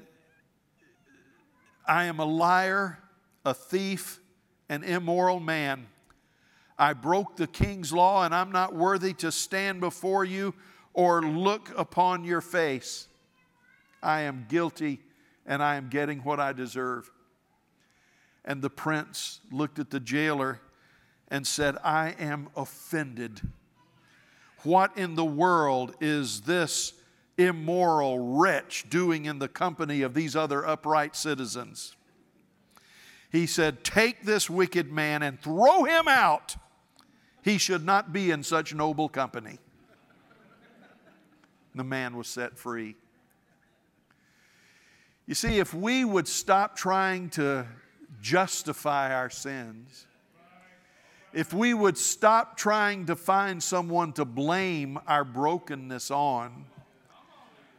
I 1.86 2.06
am 2.06 2.20
a 2.20 2.26
liar, 2.26 3.00
a 3.46 3.54
thief, 3.54 4.20
an 4.70 4.84
immoral 4.84 5.40
man. 5.40 5.88
I 6.78 6.94
broke 6.94 7.36
the 7.36 7.48
king's 7.48 7.94
law, 7.94 8.24
and 8.24 8.34
I'm 8.34 8.52
not 8.52 8.74
worthy 8.74 9.14
to 9.16 9.32
stand 9.32 9.80
before 9.82 10.26
you 10.26 10.54
or 10.94 11.22
look 11.22 11.72
upon 11.78 12.24
your 12.24 12.42
face. 12.42 13.08
I 14.02 14.22
am 14.22 14.46
guilty, 14.50 15.02
and 15.46 15.62
I 15.62 15.76
am 15.76 15.90
getting 15.90 16.20
what 16.20 16.40
I 16.40 16.54
deserve. 16.54 17.12
And 18.44 18.62
the 18.62 18.70
prince 18.70 19.40
looked 19.52 19.78
at 19.78 19.92
the 19.92 20.00
jailer 20.00 20.60
and 21.28 21.46
said, 21.46 21.78
I 21.84 22.16
am 22.20 22.50
offended. 22.56 23.42
What 24.64 24.98
in 24.98 25.16
the 25.16 25.26
world 25.26 25.96
is 26.02 26.42
this 26.42 26.94
immoral 27.38 28.38
wretch 28.38 28.90
doing 28.90 29.26
in 29.26 29.40
the 29.40 29.48
company 29.48 30.02
of 30.02 30.14
these 30.14 30.36
other 30.36 30.66
upright 30.66 31.16
citizens? 31.16 31.96
He 33.32 33.46
said, 33.46 33.84
Take 33.84 34.24
this 34.24 34.50
wicked 34.50 34.92
man 34.92 35.24
and 35.24 35.40
throw 35.40 35.84
him 35.84 36.08
out. 36.08 36.56
He 37.44 37.58
should 37.58 37.86
not 37.86 38.14
be 38.14 38.30
in 38.30 38.44
such 38.44 38.74
noble 38.74 39.10
company. 39.10 39.58
The 41.74 41.84
man 41.84 42.18
was 42.18 42.28
set 42.28 42.58
free. 42.58 42.96
You 45.26 45.36
see, 45.36 45.60
if 45.60 45.74
we 45.74 46.04
would 46.04 46.28
stop 46.28 46.76
trying 46.76 47.30
to 47.32 47.66
justify 48.22 49.16
our 49.16 49.30
sins, 49.30 50.06
if 51.32 51.54
we 51.54 51.74
would 51.74 51.98
stop 51.98 52.58
trying 52.58 53.06
to 53.06 53.16
find 53.16 53.64
someone 53.64 54.12
to 54.14 54.26
blame 54.26 55.00
our 55.08 55.24
brokenness 55.24 56.12
on, 56.12 56.66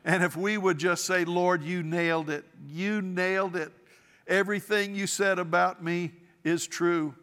and 0.04 0.22
if 0.22 0.36
we 0.36 0.58
would 0.58 0.78
just 0.78 1.04
say, 1.04 1.24
Lord, 1.24 1.62
you 1.62 1.82
nailed 1.82 2.30
it, 2.30 2.44
you 2.66 3.00
nailed 3.00 3.56
it. 3.56 3.72
Everything 4.26 4.94
you 4.94 5.06
said 5.06 5.38
about 5.38 5.82
me 5.82 6.12
is 6.44 6.66
true. 6.66 7.14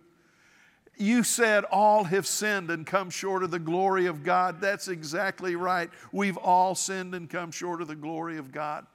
You 0.98 1.24
said 1.24 1.64
all 1.66 2.04
have 2.04 2.28
sinned 2.28 2.70
and 2.70 2.86
come 2.86 3.10
short 3.10 3.44
of 3.44 3.52
the 3.52 3.60
glory 3.60 4.06
of 4.06 4.24
God. 4.24 4.60
That's 4.60 4.90
exactly 4.90 5.56
right. 5.56 5.90
We've 6.12 6.38
all 6.38 6.76
sinned 6.76 7.16
and 7.16 7.30
come 7.30 7.52
short 7.52 7.82
of 7.82 7.88
the 7.88 7.96
glory 7.96 8.38
of 8.38 8.52
God. 8.52 8.86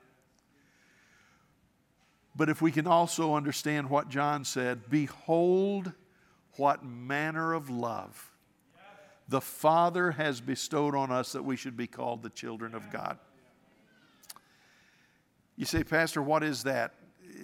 But 2.37 2.49
if 2.49 2.61
we 2.61 2.73
can 2.73 2.87
also 2.87 3.35
understand 3.35 3.89
what 3.89 4.09
John 4.09 4.45
said, 4.45 4.91
behold 4.91 5.93
what 6.57 6.85
manner 6.85 7.55
of 7.55 7.71
love 7.71 8.31
the 9.29 9.41
Father 9.41 10.11
has 10.13 10.41
bestowed 10.41 10.95
on 10.95 11.11
us 11.11 11.33
that 11.33 11.43
we 11.43 11.57
should 11.57 11.77
be 11.77 11.87
called 11.87 12.23
the 12.23 12.31
children 12.31 12.75
of 12.75 12.91
God. 12.91 13.19
You 15.57 15.65
say, 15.65 15.85
Pastor, 15.85 16.23
what 16.23 16.43
is 16.43 16.65
that? 16.65 16.95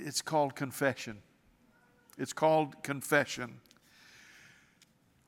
It's 0.04 0.22
called 0.22 0.54
confession. 0.54 1.18
It's 2.18 2.32
called 2.32 2.82
confession. 2.82 3.60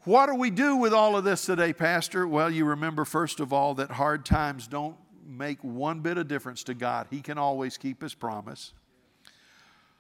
What 0.04 0.26
do 0.26 0.34
we 0.34 0.50
do 0.50 0.76
with 0.76 0.92
all 0.92 1.16
of 1.16 1.22
this 1.22 1.46
today, 1.46 1.72
Pastor? 1.72 2.26
Well, 2.26 2.50
you 2.50 2.64
remember, 2.64 3.04
first 3.04 3.38
of 3.38 3.52
all, 3.52 3.74
that 3.74 3.92
hard 3.92 4.24
times 4.26 4.66
don't 4.66 4.96
make 5.24 5.62
one 5.62 6.00
bit 6.00 6.18
of 6.18 6.26
difference 6.26 6.64
to 6.64 6.74
God. 6.74 7.06
He 7.08 7.20
can 7.20 7.38
always 7.38 7.78
keep 7.78 8.02
His 8.02 8.14
promise. 8.14 8.72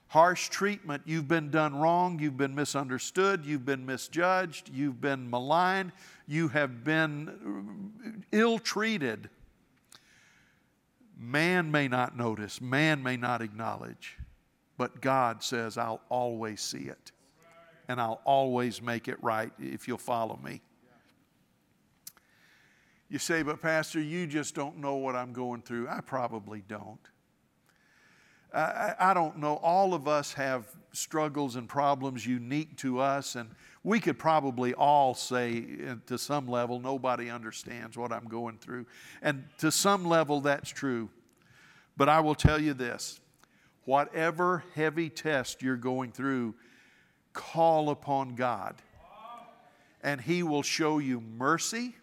Harsh 0.08 0.48
treatment, 0.48 1.02
you've 1.06 1.28
been 1.28 1.50
done 1.50 1.76
wrong, 1.76 2.18
you've 2.18 2.36
been 2.36 2.54
misunderstood, 2.54 3.46
you've 3.46 3.64
been 3.64 3.86
misjudged, 3.86 4.68
you've 4.74 5.00
been 5.00 5.30
maligned, 5.30 5.92
you 6.26 6.48
have 6.48 6.84
been 6.84 8.22
ill 8.32 8.58
treated. 8.58 9.30
Man 11.24 11.70
may 11.70 11.86
not 11.86 12.16
notice, 12.16 12.60
man 12.60 13.00
may 13.00 13.16
not 13.16 13.42
acknowledge, 13.42 14.18
but 14.76 15.00
God 15.00 15.40
says, 15.40 15.78
I'll 15.78 16.02
always 16.08 16.60
see 16.60 16.88
it. 16.88 17.12
And 17.86 18.00
I'll 18.00 18.20
always 18.24 18.82
make 18.82 19.06
it 19.06 19.22
right 19.22 19.52
if 19.56 19.86
you'll 19.86 19.98
follow 19.98 20.36
me. 20.42 20.62
You 23.08 23.20
say, 23.20 23.44
but 23.44 23.62
Pastor, 23.62 24.00
you 24.00 24.26
just 24.26 24.56
don't 24.56 24.78
know 24.78 24.96
what 24.96 25.14
I'm 25.14 25.32
going 25.32 25.62
through. 25.62 25.86
I 25.88 26.00
probably 26.00 26.64
don't. 26.66 26.98
I, 28.52 28.94
I 28.98 29.14
don't 29.14 29.38
know. 29.38 29.60
All 29.62 29.94
of 29.94 30.08
us 30.08 30.32
have 30.32 30.66
struggles 30.92 31.54
and 31.54 31.68
problems 31.68 32.26
unique 32.26 32.76
to 32.78 32.98
us, 32.98 33.36
and 33.36 33.50
we 33.84 33.98
could 33.98 34.18
probably 34.18 34.74
all 34.74 35.14
say 35.14 35.64
uh, 35.88 35.94
to 36.06 36.16
some 36.16 36.46
level, 36.46 36.78
nobody 36.78 37.30
understands 37.30 37.96
what 37.96 38.12
I'm 38.12 38.26
going 38.26 38.58
through. 38.58 38.86
And 39.20 39.44
to 39.58 39.72
some 39.72 40.04
level, 40.04 40.40
that's 40.40 40.70
true. 40.70 41.10
But 41.96 42.08
I 42.08 42.20
will 42.20 42.34
tell 42.34 42.60
you 42.60 42.74
this 42.74 43.20
whatever 43.84 44.62
heavy 44.74 45.10
test 45.10 45.62
you're 45.62 45.76
going 45.76 46.12
through, 46.12 46.54
call 47.32 47.90
upon 47.90 48.36
God. 48.36 48.76
And 50.04 50.20
He 50.20 50.42
will 50.42 50.62
show 50.62 50.98
you 50.98 51.20
mercy, 51.20 51.96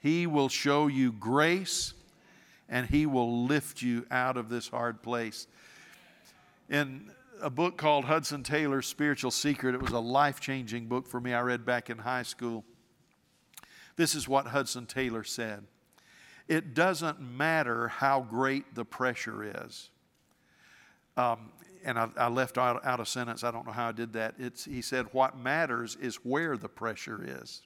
He 0.00 0.26
will 0.26 0.48
show 0.48 0.88
you 0.88 1.12
grace, 1.12 1.94
and 2.68 2.88
He 2.88 3.06
will 3.06 3.44
lift 3.44 3.82
you 3.82 4.04
out 4.10 4.36
of 4.36 4.48
this 4.48 4.68
hard 4.68 5.02
place. 5.02 5.46
In 6.68 7.10
a 7.42 7.50
book 7.50 7.76
called 7.76 8.04
Hudson 8.04 8.42
Taylor's 8.42 8.86
Spiritual 8.86 9.32
Secret. 9.32 9.74
It 9.74 9.82
was 9.82 9.92
a 9.92 9.98
life 9.98 10.40
changing 10.40 10.86
book 10.86 11.08
for 11.08 11.20
me. 11.20 11.34
I 11.34 11.40
read 11.40 11.66
back 11.66 11.90
in 11.90 11.98
high 11.98 12.22
school. 12.22 12.64
This 13.96 14.14
is 14.14 14.28
what 14.28 14.46
Hudson 14.46 14.86
Taylor 14.86 15.24
said 15.24 15.64
It 16.48 16.74
doesn't 16.74 17.20
matter 17.20 17.88
how 17.88 18.20
great 18.20 18.74
the 18.74 18.84
pressure 18.84 19.64
is. 19.66 19.90
Um, 21.16 21.50
and 21.84 21.98
I, 21.98 22.08
I 22.16 22.28
left 22.28 22.58
out, 22.58 22.84
out, 22.86 23.00
a 23.00 23.06
sentence. 23.06 23.42
I 23.42 23.50
don't 23.50 23.66
know 23.66 23.72
how 23.72 23.88
I 23.88 23.92
did 23.92 24.12
that. 24.12 24.36
It's, 24.38 24.64
he 24.64 24.80
said, 24.80 25.06
What 25.12 25.36
matters 25.36 25.96
is 26.00 26.16
where 26.16 26.56
the 26.56 26.68
pressure 26.68 27.20
is. 27.42 27.62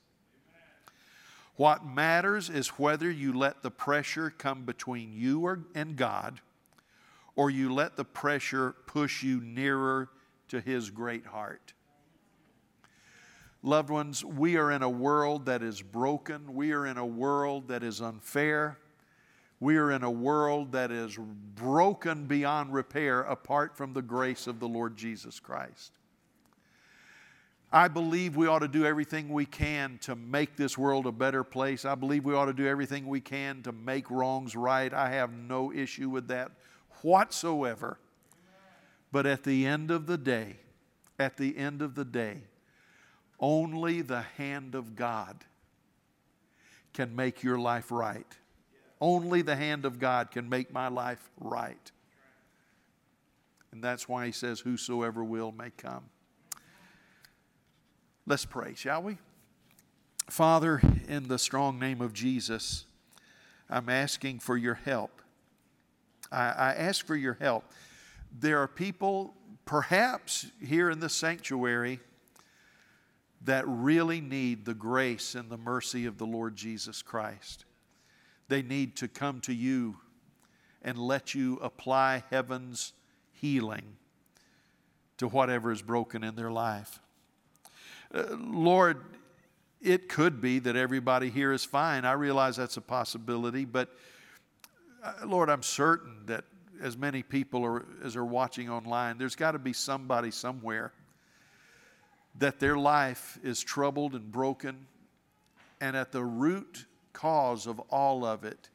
What 1.56 1.86
matters 1.86 2.50
is 2.50 2.68
whether 2.68 3.10
you 3.10 3.32
let 3.32 3.62
the 3.62 3.70
pressure 3.70 4.30
come 4.30 4.64
between 4.64 5.12
you 5.12 5.40
or, 5.42 5.60
and 5.74 5.96
God 5.96 6.40
or 7.37 7.51
you 7.51 7.72
let 7.72 7.97
the 7.97 8.05
pressure 8.05 8.74
push 8.87 9.22
you 9.22 9.41
nearer 9.41 10.09
to 10.49 10.61
His 10.61 10.91
great 10.91 11.26
heart. 11.26 11.74
Loved 13.62 13.91
ones, 13.91 14.24
we 14.24 14.57
are 14.57 14.70
in 14.70 14.82
a 14.82 14.91
world 14.91 15.47
that 15.47 15.62
is 15.62 15.82
broken. 15.82 16.55
We 16.55 16.72
are 16.72 16.87
in 16.87 16.99
a 16.99 17.07
world 17.07 17.68
that 17.68 17.82
is 17.82 18.01
unfair. 18.01 18.78
We 19.59 19.76
are 19.76 19.91
in 19.91 20.03
a 20.03 20.11
world 20.11 20.72
that 20.72 20.91
is 20.91 21.18
broken 21.55 22.26
beyond 22.26 22.72
repair 22.72 23.22
apart 23.22 23.76
from 23.76 23.93
the 23.93 24.03
grace 24.03 24.47
of 24.47 24.61
the 24.61 24.68
Lord 24.68 24.97
Jesus 24.97 25.41
Christ. 25.41 25.93
I 27.72 27.89
believe 27.89 28.37
we 28.37 28.47
ought 28.47 28.61
to 28.61 28.68
do 28.68 28.87
everything 28.87 29.30
we 29.30 29.45
can 29.45 29.99
to 30.03 30.14
make 30.14 30.57
this 30.57 30.78
world 30.78 31.07
a 31.07 31.12
better 31.12 31.43
place. 31.43 31.84
I 31.84 31.95
believe 31.95 32.24
we 32.24 32.34
ought 32.34 32.47
to 32.47 32.53
do 32.53 32.66
everything 32.66 33.09
we 33.09 33.20
can 33.20 33.62
to 33.62 33.72
make 33.72 34.11
wrongs 34.11 34.55
right. 34.55 34.93
I 34.93 35.11
have 35.11 35.32
no 35.32 35.72
issue 35.72 36.09
with 36.09 36.28
that 36.28 36.53
whatsoever. 37.03 37.99
But 39.12 39.26
at 39.26 39.44
the 39.44 39.66
end 39.66 39.90
of 39.90 40.07
the 40.07 40.18
day, 40.18 40.57
at 41.18 41.36
the 41.36 41.57
end 41.57 41.82
of 41.82 41.94
the 41.94 42.05
day, 42.05 42.42
only 43.38 44.03
the 44.03 44.22
hand 44.22 44.74
of 44.74 44.97
God 44.97 45.44
can 46.92 47.14
make 47.14 47.42
your 47.42 47.59
life 47.59 47.90
right. 47.90 48.26
Only 49.01 49.42
the 49.42 49.57
hand 49.57 49.84
of 49.84 49.99
God 49.99 50.30
can 50.30 50.49
make 50.49 50.72
my 50.72 50.88
life 50.88 51.30
right. 51.38 51.90
And 53.72 53.84
that's 53.84 54.09
why 54.09 54.26
he 54.26 54.32
says, 54.32 54.61
Whosoever 54.61 55.22
will 55.22 55.53
may 55.53 55.70
come. 55.70 56.05
Let's 58.26 58.47
pray, 58.47 58.74
shall 58.74 59.03
we? 59.03 59.18
Father, 60.28 60.80
in 61.07 61.28
the 61.28 61.38
strong 61.38 61.78
name 61.78 62.01
of 62.01 62.12
Jesus, 62.12 62.86
I'm 63.70 63.88
asking 63.88 64.40
for 64.40 64.57
your 64.57 64.74
help. 64.74 65.22
I, 66.30 66.44
I 66.48 66.74
ask 66.74 67.06
for 67.06 67.16
your 67.16 67.34
help. 67.34 67.64
There 68.38 68.60
are 68.60 68.68
people, 68.68 69.34
perhaps 69.64 70.46
here 70.64 70.90
in 70.90 71.00
the 71.00 71.08
sanctuary, 71.08 72.00
that 73.42 73.64
really 73.66 74.20
need 74.20 74.64
the 74.64 74.74
grace 74.74 75.34
and 75.34 75.50
the 75.50 75.56
mercy 75.56 76.06
of 76.06 76.18
the 76.18 76.26
Lord 76.26 76.56
Jesus 76.56 77.02
Christ. 77.02 77.64
They 78.48 78.62
need 78.62 78.96
to 78.96 79.08
come 79.08 79.40
to 79.42 79.52
you 79.52 79.96
and 80.82 80.98
let 80.98 81.34
you 81.34 81.58
apply 81.62 82.24
heaven's 82.30 82.92
healing 83.32 83.96
to 85.18 85.28
whatever 85.28 85.72
is 85.72 85.82
broken 85.82 86.22
in 86.22 86.36
their 86.36 86.50
life. 86.50 87.00
Uh, 88.14 88.24
Lord, 88.38 89.02
it 89.80 90.08
could 90.08 90.40
be 90.40 90.58
that 90.60 90.76
everybody 90.76 91.30
here 91.30 91.52
is 91.52 91.64
fine. 91.64 92.04
I 92.04 92.12
realize 92.12 92.56
that's 92.56 92.76
a 92.76 92.82
possibility, 92.82 93.64
but 93.64 93.90
Uh, 95.03 95.12
Lord, 95.26 95.51
I'm 95.51 95.62
certain 95.62 96.26
that 96.26 96.44
as 96.80 96.97
many 96.97 97.22
people 97.22 97.64
are, 97.64 97.86
as 98.05 98.16
are 98.16 98.24
watching 98.24 98.68
online, 98.68 99.18
there's 99.18 99.36
got 99.36 99.53
to 99.53 99.59
be 99.59 99.72
somebody 99.72 100.30
somewhere 100.30 100.92
that 102.38 102.61
their 102.61 102.76
life 102.76 103.38
is 103.42 103.62
troubled 103.62 104.14
and 104.14 104.30
broken, 104.30 104.86
and 105.80 105.97
at 105.97 106.12
the 106.12 106.22
root 106.22 106.86
cause 107.12 107.66
of 107.66 107.80
all 107.90 108.24
of 108.24 108.44
it 108.44 108.68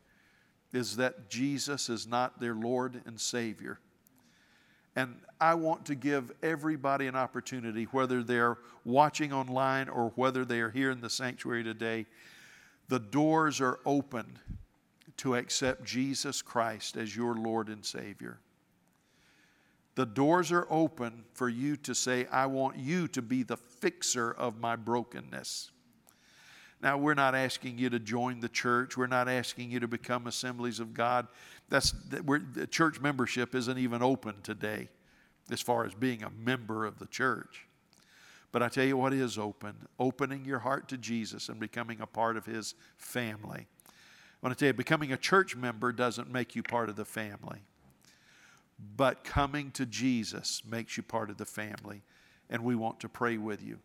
is 0.73 0.95
that 0.95 1.29
Jesus 1.29 1.89
is 1.89 2.07
not 2.07 2.39
their 2.39 2.55
Lord 2.55 3.01
and 3.05 3.19
Savior. 3.19 3.79
And 4.95 5.15
I 5.39 5.53
want 5.53 5.85
to 5.85 5.95
give 5.95 6.31
everybody 6.41 7.07
an 7.07 7.15
opportunity, 7.15 7.85
whether 7.85 8.23
they're 8.23 8.57
watching 8.83 9.31
online 9.31 9.89
or 9.89 10.11
whether 10.15 10.43
they 10.43 10.59
are 10.59 10.69
here 10.69 10.91
in 10.91 11.01
the 11.01 11.09
sanctuary 11.09 11.63
today. 11.63 12.05
The 12.89 12.99
doors 12.99 13.61
are 13.61 13.79
open 13.85 14.39
to 15.17 15.35
accept 15.35 15.83
Jesus 15.83 16.41
Christ 16.41 16.97
as 16.97 17.15
your 17.15 17.35
Lord 17.35 17.69
and 17.69 17.85
Savior. 17.85 18.39
The 19.95 20.05
doors 20.05 20.51
are 20.51 20.67
open 20.69 21.25
for 21.33 21.49
you 21.49 21.75
to 21.77 21.93
say, 21.93 22.25
I 22.31 22.45
want 22.45 22.77
you 22.77 23.07
to 23.09 23.21
be 23.21 23.43
the 23.43 23.57
fixer 23.57 24.31
of 24.31 24.59
my 24.59 24.75
brokenness. 24.75 25.71
Now, 26.81 26.97
we're 26.97 27.13
not 27.13 27.35
asking 27.35 27.77
you 27.77 27.89
to 27.91 27.99
join 27.99 28.39
the 28.39 28.49
church. 28.49 28.97
We're 28.97 29.07
not 29.07 29.29
asking 29.29 29.69
you 29.69 29.79
to 29.81 29.87
become 29.87 30.25
assemblies 30.27 30.79
of 30.79 30.93
God. 30.93 31.27
That's, 31.69 31.91
the 32.09 32.67
church 32.69 32.99
membership 32.99 33.53
isn't 33.53 33.77
even 33.77 34.01
open 34.01 34.41
today 34.41 34.89
as 35.51 35.61
far 35.61 35.85
as 35.85 35.93
being 35.93 36.23
a 36.23 36.31
member 36.31 36.85
of 36.85 36.97
the 36.97 37.05
church. 37.05 37.67
But 38.51 38.63
I 38.63 38.69
tell 38.69 38.85
you 38.85 38.97
what 38.97 39.13
is 39.13 39.37
open 39.37 39.75
opening 39.99 40.43
your 40.43 40.59
heart 40.59 40.87
to 40.89 40.97
Jesus 40.97 41.49
and 41.49 41.59
becoming 41.59 42.01
a 42.01 42.07
part 42.07 42.35
of 42.35 42.45
his 42.45 42.75
family. 42.97 43.67
I 44.41 44.47
want 44.47 44.57
to 44.57 44.65
tell 44.65 44.69
you, 44.69 44.73
becoming 44.73 45.11
a 45.11 45.17
church 45.17 45.55
member 45.55 45.91
doesn't 45.91 46.31
make 46.31 46.55
you 46.55 46.63
part 46.63 46.89
of 46.89 46.95
the 46.95 47.05
family, 47.05 47.59
but 48.97 49.23
coming 49.23 49.71
to 49.71 49.85
Jesus 49.85 50.63
makes 50.65 50.97
you 50.97 51.03
part 51.03 51.29
of 51.29 51.37
the 51.37 51.45
family, 51.45 52.01
and 52.49 52.63
we 52.63 52.75
want 52.75 52.99
to 53.01 53.09
pray 53.09 53.37
with 53.37 53.63
you. 53.63 53.79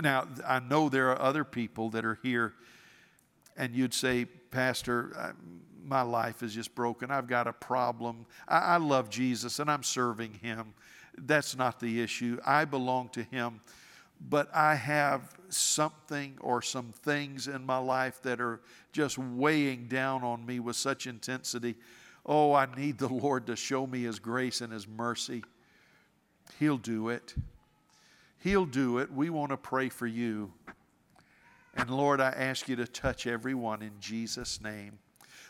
Now, 0.00 0.28
I 0.46 0.60
know 0.60 0.88
there 0.88 1.10
are 1.10 1.20
other 1.20 1.44
people 1.44 1.90
that 1.90 2.04
are 2.04 2.18
here, 2.22 2.54
and 3.56 3.74
you'd 3.74 3.92
say, 3.92 4.24
Pastor, 4.24 5.34
my 5.84 6.02
life 6.02 6.42
is 6.42 6.54
just 6.54 6.74
broken. 6.74 7.10
I've 7.10 7.26
got 7.26 7.46
a 7.46 7.52
problem. 7.52 8.26
I, 8.48 8.58
I 8.58 8.76
love 8.76 9.10
Jesus 9.10 9.58
and 9.58 9.70
I'm 9.70 9.82
serving 9.82 10.34
Him. 10.34 10.74
That's 11.18 11.56
not 11.56 11.80
the 11.80 12.00
issue. 12.00 12.38
I 12.46 12.64
belong 12.64 13.08
to 13.10 13.22
Him, 13.24 13.60
but 14.28 14.54
I 14.54 14.74
have 14.74 15.36
something 15.48 16.36
or 16.40 16.62
some 16.62 16.92
things 16.92 17.48
in 17.48 17.66
my 17.66 17.78
life 17.78 18.22
that 18.22 18.40
are 18.40 18.60
just 18.92 19.18
weighing 19.18 19.88
down 19.88 20.22
on 20.22 20.44
me 20.46 20.60
with 20.60 20.76
such 20.76 21.06
intensity. 21.06 21.76
Oh, 22.24 22.52
I 22.52 22.66
need 22.76 22.98
the 22.98 23.08
Lord 23.08 23.46
to 23.46 23.56
show 23.56 23.86
me 23.86 24.02
His 24.02 24.18
grace 24.18 24.60
and 24.60 24.72
His 24.72 24.86
mercy. 24.86 25.42
He'll 26.58 26.78
do 26.78 27.08
it. 27.08 27.34
He'll 28.38 28.66
do 28.66 28.98
it. 28.98 29.12
We 29.12 29.30
want 29.30 29.50
to 29.50 29.56
pray 29.56 29.88
for 29.88 30.06
you. 30.06 30.52
And 31.74 31.90
Lord, 31.90 32.20
I 32.20 32.30
ask 32.30 32.68
you 32.68 32.76
to 32.76 32.86
touch 32.86 33.26
everyone 33.26 33.82
in 33.82 33.92
Jesus' 33.98 34.60
name. 34.60 34.98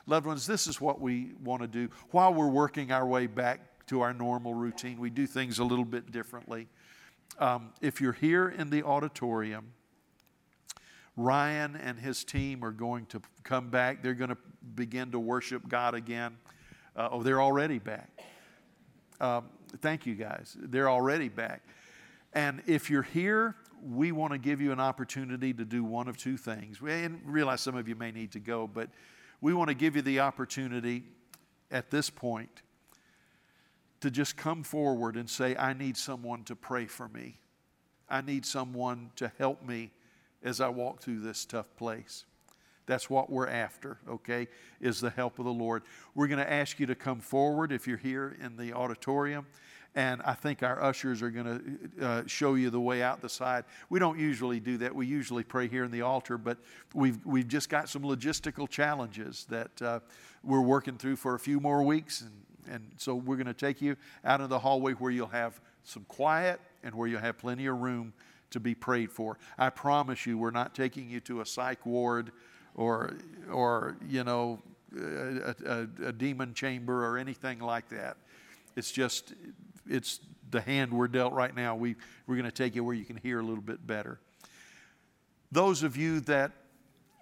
Loved 0.07 0.27
ones, 0.27 0.47
this 0.47 0.67
is 0.67 0.81
what 0.81 1.01
we 1.01 1.33
want 1.43 1.63
to 1.63 1.69
do. 1.69 1.89
While 2.11 2.35
we're 2.35 2.49
working 2.49 2.93
our 2.93 3.07
way 3.07 3.27
back 3.27 3.87
to 3.87 4.01
our 4.01 4.13
normal 4.13 4.55
routine, 4.55 4.99
we 4.99 5.11
do 5.11 5.27
things 5.27 5.59
a 5.59 5.65
little 5.65 5.85
bit 5.85 6.11
differently. 6.11 6.69
Um, 7.39 7.73
if 7.81 8.01
you're 8.01 8.13
here 8.13 8.49
in 8.49 8.71
the 8.71 8.83
auditorium, 8.83 9.73
Ryan 11.17 11.77
and 11.77 11.99
his 11.99 12.25
team 12.25 12.65
are 12.65 12.71
going 12.71 13.07
to 13.07 13.21
come 13.43 13.69
back. 13.69 14.03
They're 14.03 14.15
going 14.15 14.31
to 14.31 14.39
begin 14.75 15.11
to 15.13 15.19
worship 15.19 15.69
God 15.69 15.95
again. 15.95 16.37
Uh, 16.97 17.09
oh, 17.13 17.23
they're 17.23 17.43
already 17.43 17.79
back. 17.79 18.11
Um, 19.21 19.47
thank 19.81 20.07
you 20.07 20.15
guys. 20.15 20.57
They're 20.59 20.91
already 20.91 21.29
back. 21.29 21.63
And 22.33 22.63
if 22.67 22.91
you're 22.91 23.03
here, 23.03 23.57
we 23.83 24.13
want 24.13 24.33
to 24.33 24.39
give 24.39 24.61
you 24.61 24.73
an 24.73 24.81
opportunity 24.81 25.53
to 25.53 25.65
do 25.65 25.85
one 25.85 26.09
of 26.09 26.17
two 26.17 26.37
things. 26.37 26.79
And 26.87 27.21
realize 27.25 27.61
some 27.61 27.77
of 27.77 27.89
you 27.89 27.95
may 27.95 28.11
need 28.11 28.33
to 28.33 28.41
go, 28.41 28.67
but 28.67 28.89
we 29.41 29.55
want 29.55 29.69
to 29.69 29.75
give 29.75 29.97
you 29.97 30.03
the 30.03 30.21
opportunity 30.21 31.05
at 31.71 31.91
this 31.91 32.09
point 32.09 32.63
to 34.03 34.11
just 34.11 34.37
come 34.37 34.63
forward 34.63 35.17
and 35.17 35.31
say, 35.31 35.57
I 35.57 35.73
need 35.73 35.97
someone 35.97 36.43
to 36.45 36.57
pray 36.57 36.87
for 36.87 37.09
me. 37.09 37.39
I 38.09 38.21
need 38.21 38.45
someone 38.45 39.11
to 39.17 39.33
help 39.39 39.65
me 39.65 39.93
as 40.43 40.61
I 40.61 40.69
walk 40.69 41.01
through 41.01 41.21
this 41.21 41.45
tough 41.45 41.75
place. 41.77 42.25
That's 42.87 43.09
what 43.09 43.31
we're 43.31 43.49
after, 43.49 43.99
okay, 44.09 44.49
is 44.81 45.01
the 45.01 45.11
help 45.11 45.39
of 45.39 45.45
the 45.45 45.53
Lord. 45.53 45.85
We're 46.17 46.27
going 46.27 46.45
to 46.45 46.53
ask 46.53 46.81
you 46.81 46.87
to 46.87 46.97
come 46.97 47.21
forward 47.21 47.71
if 47.71 47.87
you're 47.87 47.97
here 47.97 48.37
in 48.43 48.57
the 48.57 48.73
auditorium 48.73 49.47
and 49.95 50.23
I 50.23 50.33
think 50.33 50.63
our 50.63 50.83
ushers 50.83 51.21
are 51.21 51.31
going 51.31 51.91
to 51.99 52.05
uh, 52.05 52.23
show 52.27 52.55
you 52.55 52.71
the 52.71 52.81
way 52.81 53.03
out 53.03 53.21
the 53.21 53.29
side. 53.29 53.65
We 53.91 53.99
don't 53.99 54.19
usually 54.19 54.59
do 54.59 54.79
that. 54.79 54.95
We 54.95 55.07
usually 55.07 55.45
pray 55.45 55.69
here 55.69 55.85
in 55.85 55.91
the 55.91 56.01
altar, 56.01 56.39
but 56.39 56.57
we've, 56.95 57.25
we've 57.27 57.47
just 57.47 57.69
got 57.69 57.91
some 57.91 58.03
logistical 58.03 58.69
challenges 58.69 59.47
that 59.51 59.83
uh, 59.83 60.01
we're 60.43 60.63
working 60.63 60.97
through 60.97 61.17
for 61.17 61.35
a 61.35 61.39
few 61.39 61.61
more 61.61 61.83
weeks. 61.83 62.23
And, 62.23 62.31
and 62.71 62.93
so 62.97 63.15
we're 63.15 63.37
going 63.37 63.47
to 63.47 63.55
take 63.55 63.81
you 63.81 63.97
out 64.25 64.41
of 64.41 64.49
the 64.49 64.59
hallway 64.59 64.93
where 64.93 65.11
you'll 65.11 65.27
have 65.29 65.61
some 65.85 66.05
quiet 66.05 66.61
and 66.83 66.95
where 66.95 67.09
you'll 67.09 67.21
have 67.21 67.39
plenty 67.39 67.67
of 67.67 67.79
room 67.79 68.13
to 68.51 68.61
be 68.61 68.75
prayed 68.75 69.11
for. 69.11 69.39
I 69.59 69.71
promise 69.71 70.27
you, 70.27 70.39
we're 70.39 70.51
not 70.51 70.75
taking 70.75 71.11
you 71.11 71.21
to 71.21 71.41
a 71.41 71.47
psych 71.47 71.85
ward 71.87 72.33
or, 72.75 73.15
or 73.51 73.97
you 74.07 74.25
know, 74.25 74.61
a, 74.97 75.55
a, 75.65 76.07
a 76.07 76.13
demon 76.13 76.55
chamber 76.55 77.07
or 77.07 77.19
anything 77.19 77.59
like 77.59 77.89
that. 77.89 78.17
It's 78.77 78.91
just 78.91 79.35
it's 79.89 80.21
the 80.51 80.61
hand 80.61 80.93
we're 80.93 81.09
dealt 81.09 81.33
right 81.33 81.55
now. 81.55 81.75
We, 81.75 81.97
we're 82.27 82.37
going 82.37 82.47
to 82.47 82.53
take 82.53 82.75
you 82.75 82.85
where 82.85 82.95
you 82.95 83.05
can 83.05 83.17
hear 83.17 83.41
a 83.41 83.43
little 83.43 83.63
bit 83.63 83.87
better. 83.87 84.21
Those 85.51 85.83
of 85.83 85.97
you 85.97 86.21
that 86.21 86.53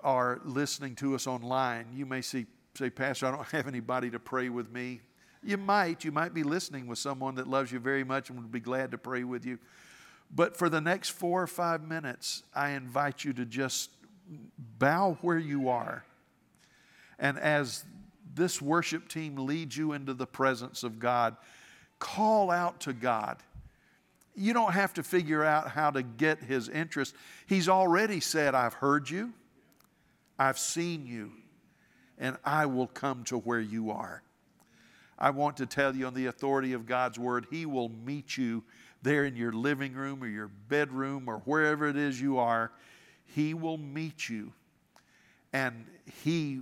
are 0.02 0.40
listening 0.44 0.94
to 0.96 1.14
us 1.14 1.26
online, 1.26 1.86
you 1.94 2.06
may 2.06 2.22
see, 2.22 2.46
say, 2.74 2.90
Pastor, 2.90 3.26
I 3.26 3.30
don't 3.30 3.46
have 3.52 3.66
anybody 3.66 4.10
to 4.10 4.18
pray 4.18 4.48
with 4.48 4.70
me. 4.70 5.00
You 5.42 5.56
might. 5.56 6.04
You 6.04 6.12
might 6.12 6.34
be 6.34 6.42
listening 6.42 6.86
with 6.86 6.98
someone 6.98 7.36
that 7.36 7.46
loves 7.46 7.72
you 7.72 7.78
very 7.78 8.04
much 8.04 8.30
and 8.30 8.38
would 8.38 8.52
be 8.52 8.60
glad 8.60 8.90
to 8.90 8.98
pray 8.98 9.24
with 9.24 9.44
you. 9.44 9.58
But 10.30 10.56
for 10.56 10.68
the 10.68 10.80
next 10.80 11.10
four 11.10 11.42
or 11.42 11.46
five 11.46 11.82
minutes, 11.82 12.42
I 12.54 12.70
invite 12.70 13.24
you 13.24 13.32
to 13.34 13.44
just 13.44 13.90
bow 14.78 15.18
where 15.22 15.38
you 15.38 15.68
are. 15.68 16.04
And 17.18 17.38
as 17.38 17.84
this 18.34 18.62
worship 18.62 19.08
team 19.08 19.36
leads 19.36 19.76
you 19.76 19.92
into 19.92 20.14
the 20.14 20.26
presence 20.26 20.84
of 20.84 20.98
God, 20.98 21.36
Call 22.00 22.50
out 22.50 22.80
to 22.80 22.92
God. 22.92 23.36
You 24.34 24.52
don't 24.54 24.72
have 24.72 24.94
to 24.94 25.02
figure 25.02 25.44
out 25.44 25.70
how 25.70 25.90
to 25.90 26.02
get 26.02 26.42
his 26.42 26.68
interest. 26.68 27.14
He's 27.46 27.68
already 27.68 28.20
said, 28.20 28.54
I've 28.54 28.74
heard 28.74 29.08
you, 29.08 29.34
I've 30.38 30.58
seen 30.58 31.06
you, 31.06 31.30
and 32.18 32.38
I 32.42 32.66
will 32.66 32.86
come 32.86 33.24
to 33.24 33.36
where 33.36 33.60
you 33.60 33.90
are. 33.90 34.22
I 35.20 35.30
want 35.30 35.58
to 35.58 35.66
tell 35.66 35.94
you 35.94 36.06
on 36.06 36.14
the 36.14 36.26
authority 36.26 36.72
of 36.72 36.86
God's 36.86 37.18
word, 37.18 37.46
He 37.50 37.66
will 37.66 37.90
meet 37.90 38.36
you 38.36 38.64
there 39.02 39.24
in 39.24 39.36
your 39.36 39.52
living 39.52 39.92
room 39.92 40.22
or 40.22 40.26
your 40.26 40.48
bedroom 40.48 41.28
or 41.28 41.38
wherever 41.40 41.86
it 41.86 41.96
is 41.96 42.20
you 42.20 42.38
are. 42.38 42.72
He 43.26 43.52
will 43.54 43.76
meet 43.76 44.28
you. 44.28 44.52
And 45.52 45.86
He, 46.24 46.60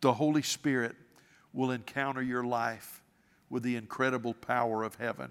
the 0.00 0.12
Holy 0.12 0.42
Spirit, 0.42 0.94
will 1.52 1.70
encounter 1.70 2.22
your 2.22 2.44
life 2.44 3.02
with 3.50 3.62
the 3.62 3.76
incredible 3.76 4.34
power 4.34 4.82
of 4.82 4.94
heaven. 4.96 5.30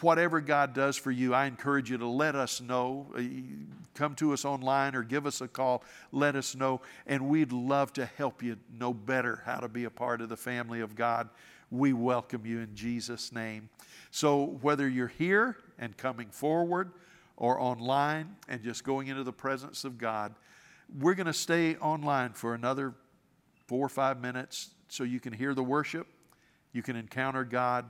Whatever 0.00 0.40
God 0.40 0.74
does 0.74 0.96
for 0.96 1.10
you, 1.10 1.34
I 1.34 1.46
encourage 1.46 1.90
you 1.90 1.98
to 1.98 2.06
let 2.06 2.34
us 2.34 2.60
know. 2.60 3.06
Uh, 3.16 3.22
come 3.94 4.14
to 4.16 4.32
us 4.32 4.44
online 4.44 4.94
or 4.94 5.02
give 5.02 5.26
us 5.26 5.40
a 5.40 5.48
call. 5.48 5.82
Let 6.12 6.36
us 6.36 6.54
know. 6.54 6.80
And 7.06 7.28
we'd 7.28 7.52
love 7.52 7.92
to 7.94 8.06
help 8.06 8.42
you 8.42 8.56
know 8.78 8.92
better 8.92 9.42
how 9.44 9.58
to 9.58 9.68
be 9.68 9.84
a 9.84 9.90
part 9.90 10.20
of 10.20 10.28
the 10.28 10.36
family 10.36 10.80
of 10.80 10.94
God. 10.94 11.28
We 11.70 11.92
welcome 11.92 12.44
you 12.44 12.60
in 12.60 12.74
Jesus' 12.74 13.32
name. 13.32 13.70
So, 14.10 14.58
whether 14.62 14.88
you're 14.88 15.08
here 15.08 15.56
and 15.78 15.96
coming 15.96 16.28
forward, 16.28 16.92
or 17.36 17.60
online 17.60 18.36
and 18.48 18.62
just 18.62 18.84
going 18.84 19.08
into 19.08 19.22
the 19.22 19.32
presence 19.32 19.84
of 19.84 19.98
God. 19.98 20.34
We're 20.98 21.14
going 21.14 21.26
to 21.26 21.32
stay 21.32 21.76
online 21.76 22.32
for 22.32 22.54
another 22.54 22.94
four 23.66 23.84
or 23.84 23.88
five 23.88 24.20
minutes 24.20 24.70
so 24.88 25.04
you 25.04 25.20
can 25.20 25.32
hear 25.32 25.52
the 25.54 25.62
worship, 25.62 26.06
you 26.72 26.82
can 26.82 26.96
encounter 26.96 27.44
God, 27.44 27.86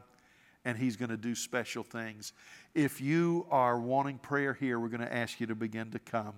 and 0.66 0.76
He's 0.76 0.96
going 0.96 1.10
to 1.10 1.16
do 1.16 1.34
special 1.34 1.84
things. 1.84 2.32
If 2.74 3.00
you 3.00 3.46
are 3.50 3.78
wanting 3.78 4.18
prayer 4.18 4.52
here, 4.52 4.78
we're 4.80 4.88
going 4.88 5.00
to 5.00 5.14
ask 5.14 5.40
you 5.40 5.46
to 5.46 5.54
begin 5.54 5.92
to 5.92 6.00
come. 6.00 6.34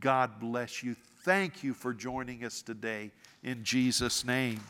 God 0.00 0.40
bless 0.40 0.82
you. 0.82 0.96
Thank 1.20 1.62
you 1.62 1.74
for 1.74 1.92
joining 1.92 2.44
us 2.44 2.62
today 2.62 3.10
in 3.42 3.62
Jesus' 3.62 4.24
name. 4.24 4.60